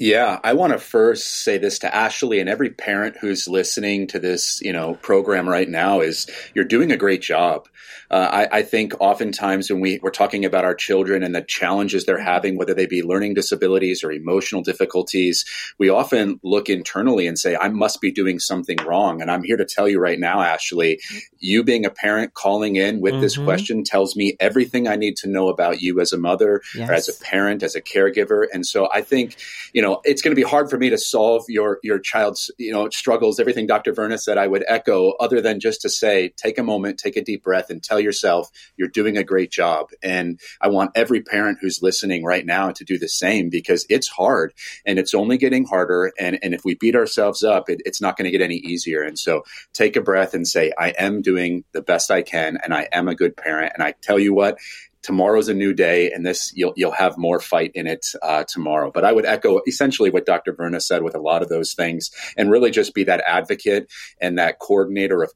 yeah, 0.00 0.40
I 0.42 0.54
want 0.54 0.72
to 0.72 0.78
first 0.78 1.44
say 1.44 1.58
this 1.58 1.80
to 1.80 1.94
Ashley 1.94 2.40
and 2.40 2.48
every 2.48 2.70
parent 2.70 3.18
who's 3.20 3.46
listening 3.46 4.06
to 4.06 4.18
this, 4.18 4.62
you 4.62 4.72
know, 4.72 4.94
program 4.94 5.46
right 5.46 5.68
now 5.68 6.00
is 6.00 6.26
you're 6.54 6.64
doing 6.64 6.90
a 6.90 6.96
great 6.96 7.20
job. 7.20 7.68
Uh, 8.10 8.46
I, 8.50 8.58
I, 8.58 8.62
think 8.62 8.94
oftentimes 8.98 9.70
when 9.70 9.80
we, 9.80 10.00
we're 10.02 10.10
talking 10.10 10.44
about 10.44 10.64
our 10.64 10.74
children 10.74 11.22
and 11.22 11.32
the 11.32 11.42
challenges 11.42 12.06
they're 12.06 12.18
having, 12.18 12.58
whether 12.58 12.74
they 12.74 12.86
be 12.86 13.04
learning 13.04 13.34
disabilities 13.34 14.02
or 14.02 14.10
emotional 14.10 14.62
difficulties, 14.62 15.44
we 15.78 15.90
often 15.90 16.40
look 16.42 16.68
internally 16.68 17.28
and 17.28 17.38
say, 17.38 17.54
I 17.54 17.68
must 17.68 18.00
be 18.00 18.10
doing 18.10 18.40
something 18.40 18.78
wrong. 18.84 19.22
And 19.22 19.30
I'm 19.30 19.44
here 19.44 19.56
to 19.56 19.64
tell 19.64 19.88
you 19.88 20.00
right 20.00 20.18
now, 20.18 20.40
Ashley, 20.40 20.98
you 21.38 21.62
being 21.62 21.84
a 21.84 21.90
parent 21.90 22.34
calling 22.34 22.74
in 22.74 23.00
with 23.00 23.12
mm-hmm. 23.12 23.22
this 23.22 23.36
question 23.36 23.84
tells 23.84 24.16
me 24.16 24.36
everything 24.40 24.88
I 24.88 24.96
need 24.96 25.16
to 25.18 25.28
know 25.28 25.48
about 25.48 25.80
you 25.80 26.00
as 26.00 26.12
a 26.12 26.18
mother, 26.18 26.62
yes. 26.74 26.90
as 26.90 27.08
a 27.08 27.20
parent, 27.22 27.62
as 27.62 27.76
a 27.76 27.82
caregiver. 27.82 28.44
And 28.52 28.66
so 28.66 28.88
I 28.92 29.02
think, 29.02 29.36
you 29.72 29.82
know, 29.82 29.89
it's 30.04 30.22
going 30.22 30.34
to 30.34 30.40
be 30.40 30.48
hard 30.48 30.70
for 30.70 30.78
me 30.78 30.90
to 30.90 30.98
solve 30.98 31.44
your, 31.48 31.78
your 31.82 31.98
child's, 31.98 32.50
you 32.58 32.72
know, 32.72 32.88
struggles, 32.90 33.40
everything 33.40 33.66
Dr. 33.66 33.92
Verna 33.92 34.18
said, 34.18 34.38
I 34.38 34.46
would 34.46 34.64
echo 34.68 35.12
other 35.20 35.40
than 35.40 35.60
just 35.60 35.82
to 35.82 35.88
say, 35.88 36.32
take 36.36 36.58
a 36.58 36.62
moment, 36.62 36.98
take 36.98 37.16
a 37.16 37.22
deep 37.22 37.42
breath 37.42 37.70
and 37.70 37.82
tell 37.82 38.00
yourself 38.00 38.48
you're 38.76 38.88
doing 38.88 39.16
a 39.16 39.24
great 39.24 39.50
job. 39.50 39.88
And 40.02 40.40
I 40.60 40.68
want 40.68 40.92
every 40.94 41.22
parent 41.22 41.58
who's 41.60 41.82
listening 41.82 42.24
right 42.24 42.44
now 42.46 42.70
to 42.70 42.84
do 42.84 42.98
the 42.98 43.08
same 43.08 43.50
because 43.50 43.86
it's 43.88 44.08
hard 44.08 44.52
and 44.86 44.98
it's 44.98 45.14
only 45.14 45.38
getting 45.38 45.64
harder. 45.64 46.12
And, 46.18 46.38
and 46.42 46.54
if 46.54 46.64
we 46.64 46.74
beat 46.74 46.96
ourselves 46.96 47.42
up, 47.42 47.68
it, 47.68 47.82
it's 47.84 48.00
not 48.00 48.16
going 48.16 48.30
to 48.30 48.36
get 48.36 48.44
any 48.44 48.56
easier. 48.56 49.02
And 49.02 49.18
so 49.18 49.44
take 49.72 49.96
a 49.96 50.00
breath 50.00 50.34
and 50.34 50.46
say, 50.46 50.72
I 50.78 50.90
am 50.90 51.22
doing 51.22 51.64
the 51.72 51.82
best 51.82 52.10
I 52.10 52.22
can 52.22 52.58
and 52.62 52.74
I 52.74 52.88
am 52.92 53.08
a 53.08 53.14
good 53.14 53.36
parent. 53.36 53.72
And 53.74 53.82
I 53.82 53.94
tell 54.00 54.18
you 54.18 54.34
what, 54.34 54.58
tomorrow's 55.02 55.48
a 55.48 55.54
new 55.54 55.72
day 55.72 56.10
and 56.10 56.24
this 56.26 56.52
you'll 56.54 56.72
you'll 56.76 56.90
have 56.92 57.16
more 57.16 57.40
fight 57.40 57.70
in 57.74 57.86
it 57.86 58.06
uh, 58.22 58.44
tomorrow 58.44 58.90
but 58.92 59.04
i 59.04 59.12
would 59.12 59.26
echo 59.26 59.60
essentially 59.66 60.10
what 60.10 60.26
dr 60.26 60.52
verna 60.54 60.80
said 60.80 61.02
with 61.02 61.14
a 61.14 61.20
lot 61.20 61.42
of 61.42 61.48
those 61.48 61.74
things 61.74 62.10
and 62.36 62.50
really 62.50 62.70
just 62.70 62.94
be 62.94 63.04
that 63.04 63.22
advocate 63.26 63.90
and 64.20 64.38
that 64.38 64.58
coordinator 64.58 65.22
of 65.22 65.30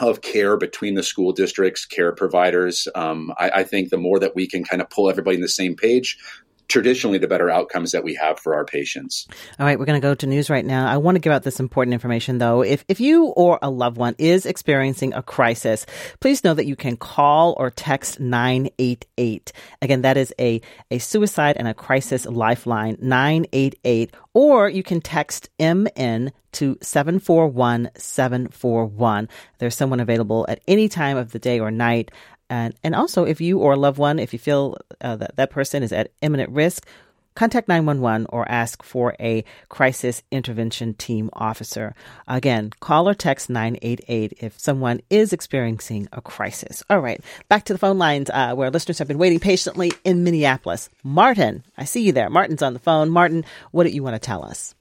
of 0.00 0.22
care 0.22 0.56
between 0.56 0.94
the 0.94 1.04
school 1.04 1.32
districts, 1.32 1.86
care 1.86 2.12
providers. 2.12 2.88
Um, 2.96 3.32
I, 3.38 3.50
I, 3.50 3.64
think 3.64 3.90
the 3.90 3.96
more 3.96 4.18
that 4.18 4.34
we 4.34 4.48
can 4.48 4.64
kind 4.64 4.82
of 4.82 4.90
pull 4.90 5.08
everybody 5.08 5.36
in 5.36 5.40
the 5.40 5.48
same 5.48 5.76
page, 5.76 6.18
traditionally 6.68 7.18
the 7.18 7.28
better 7.28 7.50
outcomes 7.50 7.92
that 7.92 8.04
we 8.04 8.14
have 8.14 8.38
for 8.38 8.54
our 8.54 8.64
patients. 8.64 9.26
All 9.58 9.66
right, 9.66 9.78
we're 9.78 9.84
going 9.84 10.00
to 10.00 10.06
go 10.06 10.14
to 10.14 10.26
news 10.26 10.50
right 10.50 10.64
now. 10.64 10.86
I 10.88 10.96
want 10.96 11.16
to 11.16 11.20
give 11.20 11.32
out 11.32 11.42
this 11.42 11.60
important 11.60 11.94
information 11.94 12.38
though. 12.38 12.62
If 12.62 12.84
if 12.88 13.00
you 13.00 13.26
or 13.26 13.58
a 13.62 13.70
loved 13.70 13.96
one 13.96 14.14
is 14.18 14.46
experiencing 14.46 15.14
a 15.14 15.22
crisis, 15.22 15.86
please 16.20 16.44
know 16.44 16.54
that 16.54 16.66
you 16.66 16.76
can 16.76 16.96
call 16.96 17.54
or 17.58 17.70
text 17.70 18.20
988. 18.20 19.52
Again, 19.82 20.02
that 20.02 20.16
is 20.16 20.32
a 20.38 20.60
a 20.90 20.98
suicide 20.98 21.56
and 21.58 21.68
a 21.68 21.74
crisis 21.74 22.26
lifeline 22.26 22.96
988 23.00 24.14
or 24.34 24.68
you 24.68 24.82
can 24.82 25.00
text 25.00 25.48
MN 25.60 26.32
to 26.52 26.76
741 26.80 27.90
741. 27.96 29.28
There's 29.58 29.76
someone 29.76 30.00
available 30.00 30.44
at 30.48 30.60
any 30.66 30.88
time 30.88 31.16
of 31.16 31.32
the 31.32 31.38
day 31.38 31.60
or 31.60 31.70
night. 31.70 32.10
And, 32.50 32.74
and 32.82 32.94
also, 32.94 33.24
if 33.24 33.40
you 33.40 33.58
or 33.58 33.72
a 33.72 33.76
loved 33.76 33.98
one, 33.98 34.18
if 34.18 34.32
you 34.32 34.38
feel 34.38 34.76
uh, 35.00 35.16
that 35.16 35.36
that 35.36 35.50
person 35.50 35.82
is 35.82 35.92
at 35.92 36.10
imminent 36.20 36.50
risk, 36.50 36.86
contact 37.34 37.68
911 37.68 38.26
or 38.30 38.48
ask 38.50 38.82
for 38.82 39.14
a 39.18 39.44
crisis 39.68 40.22
intervention 40.30 40.94
team 40.94 41.30
officer. 41.32 41.94
Again, 42.28 42.70
call 42.80 43.08
or 43.08 43.14
text 43.14 43.50
988 43.50 44.34
if 44.40 44.58
someone 44.58 45.00
is 45.10 45.32
experiencing 45.32 46.08
a 46.12 46.20
crisis. 46.20 46.82
All 46.88 47.00
right, 47.00 47.20
back 47.48 47.64
to 47.64 47.72
the 47.72 47.78
phone 47.78 47.98
lines 47.98 48.30
uh, 48.30 48.54
where 48.54 48.70
listeners 48.70 48.98
have 48.98 49.08
been 49.08 49.18
waiting 49.18 49.40
patiently 49.40 49.92
in 50.04 50.24
Minneapolis. 50.24 50.88
Martin, 51.02 51.64
I 51.76 51.84
see 51.84 52.02
you 52.02 52.12
there. 52.12 52.30
Martin's 52.30 52.62
on 52.62 52.72
the 52.72 52.78
phone. 52.78 53.10
Martin, 53.10 53.44
what 53.72 53.84
do 53.84 53.90
you 53.90 54.02
want 54.02 54.14
to 54.14 54.20
tell 54.20 54.44
us? 54.44 54.74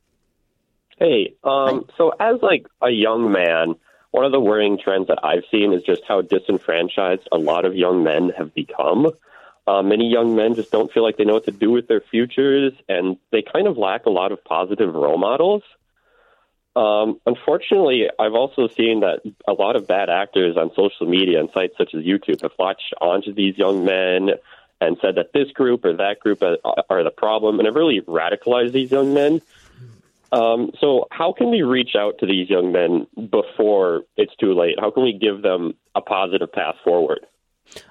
Hey, 0.98 1.34
um, 1.44 1.86
so 1.98 2.12
as 2.20 2.36
like 2.42 2.68
a 2.82 2.90
young 2.90 3.32
man, 3.32 3.76
one 4.14 4.26
of 4.26 4.32
the 4.32 4.40
worrying 4.40 4.78
trends 4.78 5.08
that 5.08 5.26
I've 5.26 5.44
seen 5.50 5.74
is 5.74 5.82
just 5.82 6.04
how 6.08 6.22
disenfranchised 6.22 7.28
a 7.32 7.38
lot 7.38 7.66
of 7.66 7.76
young 7.76 8.04
men 8.04 8.32
have 8.38 8.54
become. 8.54 9.08
Uh, 9.66 9.82
many 9.82 10.08
young 10.08 10.36
men 10.36 10.54
just 10.54 10.72
don't 10.72 10.92
feel 10.94 11.02
like 11.02 11.18
they 11.18 11.26
know 11.26 11.34
what 11.34 11.46
to 11.46 11.52
do 11.52 11.72
with 11.72 11.88
their 11.88 12.00
futures, 12.00 12.74
and 12.88 13.18
they 13.32 13.42
kind 13.42 13.66
of 13.66 13.76
lack 13.76 14.06
a 14.06 14.12
lot 14.12 14.32
of 14.32 14.44
positive 14.44 14.94
role 14.94 15.18
models. 15.18 15.64
Um, 16.76 17.22
unfortunately, 17.26 18.08
I've 18.20 18.36
also 18.36 18.68
seen 18.68 19.00
that 19.00 19.22
a 19.48 19.54
lot 19.54 19.76
of 19.76 19.88
bad 19.88 20.12
actors 20.12 20.58
on 20.58 20.70
social 20.76 21.08
media 21.08 21.40
and 21.40 21.50
sites 21.52 21.74
such 21.76 21.96
as 21.96 22.04
YouTube 22.04 22.44
have 22.44 22.54
latched 22.60 22.94
onto 23.02 23.34
these 23.34 23.58
young 23.58 23.84
men 23.84 24.30
and 24.80 24.98
said 25.02 25.16
that 25.16 25.34
this 25.34 25.50
group 25.54 25.86
or 25.86 25.94
that 25.94 26.20
group 26.20 26.44
are, 26.44 26.58
are 26.88 27.04
the 27.04 27.10
problem, 27.10 27.58
and 27.58 27.66
have 27.66 27.76
really 27.76 28.02
radicalized 28.02 28.74
these 28.74 28.92
young 28.92 29.16
men. 29.16 29.42
Um, 30.34 30.72
so, 30.82 31.06
how 31.12 31.32
can 31.32 31.52
we 31.52 31.62
reach 31.62 31.92
out 31.98 32.16
to 32.20 32.26
these 32.26 32.50
young 32.50 32.72
men 32.72 33.06
before 33.30 34.02
it's 34.18 34.36
too 34.38 34.58
late? 34.58 34.76
How 34.80 34.90
can 34.90 35.04
we 35.04 35.14
give 35.14 35.44
them 35.44 35.74
a 35.94 36.02
positive 36.02 36.52
path 36.52 36.76
forward? 36.84 37.20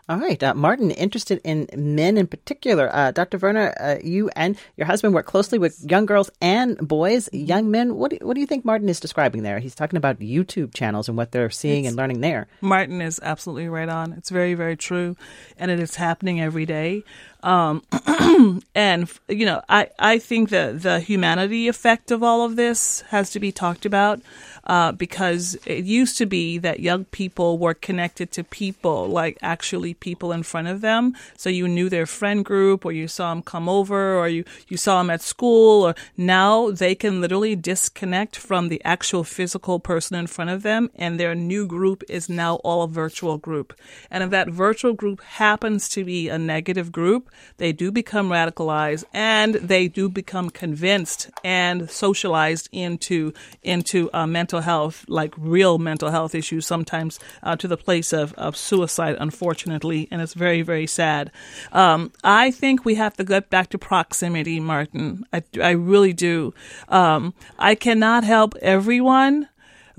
All 0.08 0.18
right, 0.18 0.42
uh, 0.42 0.54
Martin, 0.54 0.90
interested 0.90 1.40
in 1.44 1.68
men 1.76 2.16
in 2.16 2.26
particular. 2.26 2.90
Uh, 2.92 3.10
Dr. 3.10 3.38
Verna, 3.38 3.72
uh, 3.80 3.96
you 4.02 4.30
and 4.36 4.56
your 4.76 4.86
husband 4.86 5.14
work 5.14 5.26
closely 5.26 5.58
with 5.58 5.84
young 5.88 6.06
girls 6.06 6.30
and 6.40 6.76
boys, 6.76 7.28
young 7.32 7.70
men. 7.70 7.96
What 7.96 8.10
do, 8.10 8.18
what 8.22 8.34
do 8.34 8.40
you 8.40 8.46
think 8.46 8.64
Martin 8.64 8.88
is 8.88 9.00
describing 9.00 9.42
there? 9.42 9.58
He's 9.58 9.74
talking 9.74 9.96
about 9.96 10.18
YouTube 10.18 10.74
channels 10.74 11.08
and 11.08 11.16
what 11.16 11.32
they're 11.32 11.50
seeing 11.50 11.84
it's, 11.84 11.88
and 11.90 11.96
learning 11.96 12.20
there. 12.20 12.46
Martin 12.60 13.00
is 13.00 13.20
absolutely 13.22 13.68
right 13.68 13.88
on. 13.88 14.12
It's 14.12 14.30
very, 14.30 14.54
very 14.54 14.76
true, 14.76 15.16
and 15.56 15.70
it 15.70 15.80
is 15.80 15.96
happening 15.96 16.40
every 16.40 16.66
day. 16.66 17.04
Um, 17.42 17.82
and 18.74 19.10
you 19.28 19.46
know, 19.46 19.62
I 19.68 19.88
I 19.98 20.18
think 20.18 20.50
that 20.50 20.82
the 20.82 21.00
humanity 21.00 21.68
effect 21.68 22.10
of 22.10 22.22
all 22.22 22.44
of 22.44 22.56
this 22.56 23.02
has 23.08 23.30
to 23.30 23.40
be 23.40 23.50
talked 23.50 23.84
about 23.84 24.20
uh, 24.64 24.92
because 24.92 25.56
it 25.66 25.84
used 25.84 26.18
to 26.18 26.26
be 26.26 26.58
that 26.58 26.80
young 26.80 27.04
people 27.06 27.58
were 27.58 27.74
connected 27.74 28.30
to 28.32 28.44
people, 28.44 29.08
like 29.08 29.38
actually 29.42 29.94
people 29.94 30.32
in 30.32 30.42
front 30.42 30.68
of 30.68 30.80
them. 30.80 31.14
So 31.36 31.50
you 31.50 31.66
knew 31.68 31.88
their 31.88 32.06
friend 32.06 32.44
group, 32.44 32.84
or 32.84 32.92
you 32.92 33.08
saw 33.08 33.32
them 33.32 33.42
come 33.42 33.68
over, 33.68 34.16
or 34.16 34.28
you 34.28 34.44
you 34.68 34.76
saw 34.76 34.98
them 34.98 35.10
at 35.10 35.22
school. 35.22 35.86
Or 35.86 35.94
now 36.16 36.70
they 36.70 36.94
can 36.94 37.20
literally 37.20 37.56
disconnect 37.56 38.36
from 38.36 38.68
the 38.68 38.80
actual 38.84 39.24
physical 39.24 39.80
person 39.80 40.16
in 40.16 40.26
front 40.26 40.50
of 40.50 40.62
them, 40.62 40.90
and 40.94 41.18
their 41.18 41.34
new 41.34 41.66
group 41.66 42.04
is 42.08 42.28
now 42.28 42.56
all 42.56 42.82
a 42.82 42.88
virtual 42.88 43.38
group. 43.38 43.74
And 44.10 44.22
if 44.22 44.30
that 44.30 44.48
virtual 44.48 44.92
group 44.92 45.20
happens 45.22 45.88
to 45.90 46.04
be 46.04 46.28
a 46.28 46.38
negative 46.38 46.92
group, 46.92 47.30
they 47.56 47.72
do 47.72 47.90
become 47.90 48.28
radicalized 48.28 49.04
and 49.12 49.54
they 49.54 49.88
do 49.88 50.08
become 50.08 50.50
convinced 50.50 51.30
and 51.44 51.90
socialized 51.90 52.68
into 52.72 53.32
into 53.62 54.10
uh, 54.12 54.26
mental 54.26 54.51
health, 54.60 55.04
like 55.08 55.34
real 55.38 55.78
mental 55.78 56.10
health 56.10 56.34
issues, 56.34 56.66
sometimes 56.66 57.18
uh, 57.42 57.56
to 57.56 57.68
the 57.68 57.76
place 57.76 58.12
of, 58.12 58.32
of 58.34 58.56
suicide, 58.56 59.16
unfortunately, 59.18 60.08
and 60.10 60.20
it's 60.20 60.34
very 60.34 60.62
very 60.62 60.86
sad. 60.86 61.30
Um, 61.72 62.12
I 62.22 62.50
think 62.50 62.84
we 62.84 62.94
have 62.96 63.16
to 63.16 63.24
get 63.24 63.50
back 63.50 63.70
to 63.70 63.78
proximity, 63.78 64.60
Martin. 64.60 65.24
I, 65.32 65.42
I 65.60 65.70
really 65.70 66.12
do. 66.12 66.54
Um, 66.88 67.34
I 67.58 67.74
cannot 67.74 68.24
help 68.24 68.54
everyone 68.60 69.48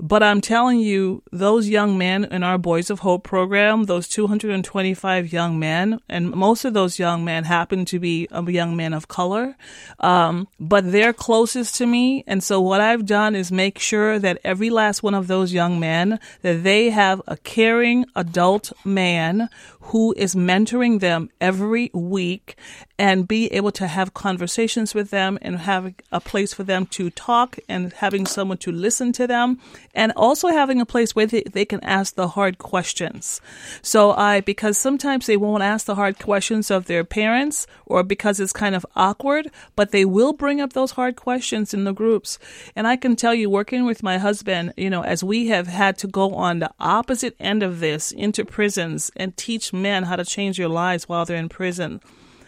but 0.04 0.22
I'm 0.22 0.42
telling 0.42 0.80
you, 0.80 1.22
those 1.32 1.66
young 1.66 1.96
men 1.96 2.24
in 2.26 2.42
our 2.42 2.58
Boys 2.58 2.90
of 2.90 2.98
Hope 2.98 3.24
program, 3.24 3.84
those 3.84 4.06
225 4.06 5.32
young 5.32 5.58
men, 5.58 5.98
and 6.10 6.30
most 6.30 6.66
of 6.66 6.74
those 6.74 6.98
young 6.98 7.24
men 7.24 7.44
happen 7.44 7.86
to 7.86 7.98
be 7.98 8.28
young 8.30 8.76
men 8.76 8.92
of 8.92 9.08
color, 9.08 9.56
um, 10.00 10.46
but 10.60 10.92
they're 10.92 11.14
closest 11.14 11.76
to 11.76 11.86
me. 11.86 12.22
And 12.26 12.44
so 12.44 12.60
what 12.60 12.82
I've 12.82 13.06
done 13.06 13.34
is 13.34 13.50
make 13.50 13.78
sure 13.78 14.18
that 14.18 14.40
every 14.44 14.68
last 14.68 15.02
one 15.02 15.14
of 15.14 15.26
those 15.26 15.54
young 15.54 15.80
men, 15.80 16.20
that 16.42 16.64
they 16.64 16.90
have 16.90 17.22
a 17.26 17.38
caring 17.38 18.04
adult 18.14 18.74
man 18.84 19.48
who 19.88 20.14
is 20.16 20.34
mentoring 20.34 21.00
them 21.00 21.28
every 21.40 21.90
week 21.92 22.56
and 22.98 23.28
be 23.28 23.52
able 23.52 23.72
to 23.72 23.86
have 23.86 24.14
conversations 24.14 24.94
with 24.94 25.10
them 25.10 25.38
and 25.42 25.58
have 25.58 25.92
a 26.10 26.20
place 26.20 26.54
for 26.54 26.62
them 26.62 26.86
to 26.86 27.10
talk 27.10 27.58
and 27.68 27.92
having 27.94 28.24
someone 28.24 28.56
to 28.56 28.72
listen 28.72 29.12
to 29.12 29.26
them 29.26 29.58
and 29.94 30.12
also 30.16 30.48
having 30.48 30.80
a 30.80 30.86
place 30.86 31.14
where 31.14 31.26
they, 31.26 31.64
can 31.64 31.82
ask 31.82 32.14
the 32.14 32.28
hard 32.28 32.58
questions. 32.58 33.40
So 33.82 34.12
I, 34.12 34.40
because 34.40 34.78
sometimes 34.78 35.26
they 35.26 35.36
won't 35.36 35.62
ask 35.62 35.86
the 35.86 35.96
hard 35.96 36.18
questions 36.18 36.70
of 36.70 36.86
their 36.86 37.04
parents 37.04 37.66
or 37.84 38.02
because 38.02 38.40
it's 38.40 38.52
kind 38.52 38.74
of 38.74 38.86
awkward, 38.96 39.50
but 39.76 39.90
they 39.90 40.04
will 40.04 40.32
bring 40.32 40.60
up 40.60 40.72
those 40.72 40.92
hard 40.92 41.16
questions 41.16 41.74
in 41.74 41.84
the 41.84 41.92
groups. 41.92 42.38
And 42.74 42.86
I 42.86 42.96
can 42.96 43.16
tell 43.16 43.34
you, 43.34 43.50
working 43.50 43.84
with 43.84 44.02
my 44.02 44.18
husband, 44.18 44.72
you 44.76 44.88
know, 44.88 45.02
as 45.02 45.22
we 45.22 45.48
have 45.48 45.66
had 45.66 45.98
to 45.98 46.06
go 46.06 46.34
on 46.34 46.60
the 46.60 46.72
opposite 46.80 47.36
end 47.38 47.62
of 47.62 47.80
this 47.80 48.12
into 48.12 48.44
prisons 48.44 49.10
and 49.16 49.36
teach 49.36 49.73
men 49.74 50.04
how 50.04 50.16
to 50.16 50.24
change 50.24 50.56
their 50.56 50.68
lives 50.68 51.08
while 51.08 51.24
they're 51.24 51.36
in 51.36 51.48
prison. 51.48 52.00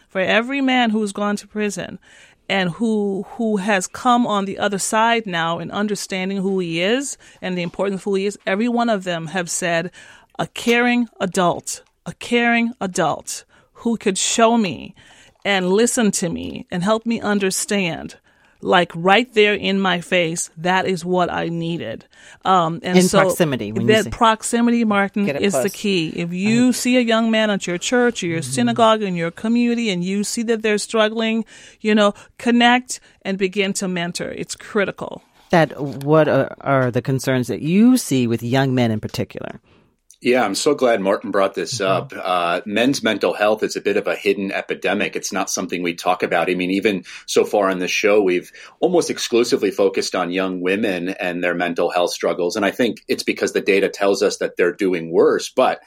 For 0.08 0.20
every 0.20 0.60
man 0.60 0.90
who's 0.90 1.12
gone 1.12 1.36
to 1.36 1.46
prison 1.46 1.98
and 2.48 2.70
who 2.70 3.24
who 3.30 3.56
has 3.58 3.86
come 3.86 4.26
on 4.26 4.44
the 4.44 4.58
other 4.58 4.78
side 4.78 5.26
now 5.26 5.58
in 5.58 5.70
understanding 5.70 6.38
who 6.38 6.58
he 6.58 6.80
is 6.80 7.18
and 7.42 7.58
the 7.58 7.62
importance 7.62 8.00
of 8.00 8.04
who 8.04 8.14
he 8.14 8.26
is, 8.26 8.38
every 8.46 8.68
one 8.68 8.88
of 8.88 9.04
them 9.04 9.26
have 9.28 9.50
said, 9.50 9.90
a 10.38 10.46
caring 10.46 11.08
adult, 11.20 11.82
a 12.06 12.12
caring 12.14 12.72
adult 12.80 13.44
who 13.72 13.96
could 13.96 14.16
show 14.16 14.56
me 14.56 14.94
and 15.44 15.70
listen 15.70 16.10
to 16.10 16.28
me 16.28 16.66
and 16.70 16.82
help 16.82 17.06
me 17.06 17.20
understand 17.20 18.16
like 18.66 18.90
right 18.94 19.32
there 19.32 19.54
in 19.54 19.80
my 19.80 20.00
face. 20.00 20.50
That 20.56 20.86
is 20.86 21.04
what 21.04 21.32
I 21.32 21.48
needed. 21.48 22.04
Um, 22.44 22.80
and 22.82 22.98
in 22.98 23.04
so 23.04 23.20
proximity, 23.20 23.70
that 23.70 24.10
proximity, 24.10 24.84
Martin, 24.84 25.28
is 25.28 25.54
close. 25.54 25.62
the 25.62 25.70
key. 25.70 26.08
If 26.16 26.32
you 26.32 26.66
right. 26.66 26.74
see 26.74 26.96
a 26.96 27.00
young 27.00 27.30
man 27.30 27.50
at 27.50 27.66
your 27.66 27.78
church 27.78 28.22
or 28.22 28.26
your 28.26 28.40
mm-hmm. 28.40 28.50
synagogue 28.50 29.02
in 29.02 29.14
your 29.14 29.30
community, 29.30 29.90
and 29.90 30.04
you 30.04 30.24
see 30.24 30.42
that 30.44 30.62
they're 30.62 30.78
struggling, 30.78 31.44
you 31.80 31.94
know, 31.94 32.12
connect 32.38 33.00
and 33.22 33.38
begin 33.38 33.72
to 33.74 33.88
mentor. 33.88 34.28
It's 34.28 34.56
critical. 34.56 35.22
That 35.50 35.80
what 35.80 36.28
are, 36.28 36.54
are 36.60 36.90
the 36.90 37.02
concerns 37.02 37.46
that 37.46 37.62
you 37.62 37.96
see 37.96 38.26
with 38.26 38.42
young 38.42 38.74
men 38.74 38.90
in 38.90 39.00
particular? 39.00 39.60
Yeah, 40.26 40.44
I'm 40.44 40.56
so 40.56 40.74
glad 40.74 41.00
Martin 41.00 41.30
brought 41.30 41.54
this 41.54 41.74
mm-hmm. 41.78 41.84
up. 41.84 42.12
Uh, 42.12 42.60
men's 42.66 43.00
mental 43.00 43.32
health 43.32 43.62
is 43.62 43.76
a 43.76 43.80
bit 43.80 43.96
of 43.96 44.08
a 44.08 44.16
hidden 44.16 44.50
epidemic. 44.50 45.14
It's 45.14 45.32
not 45.32 45.48
something 45.48 45.84
we 45.84 45.94
talk 45.94 46.24
about. 46.24 46.50
I 46.50 46.56
mean, 46.56 46.72
even 46.72 47.04
so 47.26 47.44
far 47.44 47.70
in 47.70 47.78
the 47.78 47.86
show, 47.86 48.20
we've 48.20 48.50
almost 48.80 49.08
exclusively 49.08 49.70
focused 49.70 50.16
on 50.16 50.32
young 50.32 50.60
women 50.60 51.10
and 51.10 51.44
their 51.44 51.54
mental 51.54 51.92
health 51.92 52.10
struggles. 52.10 52.56
And 52.56 52.66
I 52.66 52.72
think 52.72 53.04
it's 53.06 53.22
because 53.22 53.52
the 53.52 53.60
data 53.60 53.88
tells 53.88 54.20
us 54.20 54.38
that 54.38 54.56
they're 54.56 54.72
doing 54.74 55.12
worse. 55.12 55.48
But 55.48 55.80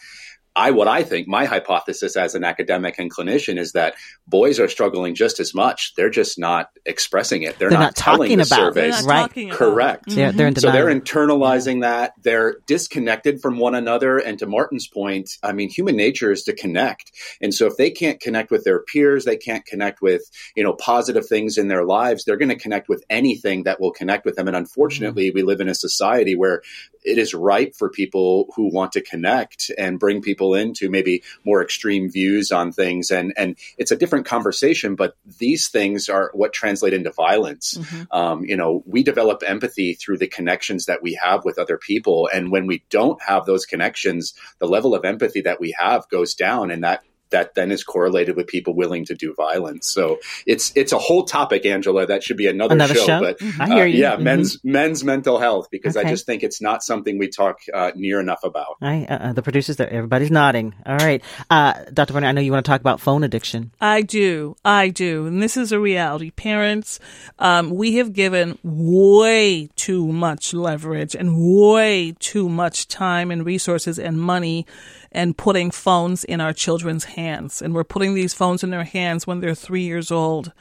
I 0.59 0.71
what 0.71 0.89
I 0.89 1.03
think 1.03 1.27
my 1.27 1.45
hypothesis 1.45 2.17
as 2.17 2.35
an 2.35 2.43
academic 2.43 2.99
and 2.99 3.09
clinician 3.09 3.57
is 3.57 3.71
that 3.71 3.95
boys 4.27 4.59
are 4.59 4.67
struggling 4.67 5.15
just 5.15 5.39
as 5.39 5.55
much. 5.55 5.93
They're 5.95 6.09
just 6.09 6.37
not 6.37 6.69
expressing 6.85 7.43
it. 7.43 7.57
They're, 7.57 7.69
they're 7.69 7.79
not, 7.79 7.85
not 7.85 7.95
telling 7.95 8.37
the 8.37 8.43
about 8.43 8.73
surveys. 8.75 9.03
Right. 9.05 9.31
Correct. 9.51 10.07
Mm-hmm. 10.07 10.15
They're, 10.15 10.31
they're 10.33 10.47
in 10.47 10.55
so 10.55 10.71
they're 10.71 10.93
internalizing 10.93 11.81
yeah. 11.81 11.89
that. 11.89 12.13
They're 12.21 12.57
disconnected 12.67 13.41
from 13.41 13.57
one 13.57 13.73
another. 13.73 14.17
And 14.17 14.37
to 14.39 14.47
Martin's 14.47 14.87
point, 14.87 15.29
I 15.41 15.53
mean, 15.53 15.69
human 15.69 15.95
nature 15.95 16.31
is 16.31 16.43
to 16.43 16.53
connect. 16.53 17.11
And 17.41 17.53
so 17.53 17.65
if 17.65 17.77
they 17.77 17.89
can't 17.89 18.19
connect 18.19 18.51
with 18.51 18.65
their 18.65 18.83
peers, 18.83 19.23
they 19.23 19.37
can't 19.37 19.65
connect 19.65 20.01
with, 20.01 20.23
you 20.55 20.63
know, 20.63 20.73
positive 20.73 21.25
things 21.25 21.57
in 21.57 21.69
their 21.69 21.85
lives, 21.85 22.25
they're 22.25 22.37
going 22.37 22.49
to 22.49 22.55
connect 22.55 22.89
with 22.89 23.03
anything 23.09 23.63
that 23.63 23.79
will 23.79 23.91
connect 23.91 24.25
with 24.25 24.35
them. 24.35 24.47
And 24.47 24.57
unfortunately, 24.57 25.29
mm-hmm. 25.29 25.35
we 25.35 25.43
live 25.43 25.61
in 25.61 25.69
a 25.69 25.75
society 25.75 26.35
where 26.35 26.61
it 27.03 27.17
is 27.17 27.33
ripe 27.33 27.75
for 27.75 27.89
people 27.89 28.51
who 28.55 28.69
want 28.73 28.91
to 28.93 29.01
connect 29.01 29.71
and 29.77 29.99
bring 29.99 30.21
people 30.21 30.53
into 30.53 30.89
maybe 30.89 31.23
more 31.45 31.61
extreme 31.61 32.09
views 32.09 32.51
on 32.51 32.71
things. 32.71 33.11
And, 33.11 33.33
and 33.37 33.57
it's 33.77 33.91
a 33.91 33.95
different 33.95 34.25
conversation, 34.25 34.95
but 34.95 35.15
these 35.37 35.69
things 35.69 36.09
are 36.09 36.31
what 36.33 36.53
translate 36.53 36.93
into 36.93 37.11
violence. 37.11 37.75
Mm-hmm. 37.75 38.03
Um, 38.11 38.45
you 38.45 38.55
know, 38.55 38.83
we 38.85 39.03
develop 39.03 39.43
empathy 39.45 39.93
through 39.93 40.17
the 40.17 40.27
connections 40.27 40.85
that 40.85 41.01
we 41.01 41.19
have 41.21 41.45
with 41.45 41.59
other 41.59 41.77
people. 41.77 42.29
And 42.33 42.51
when 42.51 42.67
we 42.67 42.83
don't 42.89 43.21
have 43.21 43.45
those 43.45 43.65
connections, 43.65 44.33
the 44.59 44.67
level 44.67 44.93
of 44.93 45.05
empathy 45.05 45.41
that 45.41 45.59
we 45.59 45.75
have 45.79 46.07
goes 46.09 46.33
down 46.33 46.71
and 46.71 46.83
that 46.83 47.03
that 47.31 47.55
then 47.55 47.71
is 47.71 47.83
correlated 47.83 48.35
with 48.35 48.47
people 48.47 48.73
willing 48.73 49.05
to 49.05 49.15
do 49.15 49.33
violence. 49.33 49.87
So 49.87 50.19
it's 50.45 50.71
it's 50.75 50.91
a 50.91 50.97
whole 50.97 51.23
topic, 51.23 51.65
Angela. 51.65 52.05
That 52.05 52.23
should 52.23 52.37
be 52.37 52.47
another, 52.47 52.73
another 52.73 52.95
show, 52.95 53.05
show. 53.05 53.19
But 53.19 53.39
mm-hmm. 53.39 53.61
uh, 53.61 53.83
yeah, 53.83 54.13
mm-hmm. 54.13 54.23
men's 54.23 54.63
men's 54.63 55.03
mental 55.03 55.39
health 55.39 55.69
because 55.71 55.97
okay. 55.97 56.07
I 56.07 56.11
just 56.11 56.25
think 56.25 56.43
it's 56.43 56.61
not 56.61 56.83
something 56.83 57.17
we 57.17 57.27
talk 57.27 57.59
uh, 57.73 57.91
near 57.95 58.19
enough 58.19 58.43
about. 58.43 58.77
uh, 59.07 59.13
uh, 59.13 59.33
the 59.33 59.41
producers 59.41 59.77
there, 59.77 59.89
everybody's 59.89 60.31
nodding. 60.31 60.75
All 60.85 60.97
right, 60.97 61.23
uh, 61.49 61.73
Dr. 61.93 62.13
Verna, 62.13 62.27
I 62.27 62.31
know 62.31 62.41
you 62.41 62.51
want 62.51 62.65
to 62.65 62.69
talk 62.69 62.81
about 62.81 62.99
phone 62.99 63.23
addiction. 63.23 63.71
I 63.79 64.01
do, 64.01 64.55
I 64.63 64.89
do, 64.89 65.27
and 65.27 65.41
this 65.41 65.57
is 65.57 65.71
a 65.71 65.79
reality. 65.79 66.31
Parents, 66.31 66.99
um, 67.39 67.69
we 67.71 67.95
have 67.95 68.13
given 68.13 68.57
way 68.63 69.69
too 69.75 70.07
much 70.07 70.53
leverage 70.53 71.15
and 71.15 71.37
way 71.37 72.15
too 72.19 72.49
much 72.49 72.87
time 72.87 73.31
and 73.31 73.45
resources 73.45 73.99
and 73.99 74.19
money 74.19 74.65
and 75.11 75.37
putting 75.37 75.71
phones 75.71 76.23
in 76.23 76.41
our 76.41 76.53
children's 76.53 77.05
hands. 77.05 77.61
And 77.61 77.73
we're 77.73 77.83
putting 77.83 78.13
these 78.13 78.33
phones 78.33 78.63
in 78.63 78.69
their 78.69 78.83
hands 78.83 79.25
when 79.25 79.39
they're 79.39 79.55
three 79.55 79.83
years 79.83 80.11
old. 80.11 80.51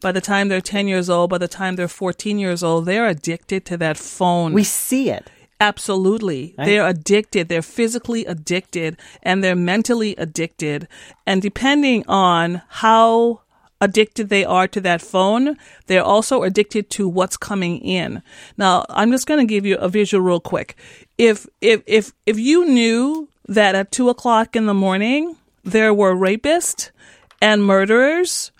By 0.00 0.12
the 0.12 0.20
time 0.20 0.48
they're 0.48 0.60
10 0.60 0.88
years 0.88 1.10
old, 1.10 1.30
by 1.30 1.38
the 1.38 1.48
time 1.48 1.76
they're 1.76 1.88
14 1.88 2.38
years 2.38 2.62
old, 2.62 2.86
they're 2.86 3.06
addicted 3.06 3.64
to 3.66 3.76
that 3.78 3.96
phone. 3.96 4.52
We 4.52 4.64
see 4.64 5.10
it. 5.10 5.30
Absolutely. 5.60 6.54
Right? 6.56 6.66
They're 6.66 6.86
addicted. 6.86 7.48
They're 7.48 7.62
physically 7.62 8.24
addicted 8.24 8.96
and 9.22 9.42
they're 9.42 9.56
mentally 9.56 10.14
addicted. 10.16 10.86
And 11.26 11.42
depending 11.42 12.04
on 12.06 12.62
how 12.68 13.42
addicted 13.80 14.28
they 14.28 14.44
are 14.44 14.68
to 14.68 14.80
that 14.80 15.00
phone, 15.02 15.56
they're 15.86 16.02
also 16.02 16.42
addicted 16.42 16.90
to 16.90 17.08
what's 17.08 17.36
coming 17.36 17.78
in. 17.78 18.22
Now, 18.56 18.84
I'm 18.88 19.10
just 19.10 19.26
going 19.26 19.40
to 19.40 19.50
give 19.52 19.64
you 19.66 19.76
a 19.76 19.88
visual 19.88 20.24
real 20.24 20.40
quick. 20.40 20.76
If, 21.16 21.46
if, 21.60 21.82
if, 21.86 22.12
if 22.26 22.38
you 22.38 22.66
knew 22.66 23.28
that 23.48 23.74
at 23.74 23.90
two 23.90 24.08
o'clock 24.08 24.54
in 24.54 24.66
the 24.66 24.74
morning, 24.74 25.36
there 25.64 25.92
were 25.92 26.14
rapists 26.14 26.90
and 27.40 27.64
murderers 27.64 28.52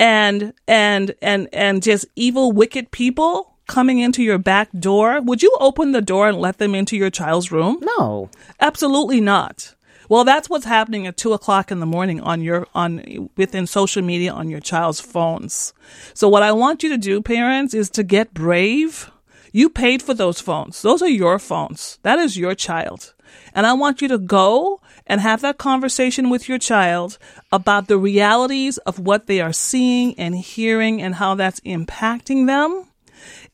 and, 0.00 0.52
and, 0.66 1.14
and, 1.20 1.48
and 1.52 1.82
just 1.82 2.06
evil, 2.16 2.52
wicked 2.52 2.90
people 2.90 3.56
coming 3.66 3.98
into 3.98 4.22
your 4.22 4.38
back 4.38 4.70
door, 4.72 5.20
would 5.20 5.42
you 5.42 5.54
open 5.60 5.92
the 5.92 6.00
door 6.00 6.28
and 6.28 6.38
let 6.38 6.58
them 6.58 6.74
into 6.74 6.96
your 6.96 7.10
child's 7.10 7.52
room? 7.52 7.78
No. 7.98 8.30
Absolutely 8.60 9.20
not. 9.20 9.74
Well, 10.08 10.24
that's 10.24 10.48
what's 10.48 10.64
happening 10.64 11.06
at 11.06 11.18
two 11.18 11.34
o'clock 11.34 11.70
in 11.70 11.80
the 11.80 11.86
morning 11.86 12.20
on 12.22 12.40
your, 12.40 12.66
on, 12.74 13.28
within 13.36 13.66
social 13.66 14.02
media 14.02 14.32
on 14.32 14.48
your 14.48 14.60
child's 14.60 15.00
phones. 15.00 15.74
So 16.14 16.30
what 16.30 16.42
I 16.42 16.50
want 16.52 16.82
you 16.82 16.88
to 16.88 16.96
do, 16.96 17.20
parents, 17.20 17.74
is 17.74 17.90
to 17.90 18.02
get 18.02 18.32
brave. 18.32 19.10
You 19.52 19.68
paid 19.68 20.02
for 20.02 20.14
those 20.14 20.40
phones. 20.40 20.80
Those 20.80 21.02
are 21.02 21.08
your 21.08 21.38
phones. 21.38 21.98
That 22.02 22.18
is 22.18 22.38
your 22.38 22.54
child. 22.54 23.12
And 23.54 23.66
I 23.66 23.72
want 23.72 24.02
you 24.02 24.08
to 24.08 24.18
go 24.18 24.80
and 25.06 25.20
have 25.20 25.40
that 25.40 25.58
conversation 25.58 26.30
with 26.30 26.48
your 26.48 26.58
child 26.58 27.18
about 27.50 27.88
the 27.88 27.98
realities 27.98 28.78
of 28.78 28.98
what 28.98 29.26
they 29.26 29.40
are 29.40 29.52
seeing 29.52 30.18
and 30.18 30.36
hearing 30.36 31.00
and 31.02 31.14
how 31.14 31.34
that's 31.34 31.60
impacting 31.60 32.46
them. 32.46 32.86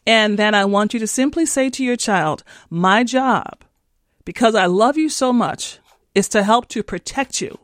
And 0.06 0.38
then 0.38 0.54
I 0.54 0.64
want 0.64 0.92
you 0.92 1.00
to 1.00 1.06
simply 1.06 1.46
say 1.46 1.70
to 1.70 1.84
your 1.84 1.96
child, 1.96 2.44
my 2.68 3.04
job, 3.04 3.64
because 4.24 4.54
I 4.54 4.66
love 4.66 4.98
you 4.98 5.08
so 5.08 5.32
much, 5.32 5.78
is 6.14 6.28
to 6.30 6.42
help 6.42 6.68
to 6.68 6.82
protect 6.82 7.40
you. 7.40 7.58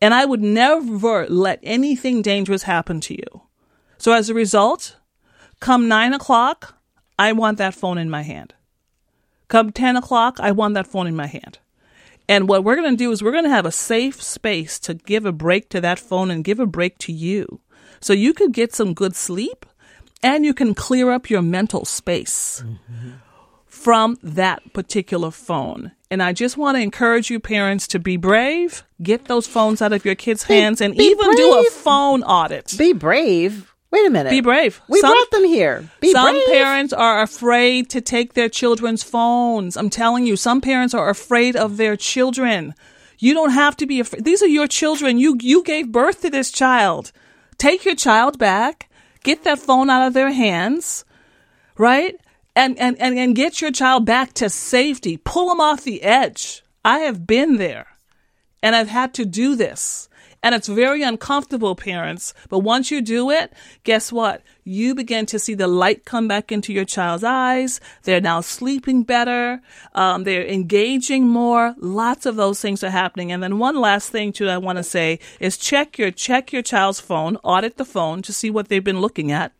And 0.00 0.14
I 0.14 0.24
would 0.24 0.42
never 0.42 1.26
let 1.28 1.60
anything 1.62 2.22
dangerous 2.22 2.64
happen 2.64 3.00
to 3.02 3.14
you. 3.14 3.42
So 3.98 4.12
as 4.12 4.28
a 4.28 4.34
result, 4.34 4.96
come 5.60 5.88
nine 5.88 6.12
o'clock, 6.12 6.76
I 7.18 7.32
want 7.32 7.58
that 7.58 7.74
phone 7.74 7.98
in 7.98 8.10
my 8.10 8.22
hand. 8.22 8.54
Come 9.52 9.70
10 9.70 9.96
o'clock, 9.98 10.38
I 10.40 10.50
want 10.50 10.72
that 10.72 10.86
phone 10.86 11.06
in 11.06 11.14
my 11.14 11.26
hand. 11.26 11.58
And 12.26 12.48
what 12.48 12.64
we're 12.64 12.74
going 12.74 12.90
to 12.90 12.96
do 12.96 13.12
is 13.12 13.22
we're 13.22 13.32
going 13.32 13.44
to 13.44 13.50
have 13.50 13.66
a 13.66 13.70
safe 13.70 14.22
space 14.22 14.78
to 14.78 14.94
give 14.94 15.26
a 15.26 15.30
break 15.30 15.68
to 15.68 15.80
that 15.82 15.98
phone 15.98 16.30
and 16.30 16.42
give 16.42 16.58
a 16.58 16.64
break 16.64 16.96
to 17.00 17.12
you. 17.12 17.60
So 18.00 18.14
you 18.14 18.32
could 18.32 18.54
get 18.54 18.74
some 18.74 18.94
good 18.94 19.14
sleep 19.14 19.66
and 20.22 20.46
you 20.46 20.54
can 20.54 20.74
clear 20.74 21.10
up 21.10 21.28
your 21.28 21.42
mental 21.42 21.84
space. 21.84 22.64
Mm-hmm 22.64 23.10
from 23.82 24.16
that 24.22 24.72
particular 24.74 25.30
phone. 25.32 25.90
And 26.08 26.22
I 26.22 26.32
just 26.32 26.56
want 26.56 26.76
to 26.76 26.80
encourage 26.82 27.30
you, 27.30 27.40
parents, 27.40 27.88
to 27.88 27.98
be 27.98 28.16
brave, 28.16 28.84
get 29.02 29.24
those 29.24 29.48
phones 29.48 29.82
out 29.82 29.92
of 29.92 30.04
your 30.04 30.14
kids' 30.14 30.44
be, 30.44 30.54
hands, 30.54 30.80
and 30.80 30.94
even 31.00 31.26
brave. 31.26 31.36
do 31.36 31.66
a 31.66 31.70
phone 31.70 32.22
audit. 32.22 32.74
Be 32.78 32.92
brave. 32.92 33.71
Wait 33.92 34.06
a 34.06 34.10
minute. 34.10 34.30
Be 34.30 34.40
brave. 34.40 34.80
We 34.88 35.00
some, 35.00 35.12
brought 35.12 35.30
them 35.30 35.44
here. 35.44 35.88
Be 36.00 36.12
some 36.12 36.34
brave. 36.34 36.46
parents 36.46 36.92
are 36.92 37.22
afraid 37.22 37.90
to 37.90 38.00
take 38.00 38.32
their 38.32 38.48
children's 38.48 39.02
phones. 39.02 39.76
I'm 39.76 39.90
telling 39.90 40.26
you, 40.26 40.34
some 40.36 40.60
parents 40.60 40.94
are 40.94 41.10
afraid 41.10 41.54
of 41.54 41.76
their 41.76 41.96
children. 41.96 42.74
You 43.18 43.34
don't 43.34 43.50
have 43.50 43.76
to 43.76 43.86
be 43.86 44.00
afraid. 44.00 44.24
These 44.24 44.42
are 44.42 44.48
your 44.48 44.66
children. 44.66 45.18
You 45.18 45.36
you 45.40 45.62
gave 45.62 45.92
birth 45.92 46.22
to 46.22 46.30
this 46.30 46.50
child. 46.50 47.12
Take 47.58 47.84
your 47.84 47.94
child 47.94 48.38
back. 48.38 48.90
Get 49.22 49.44
that 49.44 49.60
phone 49.60 49.90
out 49.90 50.06
of 50.06 50.14
their 50.14 50.32
hands. 50.32 51.04
Right? 51.78 52.16
and, 52.54 52.78
and, 52.78 53.00
and, 53.00 53.18
and 53.18 53.34
get 53.34 53.60
your 53.60 53.72
child 53.72 54.04
back 54.04 54.34
to 54.34 54.50
safety. 54.50 55.16
Pull 55.16 55.48
them 55.48 55.60
off 55.60 55.84
the 55.84 56.02
edge. 56.02 56.62
I 56.84 57.00
have 57.00 57.26
been 57.26 57.56
there 57.56 57.86
and 58.62 58.76
I've 58.76 58.88
had 58.88 59.14
to 59.14 59.24
do 59.24 59.56
this. 59.56 60.08
And 60.42 60.54
it's 60.54 60.66
very 60.66 61.02
uncomfortable, 61.02 61.76
parents. 61.76 62.34
But 62.48 62.60
once 62.60 62.90
you 62.90 63.00
do 63.00 63.30
it, 63.30 63.52
guess 63.84 64.10
what? 64.10 64.42
You 64.64 64.94
begin 64.94 65.24
to 65.26 65.38
see 65.38 65.54
the 65.54 65.68
light 65.68 66.04
come 66.04 66.26
back 66.26 66.50
into 66.50 66.72
your 66.72 66.84
child's 66.84 67.22
eyes. 67.22 67.80
They're 68.02 68.20
now 68.20 68.40
sleeping 68.40 69.04
better. 69.04 69.60
Um, 69.94 70.24
they're 70.24 70.46
engaging 70.46 71.28
more. 71.28 71.76
Lots 71.78 72.26
of 72.26 72.36
those 72.36 72.60
things 72.60 72.82
are 72.82 72.90
happening. 72.90 73.30
And 73.30 73.42
then 73.42 73.58
one 73.58 73.76
last 73.76 74.10
thing 74.10 74.32
too 74.32 74.48
I 74.48 74.58
want 74.58 74.78
to 74.78 74.84
say 74.84 75.20
is 75.38 75.56
check 75.56 75.96
your 75.96 76.10
check 76.10 76.52
your 76.52 76.62
child's 76.62 77.00
phone, 77.00 77.36
audit 77.44 77.76
the 77.76 77.84
phone 77.84 78.20
to 78.22 78.32
see 78.32 78.50
what 78.50 78.68
they've 78.68 78.82
been 78.82 79.00
looking 79.00 79.30
at. 79.30 79.52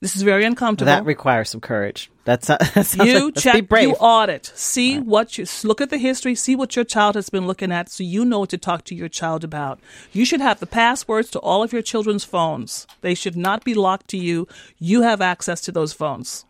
This 0.00 0.14
is 0.14 0.22
very 0.22 0.44
uncomfortable. 0.44 0.86
That 0.86 1.04
requires 1.04 1.50
some 1.50 1.60
courage. 1.60 2.08
That's 2.24 2.48
not, 2.48 2.60
that 2.74 2.94
you 3.04 3.26
like, 3.26 3.34
check, 3.34 3.82
you 3.82 3.94
audit, 3.94 4.52
see 4.54 4.96
right. 4.96 5.04
what 5.04 5.38
you 5.38 5.46
look 5.64 5.80
at 5.80 5.90
the 5.90 5.98
history, 5.98 6.36
see 6.36 6.54
what 6.54 6.76
your 6.76 6.84
child 6.84 7.16
has 7.16 7.30
been 7.30 7.48
looking 7.48 7.72
at, 7.72 7.90
so 7.90 8.04
you 8.04 8.24
know 8.24 8.40
what 8.40 8.50
to 8.50 8.58
talk 8.58 8.84
to 8.84 8.94
your 8.94 9.08
child 9.08 9.42
about. 9.42 9.80
You 10.12 10.24
should 10.24 10.40
have 10.40 10.60
the 10.60 10.66
passwords 10.66 11.30
to 11.30 11.40
all 11.40 11.64
of 11.64 11.72
your 11.72 11.82
children's 11.82 12.24
phones. 12.24 12.86
They 13.00 13.14
should 13.14 13.36
not 13.36 13.64
be 13.64 13.74
locked 13.74 14.08
to 14.08 14.16
you. 14.16 14.46
You 14.78 15.02
have 15.02 15.20
access 15.20 15.60
to 15.62 15.72
those 15.72 15.92
phones. 15.92 16.44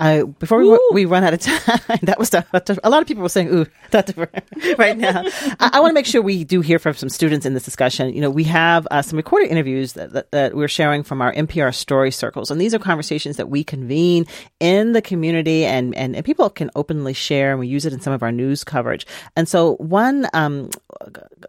I, 0.00 0.22
before 0.22 0.58
we, 0.58 0.80
we 0.92 1.04
run 1.04 1.24
out 1.24 1.34
of 1.34 1.40
time, 1.40 1.98
that 2.02 2.18
was 2.18 2.30
the, 2.30 2.44
a 2.82 2.88
lot 2.88 3.02
of 3.02 3.06
people 3.06 3.22
were 3.22 3.28
saying, 3.28 3.54
ooh, 3.54 3.66
that's 3.90 4.16
right 4.78 4.96
now. 4.96 5.22
I, 5.60 5.70
I 5.74 5.80
want 5.80 5.90
to 5.90 5.94
make 5.94 6.06
sure 6.06 6.22
we 6.22 6.42
do 6.42 6.62
hear 6.62 6.78
from 6.78 6.94
some 6.94 7.10
students 7.10 7.44
in 7.44 7.52
this 7.52 7.64
discussion. 7.64 8.14
You 8.14 8.22
know, 8.22 8.30
we 8.30 8.44
have 8.44 8.88
uh, 8.90 9.02
some 9.02 9.18
recorded 9.18 9.50
interviews 9.50 9.92
that, 9.92 10.12
that, 10.14 10.30
that, 10.30 10.54
we're 10.54 10.68
sharing 10.68 11.02
from 11.02 11.20
our 11.20 11.32
MPR 11.34 11.74
story 11.74 12.10
circles. 12.10 12.50
And 12.50 12.58
these 12.58 12.72
are 12.72 12.78
conversations 12.78 13.36
that 13.36 13.50
we 13.50 13.62
convene 13.62 14.26
in 14.58 14.92
the 14.92 15.02
community 15.02 15.66
and, 15.66 15.94
and, 15.94 16.16
and 16.16 16.24
people 16.24 16.48
can 16.48 16.70
openly 16.74 17.12
share 17.12 17.50
and 17.50 17.60
we 17.60 17.68
use 17.68 17.84
it 17.84 17.92
in 17.92 18.00
some 18.00 18.14
of 18.14 18.22
our 18.22 18.32
news 18.32 18.64
coverage. 18.64 19.06
And 19.36 19.46
so 19.46 19.76
one, 19.76 20.26
um, 20.32 20.70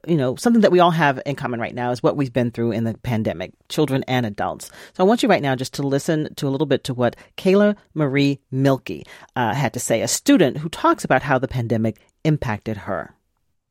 you 0.05 0.17
know, 0.17 0.35
something 0.35 0.61
that 0.61 0.71
we 0.71 0.79
all 0.79 0.91
have 0.91 1.21
in 1.25 1.35
common 1.37 1.61
right 1.61 1.73
now 1.73 1.91
is 1.91 2.03
what 2.03 2.17
we've 2.17 2.33
been 2.33 2.51
through 2.51 2.71
in 2.71 2.83
the 2.83 2.95
pandemic, 2.95 3.53
children 3.69 4.03
and 4.09 4.25
adults. 4.25 4.65
So 4.93 5.03
I 5.03 5.07
want 5.07 5.23
you 5.23 5.29
right 5.29 5.41
now 5.41 5.55
just 5.55 5.73
to 5.75 5.83
listen 5.83 6.33
to 6.35 6.47
a 6.47 6.51
little 6.51 6.67
bit 6.67 6.83
to 6.85 6.93
what 6.93 7.15
Kayla 7.37 7.77
Marie 7.93 8.40
Milky 8.49 9.05
uh, 9.35 9.53
had 9.53 9.73
to 9.73 9.79
say, 9.79 10.01
a 10.01 10.07
student 10.07 10.57
who 10.57 10.69
talks 10.69 11.03
about 11.03 11.23
how 11.23 11.37
the 11.37 11.47
pandemic 11.47 11.97
impacted 12.23 12.77
her. 12.77 13.15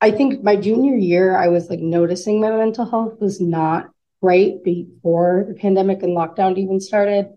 I 0.01 0.11
think 0.11 0.43
my 0.43 0.57
junior 0.57 0.97
year, 0.97 1.37
I 1.37 1.49
was 1.49 1.69
like 1.69 1.81
noticing 1.81 2.41
my 2.41 2.51
mental 2.51 2.89
health 2.89 3.21
was 3.21 3.41
not 3.41 3.91
great 4.23 4.65
before 4.65 5.45
the 5.49 5.55
pandemic 5.55 6.03
and 6.03 6.17
lockdown 6.17 6.57
even 6.59 6.81
started. 6.81 7.29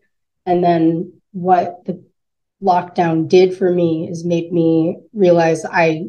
And 0.45 0.63
then 0.63 1.13
what 1.31 1.85
the 1.85 2.03
lockdown 2.61 3.27
did 3.27 3.57
for 3.57 3.69
me 3.69 4.07
is 4.09 4.23
made 4.23 4.51
me 4.51 4.97
realize 5.13 5.65
I 5.65 6.05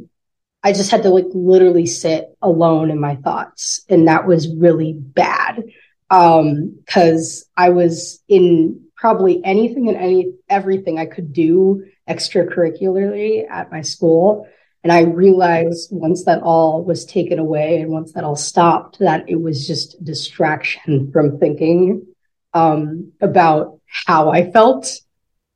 I 0.63 0.73
just 0.73 0.91
had 0.91 1.03
to 1.03 1.11
like 1.11 1.27
literally 1.35 1.85
sit 1.85 2.35
alone 2.41 2.91
in 2.91 2.99
my 2.99 3.17
thoughts. 3.17 3.85
And 3.91 4.09
that 4.09 4.27
was 4.27 4.49
really 4.49 4.95
bad. 4.95 5.63
Um, 6.09 6.79
cause 6.87 7.45
I 7.57 7.71
was 7.71 8.23
in 8.29 8.84
probably 9.05 9.45
anything 9.45 9.87
and 9.91 9.99
any 9.99 10.33
everything 10.49 10.99
I 10.99 11.05
could 11.05 11.31
do 11.31 11.85
extracurricularly 12.09 13.47
at 13.47 13.71
my 13.71 13.83
school. 13.83 14.49
And 14.83 14.91
I 14.91 15.03
realized 15.03 15.91
once 15.93 16.25
that 16.25 16.43
all 16.43 16.83
was 16.83 17.05
taken 17.05 17.39
away 17.39 17.83
and 17.83 17.91
once 17.91 18.15
that 18.15 18.25
all 18.25 18.35
stopped, 18.35 19.01
that 19.01 19.29
it 19.29 19.39
was 19.39 19.67
just 19.67 20.03
distraction 20.03 21.13
from 21.13 21.39
thinking 21.39 22.07
um, 22.55 23.13
about 23.21 23.79
how 23.85 24.31
I 24.31 24.51
felt 24.51 24.99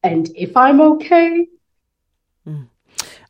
and 0.03 0.29
if 0.37 0.55
I'm 0.55 0.83
okay. 0.83 1.47
Mm. 2.47 2.69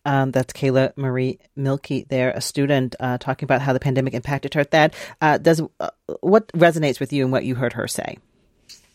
Um, 0.04 0.30
that's 0.32 0.52
Kayla 0.52 0.96
Marie 0.96 1.38
Milky 1.54 2.06
there, 2.08 2.32
a 2.32 2.40
student 2.40 2.96
uh, 2.98 3.18
talking 3.18 3.44
about 3.46 3.62
how 3.62 3.72
the 3.72 3.78
pandemic 3.78 4.14
impacted 4.14 4.54
her. 4.54 4.64
That 4.64 4.94
uh, 5.20 5.38
does 5.38 5.62
uh, 5.78 5.90
what 6.22 6.48
resonates 6.48 6.98
with 6.98 7.12
you 7.12 7.22
and 7.22 7.30
what 7.30 7.44
you 7.44 7.54
heard 7.54 7.74
her 7.74 7.86
say? 7.86 8.18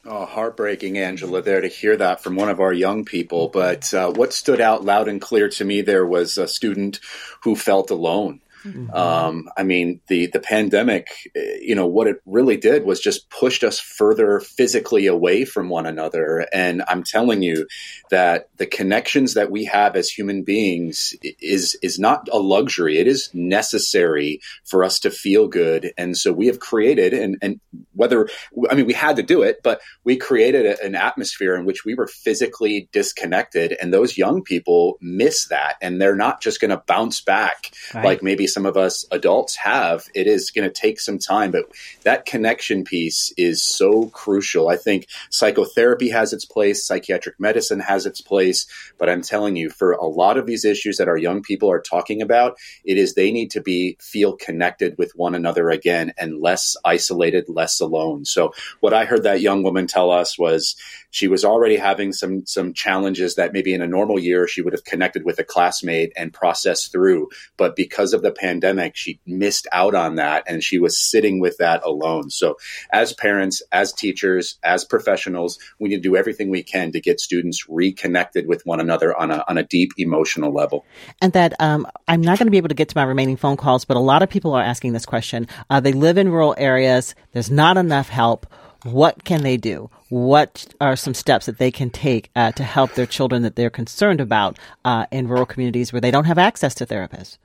Oh, 0.06 0.26
heartbreaking, 0.26 0.98
Angela, 0.98 1.42
there 1.42 1.62
to 1.62 1.70
hear 1.70 1.96
that 1.96 2.22
from 2.22 2.36
one 2.36 2.50
of 2.50 2.60
our 2.60 2.74
young 2.74 3.06
people. 3.06 3.48
But 3.48 3.94
uh, 3.94 4.12
what 4.12 4.34
stood 4.34 4.60
out 4.60 4.84
loud 4.84 5.08
and 5.08 5.22
clear 5.22 5.48
to 5.48 5.64
me 5.64 5.82
there 5.82 6.06
was 6.06 6.38
a 6.38 6.48
student 6.48 7.00
who 7.44 7.56
felt 7.56 7.90
alone. 7.90 8.42
Mm-hmm. 8.64 8.94
Um, 8.94 9.50
I 9.58 9.64
mean, 9.64 10.00
the 10.08 10.28
the 10.28 10.40
pandemic, 10.40 11.08
eh, 11.36 11.58
you 11.62 11.76
know, 11.76 11.88
what 11.88 12.08
it 12.08 12.22
really 12.26 12.58
did 12.58 12.86
was 12.86 13.00
just 13.00 13.30
pushed 13.30 13.64
us 13.64 13.80
further 13.80 14.40
physically 14.40 15.06
away 15.08 15.46
from 15.46 15.70
one 15.70 15.86
another. 15.86 16.48
And 16.54 16.84
I'm 16.88 17.04
telling 17.04 17.44
you 17.44 17.68
that 18.10 18.50
the 18.58 18.66
connections 18.66 19.34
that 19.34 19.52
we 19.52 19.66
have 19.66 19.96
as 19.96 20.10
human 20.10 20.44
beings 20.44 21.14
is 21.42 21.78
is 21.82 22.00
not 22.00 22.28
a 22.32 22.40
luxury. 22.40 22.98
It 23.00 23.08
is 23.08 23.30
necessary 23.34 24.40
for 24.64 24.84
us 24.84 25.00
to 25.02 25.12
feel 25.12 25.48
good. 25.48 25.92
And 25.98 26.18
so 26.18 26.32
we 26.32 26.48
have 26.48 26.60
created, 26.60 27.14
and 27.14 27.38
and 27.42 27.60
whether 27.94 28.30
I 28.70 28.76
mean 28.76 28.86
we 28.86 28.94
had 28.94 29.18
to 29.18 29.24
do 29.24 29.42
it, 29.42 29.62
but 29.64 29.82
we 30.04 30.16
created 30.16 30.66
a, 30.66 30.84
an 30.84 30.96
atmosphere 30.96 31.56
in 31.56 31.66
which 31.66 31.84
we 31.84 31.96
were 31.96 32.08
physically 32.08 32.88
disconnected. 32.94 33.76
And 33.82 33.94
those 33.94 34.18
young 34.18 34.42
people 34.42 34.98
miss 35.02 35.48
that, 35.48 35.76
and 35.82 36.02
they're 36.02 36.16
not 36.16 36.42
just 36.42 36.62
going 36.62 36.72
to 36.72 36.84
bounce 36.88 37.20
back 37.20 37.74
right. 37.94 38.06
like 38.06 38.24
maybe 38.24 38.48
some 38.54 38.66
of 38.66 38.78
us 38.78 39.06
adults 39.12 39.56
have, 39.56 40.06
it 40.14 40.28
is 40.28 40.52
going 40.52 40.68
to 40.68 40.74
take 40.74 41.00
some 41.00 41.18
time, 41.18 41.52
but 41.52 41.66
that 42.04 42.26
connection 42.26 42.84
piece 42.84 43.34
is 43.38 43.62
so 43.62 44.06
crucial. 44.08 44.70
I 44.70 44.78
think 44.78 45.08
psychotherapy 45.30 46.10
has 46.10 46.34
its 46.34 46.46
place, 46.46 46.86
psychiatric 46.86 47.40
medicine 47.40 47.80
has 47.80 48.06
its 48.06 48.22
place, 48.22 48.68
but 48.98 49.10
I'm 49.10 49.22
telling 49.22 49.56
you, 49.56 49.70
for 49.70 49.94
a 49.94 50.06
lot 50.06 50.38
of 50.38 50.46
these 50.46 50.66
issues 50.66 50.98
that 50.98 51.08
our 51.08 51.18
young 51.18 51.42
people 51.42 51.72
are 51.72 51.82
talking 51.82 52.22
about, 52.22 52.58
it 52.86 52.98
is 52.98 53.14
they 53.14 53.32
need 53.32 53.52
to 53.52 53.62
be 53.62 53.98
feel 54.00 54.36
connected 54.36 54.98
with 54.98 55.12
one 55.16 55.36
another 55.36 55.70
again 55.70 56.14
and 56.18 56.40
less 56.40 56.78
isolated, 56.86 57.46
less 57.48 57.80
alone. 57.80 58.26
So 58.26 58.54
what 58.80 58.94
I 58.94 59.06
heard 59.06 59.24
that 59.24 59.42
young 59.42 59.64
woman 59.64 59.88
tell 59.88 60.12
us 60.12 60.38
was 60.38 60.76
she 61.14 61.28
was 61.28 61.46
already 61.46 61.78
having 61.78 62.12
some 62.12 62.44
some 62.48 62.74
challenges 62.74 63.36
that 63.36 63.54
maybe 63.54 63.72
in 63.72 63.82
a 63.84 63.88
normal 63.88 64.20
year 64.20 64.48
she 64.48 64.64
would 64.64 64.74
have 64.74 64.84
connected 64.84 65.24
with 65.24 65.38
a 65.38 65.44
classmate 65.44 66.12
and 66.18 66.34
processed 66.34 66.92
through. 66.92 67.30
But 67.56 67.76
because 67.76 68.14
of 68.14 68.24
the 68.24 68.32
pandemic 68.32 68.96
she 68.96 69.20
missed 69.26 69.68
out 69.72 69.94
on 69.94 70.16
that 70.16 70.44
and 70.48 70.64
she 70.64 70.80
was 70.80 71.00
sitting 71.00 71.40
with 71.40 71.58
that 71.58 71.84
alone. 71.86 72.32
So 72.32 72.58
as 72.92 73.14
parents 73.14 73.62
as 73.72 73.94
teachers 73.94 74.58
as 74.64 74.84
professionals 74.84 75.60
we 75.80 75.90
need 75.90 75.98
to 75.98 76.02
do 76.02 76.16
everything 76.16 76.50
we 76.50 76.64
can 76.64 76.92
to 76.92 77.00
get 77.00 77.20
students 77.20 77.70
reconnected 77.70 78.48
with 78.48 78.66
one 78.66 78.80
another 78.80 79.16
on 79.16 79.30
a 79.30 79.46
on 79.48 79.60
a 79.60 79.64
deep 79.64 79.92
emotional 79.98 80.52
level. 80.52 80.84
And 81.22 81.32
that 81.34 81.54
um, 81.60 81.86
i'm 82.08 82.22
not 82.22 82.40
going 82.40 82.48
to 82.48 82.52
be 82.52 82.58
able 82.58 82.70
to 82.70 82.76
get 82.76 82.90
to 82.90 82.98
my 82.98 83.04
remaining 83.04 83.38
phone 83.38 83.56
calls 83.56 83.86
but 83.86 83.98
a 83.98 84.00
lot 84.00 84.24
of 84.24 84.30
people 84.30 84.54
are 84.54 84.64
asking 84.64 84.94
this 84.94 85.06
question. 85.06 85.48
Uh, 85.70 85.80
they 85.80 85.94
live 85.94 86.18
in 86.18 86.30
rural 86.30 86.56
areas. 86.58 87.14
There's 87.34 87.52
not 87.52 87.78
enough 87.78 88.10
help 88.10 88.48
what 88.84 89.24
can 89.24 89.44
they 89.44 89.58
do? 89.58 89.90
What 90.10 90.66
are 90.80 90.96
some 90.96 91.14
steps 91.14 91.46
that 91.46 91.58
they 91.58 91.72
can 91.72 91.90
take 91.90 92.30
uh, 92.36 92.52
to 92.54 92.64
help 92.64 92.94
their 92.94 93.06
children 93.06 93.42
that 93.42 93.56
they're 93.56 93.70
concerned 93.70 94.22
about 94.22 94.60
uh, 94.86 95.06
in 95.12 95.28
rural 95.28 95.46
communities 95.46 95.92
where 95.92 96.02
they 96.02 96.12
don't 96.12 96.26
have 96.26 96.38
access 96.38 96.76
to 96.76 96.86
therapists? 96.86 97.38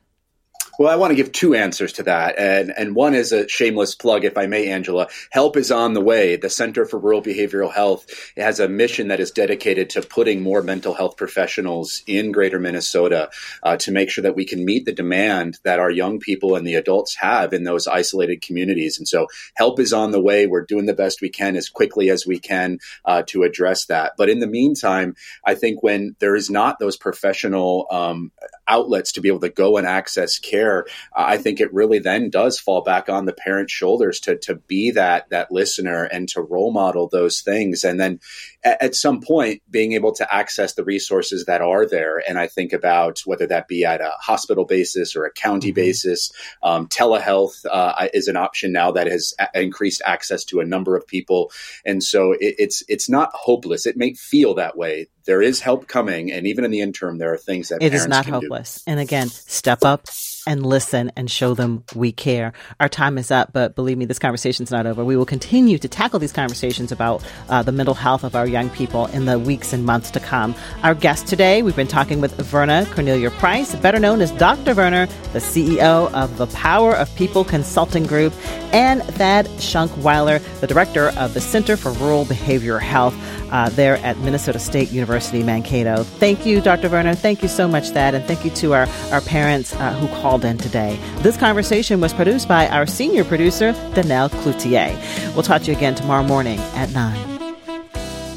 Well, 0.79 0.93
I 0.93 0.95
want 0.95 1.11
to 1.11 1.17
give 1.17 1.33
two 1.33 1.57
answers 1.57 1.95
to 1.95 2.05
that. 2.05 2.39
And, 2.39 2.73
and 2.77 2.95
one 2.95 3.13
is 3.13 3.33
a 3.33 3.49
shameless 3.49 3.97
plug, 3.97 4.25
if 4.25 4.39
I 4.39 4.47
may, 4.47 4.69
Angela. 4.69 5.09
Help 5.33 5.57
is 5.57 5.73
on 5.73 5.93
the 5.93 6.01
way. 6.01 6.37
The 6.37 6.49
Center 6.49 6.87
for 6.87 7.01
Rural 7.01 7.21
Behavioral 7.21 7.75
Health 7.75 8.07
has 8.37 8.61
a 8.61 8.69
mission 8.69 9.09
that 9.09 9.19
is 9.19 9.33
dedicated 9.33 9.91
to 9.91 10.03
putting 10.03 10.41
more 10.41 10.63
mental 10.63 10.95
health 10.95 11.17
professionals 11.17 12.05
in 12.07 12.31
greater 12.31 12.61
Minnesota 12.61 13.29
uh, 13.65 13.77
to 13.79 13.91
make 13.91 14.09
sure 14.09 14.23
that 14.23 14.37
we 14.37 14.45
can 14.45 14.65
meet 14.65 14.85
the 14.85 14.93
demand 14.93 15.59
that 15.65 15.81
our 15.81 15.91
young 15.91 16.21
people 16.21 16.55
and 16.55 16.65
the 16.65 16.77
adults 16.77 17.17
have 17.17 17.53
in 17.53 17.65
those 17.65 17.89
isolated 17.89 18.41
communities. 18.41 18.99
And 18.99 19.09
so 19.09 19.27
help 19.57 19.81
is 19.81 19.93
on 19.93 20.13
the 20.13 20.23
way. 20.23 20.47
We're 20.47 20.65
doing 20.65 20.87
the 20.87 20.95
best 20.95 21.21
we 21.21 21.29
can 21.29 21.57
as 21.57 21.69
quickly 21.69 22.09
as 22.09 22.25
we 22.25 22.39
can 22.39 22.79
uh, 23.05 23.25
to 23.27 23.43
address 23.43 23.87
that. 23.87 24.13
But 24.17 24.31
in 24.31 24.39
the 24.39 24.47
meantime, 24.47 25.17
I 25.45 25.57
think 25.57 25.83
when 25.83 26.15
there 26.21 26.37
is 26.37 26.51
not 26.51 26.79
those 26.79 26.97
professional 26.97 27.89
um, 27.91 28.31
outlets 28.69 29.13
to 29.13 29.21
be 29.21 29.29
able 29.29 29.41
to 29.41 29.49
go 29.49 29.77
and 29.77 29.87
access 29.87 30.39
care, 30.39 30.69
there, 30.69 30.85
I 31.15 31.37
think 31.39 31.61
it 31.61 31.73
really 31.73 31.99
then 31.99 32.31
does 32.31 32.59
fall 32.59 32.83
back 32.83 33.09
on 33.09 33.27
the 33.27 33.33
parent's 33.33 33.73
shoulders 33.73 34.21
to 34.21 34.37
to 34.39 34.57
be 34.57 34.91
that 34.93 35.29
that 35.31 35.51
listener 35.51 36.05
and 36.05 36.29
to 36.31 36.43
role 36.43 36.73
model 36.73 37.09
those 37.09 37.41
things, 37.41 37.85
and 37.85 37.99
then 37.99 38.21
at, 38.65 38.83
at 38.83 38.95
some 38.95 39.21
point 39.21 39.63
being 39.71 39.93
able 39.93 40.13
to 40.15 40.35
access 40.35 40.75
the 40.75 40.85
resources 40.85 41.45
that 41.47 41.61
are 41.61 41.87
there. 41.87 42.23
And 42.29 42.39
I 42.39 42.47
think 42.47 42.73
about 42.73 43.21
whether 43.25 43.47
that 43.47 43.69
be 43.69 43.85
at 43.85 44.01
a 44.01 44.13
hospital 44.21 44.65
basis 44.65 45.17
or 45.17 45.25
a 45.25 45.33
county 45.33 45.69
mm-hmm. 45.69 45.75
basis. 45.75 46.31
Um, 46.63 46.89
telehealth 46.89 47.65
uh, 47.71 48.09
is 48.13 48.29
an 48.29 48.37
option 48.37 48.73
now 48.73 48.93
that 48.93 49.07
has 49.07 49.35
a- 49.39 49.61
increased 49.61 50.03
access 50.05 50.45
to 50.45 50.61
a 50.61 50.65
number 50.65 50.97
of 50.97 51.07
people, 51.07 51.51
and 51.85 52.03
so 52.03 52.33
it, 52.33 52.57
it's 52.59 52.83
it's 52.89 53.09
not 53.09 53.31
hopeless. 53.35 53.87
It 53.87 53.97
may 53.97 54.15
feel 54.15 54.55
that 54.55 54.77
way 54.77 55.09
there 55.29 55.43
is 55.43 55.61
help 55.61 55.87
coming, 55.87 56.33
and 56.33 56.47
even 56.47 56.65
in 56.65 56.71
the 56.71 56.81
interim, 56.81 57.19
there 57.19 57.31
are 57.35 57.37
things 57.37 57.69
that 57.69 57.83
it 57.83 57.93
is 57.93 58.09
not 58.09 58.25
hopeless. 58.25 58.77
Do. 58.77 58.93
And 58.93 58.99
again, 58.99 59.29
step 59.29 59.85
up 59.85 60.09
and 60.47 60.65
listen 60.65 61.13
and 61.17 61.31
show 61.31 61.53
them 61.53 61.85
we 61.95 62.11
care. 62.11 62.55
Our 62.81 62.89
time 62.89 63.19
is 63.19 63.31
up, 63.31 63.53
but 63.53 63.75
believe 63.75 63.99
me, 63.99 64.07
this 64.07 64.19
conversation's 64.19 64.71
not 64.71 64.87
over. 64.87 65.05
We 65.05 65.19
will 65.19 65.27
continue 65.27 65.77
to 65.77 65.87
tackle 65.87 66.19
these 66.19 66.33
conversations 66.33 66.91
about 66.91 67.23
uh, 67.51 67.63
the 67.63 67.73
mental 67.73 67.93
health 67.93 68.25
of 68.25 68.35
our 68.35 68.47
young 68.47 68.71
people 68.71 69.05
in 69.09 69.27
the 69.27 69.39
weeks 69.39 69.75
and 69.75 69.85
months 69.85 70.11
to 70.13 70.21
come. 70.21 70.55
Our 70.83 70.95
guest 70.95 71.27
today, 71.27 71.61
we've 71.61 71.77
been 71.77 71.87
talking 71.87 72.23
with 72.23 72.35
Verna 72.39 72.87
Cornelia 72.93 73.31
Price, 73.33 73.75
better 73.75 73.99
known 73.99 74.23
as 74.23 74.31
Dr. 74.33 74.73
Verna, 74.73 75.07
the 75.35 75.41
CEO 75.41 76.11
of 76.15 76.39
the 76.39 76.47
Power 76.47 76.97
of 76.97 77.15
People 77.17 77.45
Consulting 77.45 78.07
Group, 78.07 78.33
and 78.73 79.03
Thad 79.03 79.45
Shunkwiler, 79.59 80.43
the 80.61 80.67
director 80.67 81.11
of 81.19 81.35
the 81.35 81.43
Center 81.43 81.77
for 81.77 81.93
Rural 81.93 82.25
Behavioral 82.25 82.81
Health 82.81 83.15
uh, 83.51 83.69
there 83.71 83.97
at 83.99 84.19
Minnesota 84.19 84.59
State 84.59 84.91
University, 84.91 85.43
Mankato. 85.43 86.03
Thank 86.03 86.47
you, 86.47 86.61
Dr. 86.61 86.89
Verna. 86.89 87.15
Thank 87.15 87.43
you 87.43 87.49
so 87.49 87.69
much, 87.69 87.89
Thad. 87.91 88.15
And 88.15 88.25
thank 88.25 88.45
you 88.45 88.51
to 88.53 88.75
our, 88.75 88.87
our 89.13 89.21
parents 89.21 89.75
uh, 89.75 89.95
who 89.95 90.09
called 90.21 90.45
in 90.45 90.59
today. 90.59 90.99
This 91.19 91.37
conversation 91.37 92.01
was 92.01 92.13
produced 92.13 92.49
by 92.49 92.69
our 92.69 92.87
senior 92.87 93.25
producer, 93.25 93.73
Danelle 93.95 94.31
Cloutier. 94.31 94.95
We'll 95.35 95.43
talk 95.43 95.63
to 95.63 95.71
you 95.71 95.77
again 95.77 95.95
tomorrow 95.95 96.23
morning 96.23 96.59
at 96.75 96.91
9. 96.93 97.39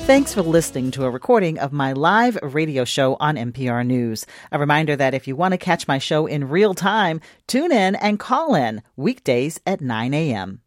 Thanks 0.05 0.33
for 0.33 0.41
listening 0.41 0.91
to 0.91 1.05
a 1.05 1.09
recording 1.09 1.59
of 1.59 1.71
my 1.71 1.93
live 1.93 2.37
radio 2.41 2.83
show 2.83 3.15
on 3.19 3.35
MPR 3.35 3.85
News. 3.85 4.25
A 4.51 4.59
reminder 4.59 4.95
that 4.95 5.13
if 5.13 5.27
you 5.27 5.35
want 5.35 5.53
to 5.53 5.57
catch 5.57 5.87
my 5.87 5.99
show 5.99 6.25
in 6.25 6.49
real 6.49 6.73
time, 6.73 7.21
tune 7.47 7.71
in 7.71 7.95
and 7.95 8.19
call 8.19 8.55
in 8.55 8.81
weekdays 8.97 9.61
at 9.65 9.79
9 9.79 10.13
a.m. 10.13 10.61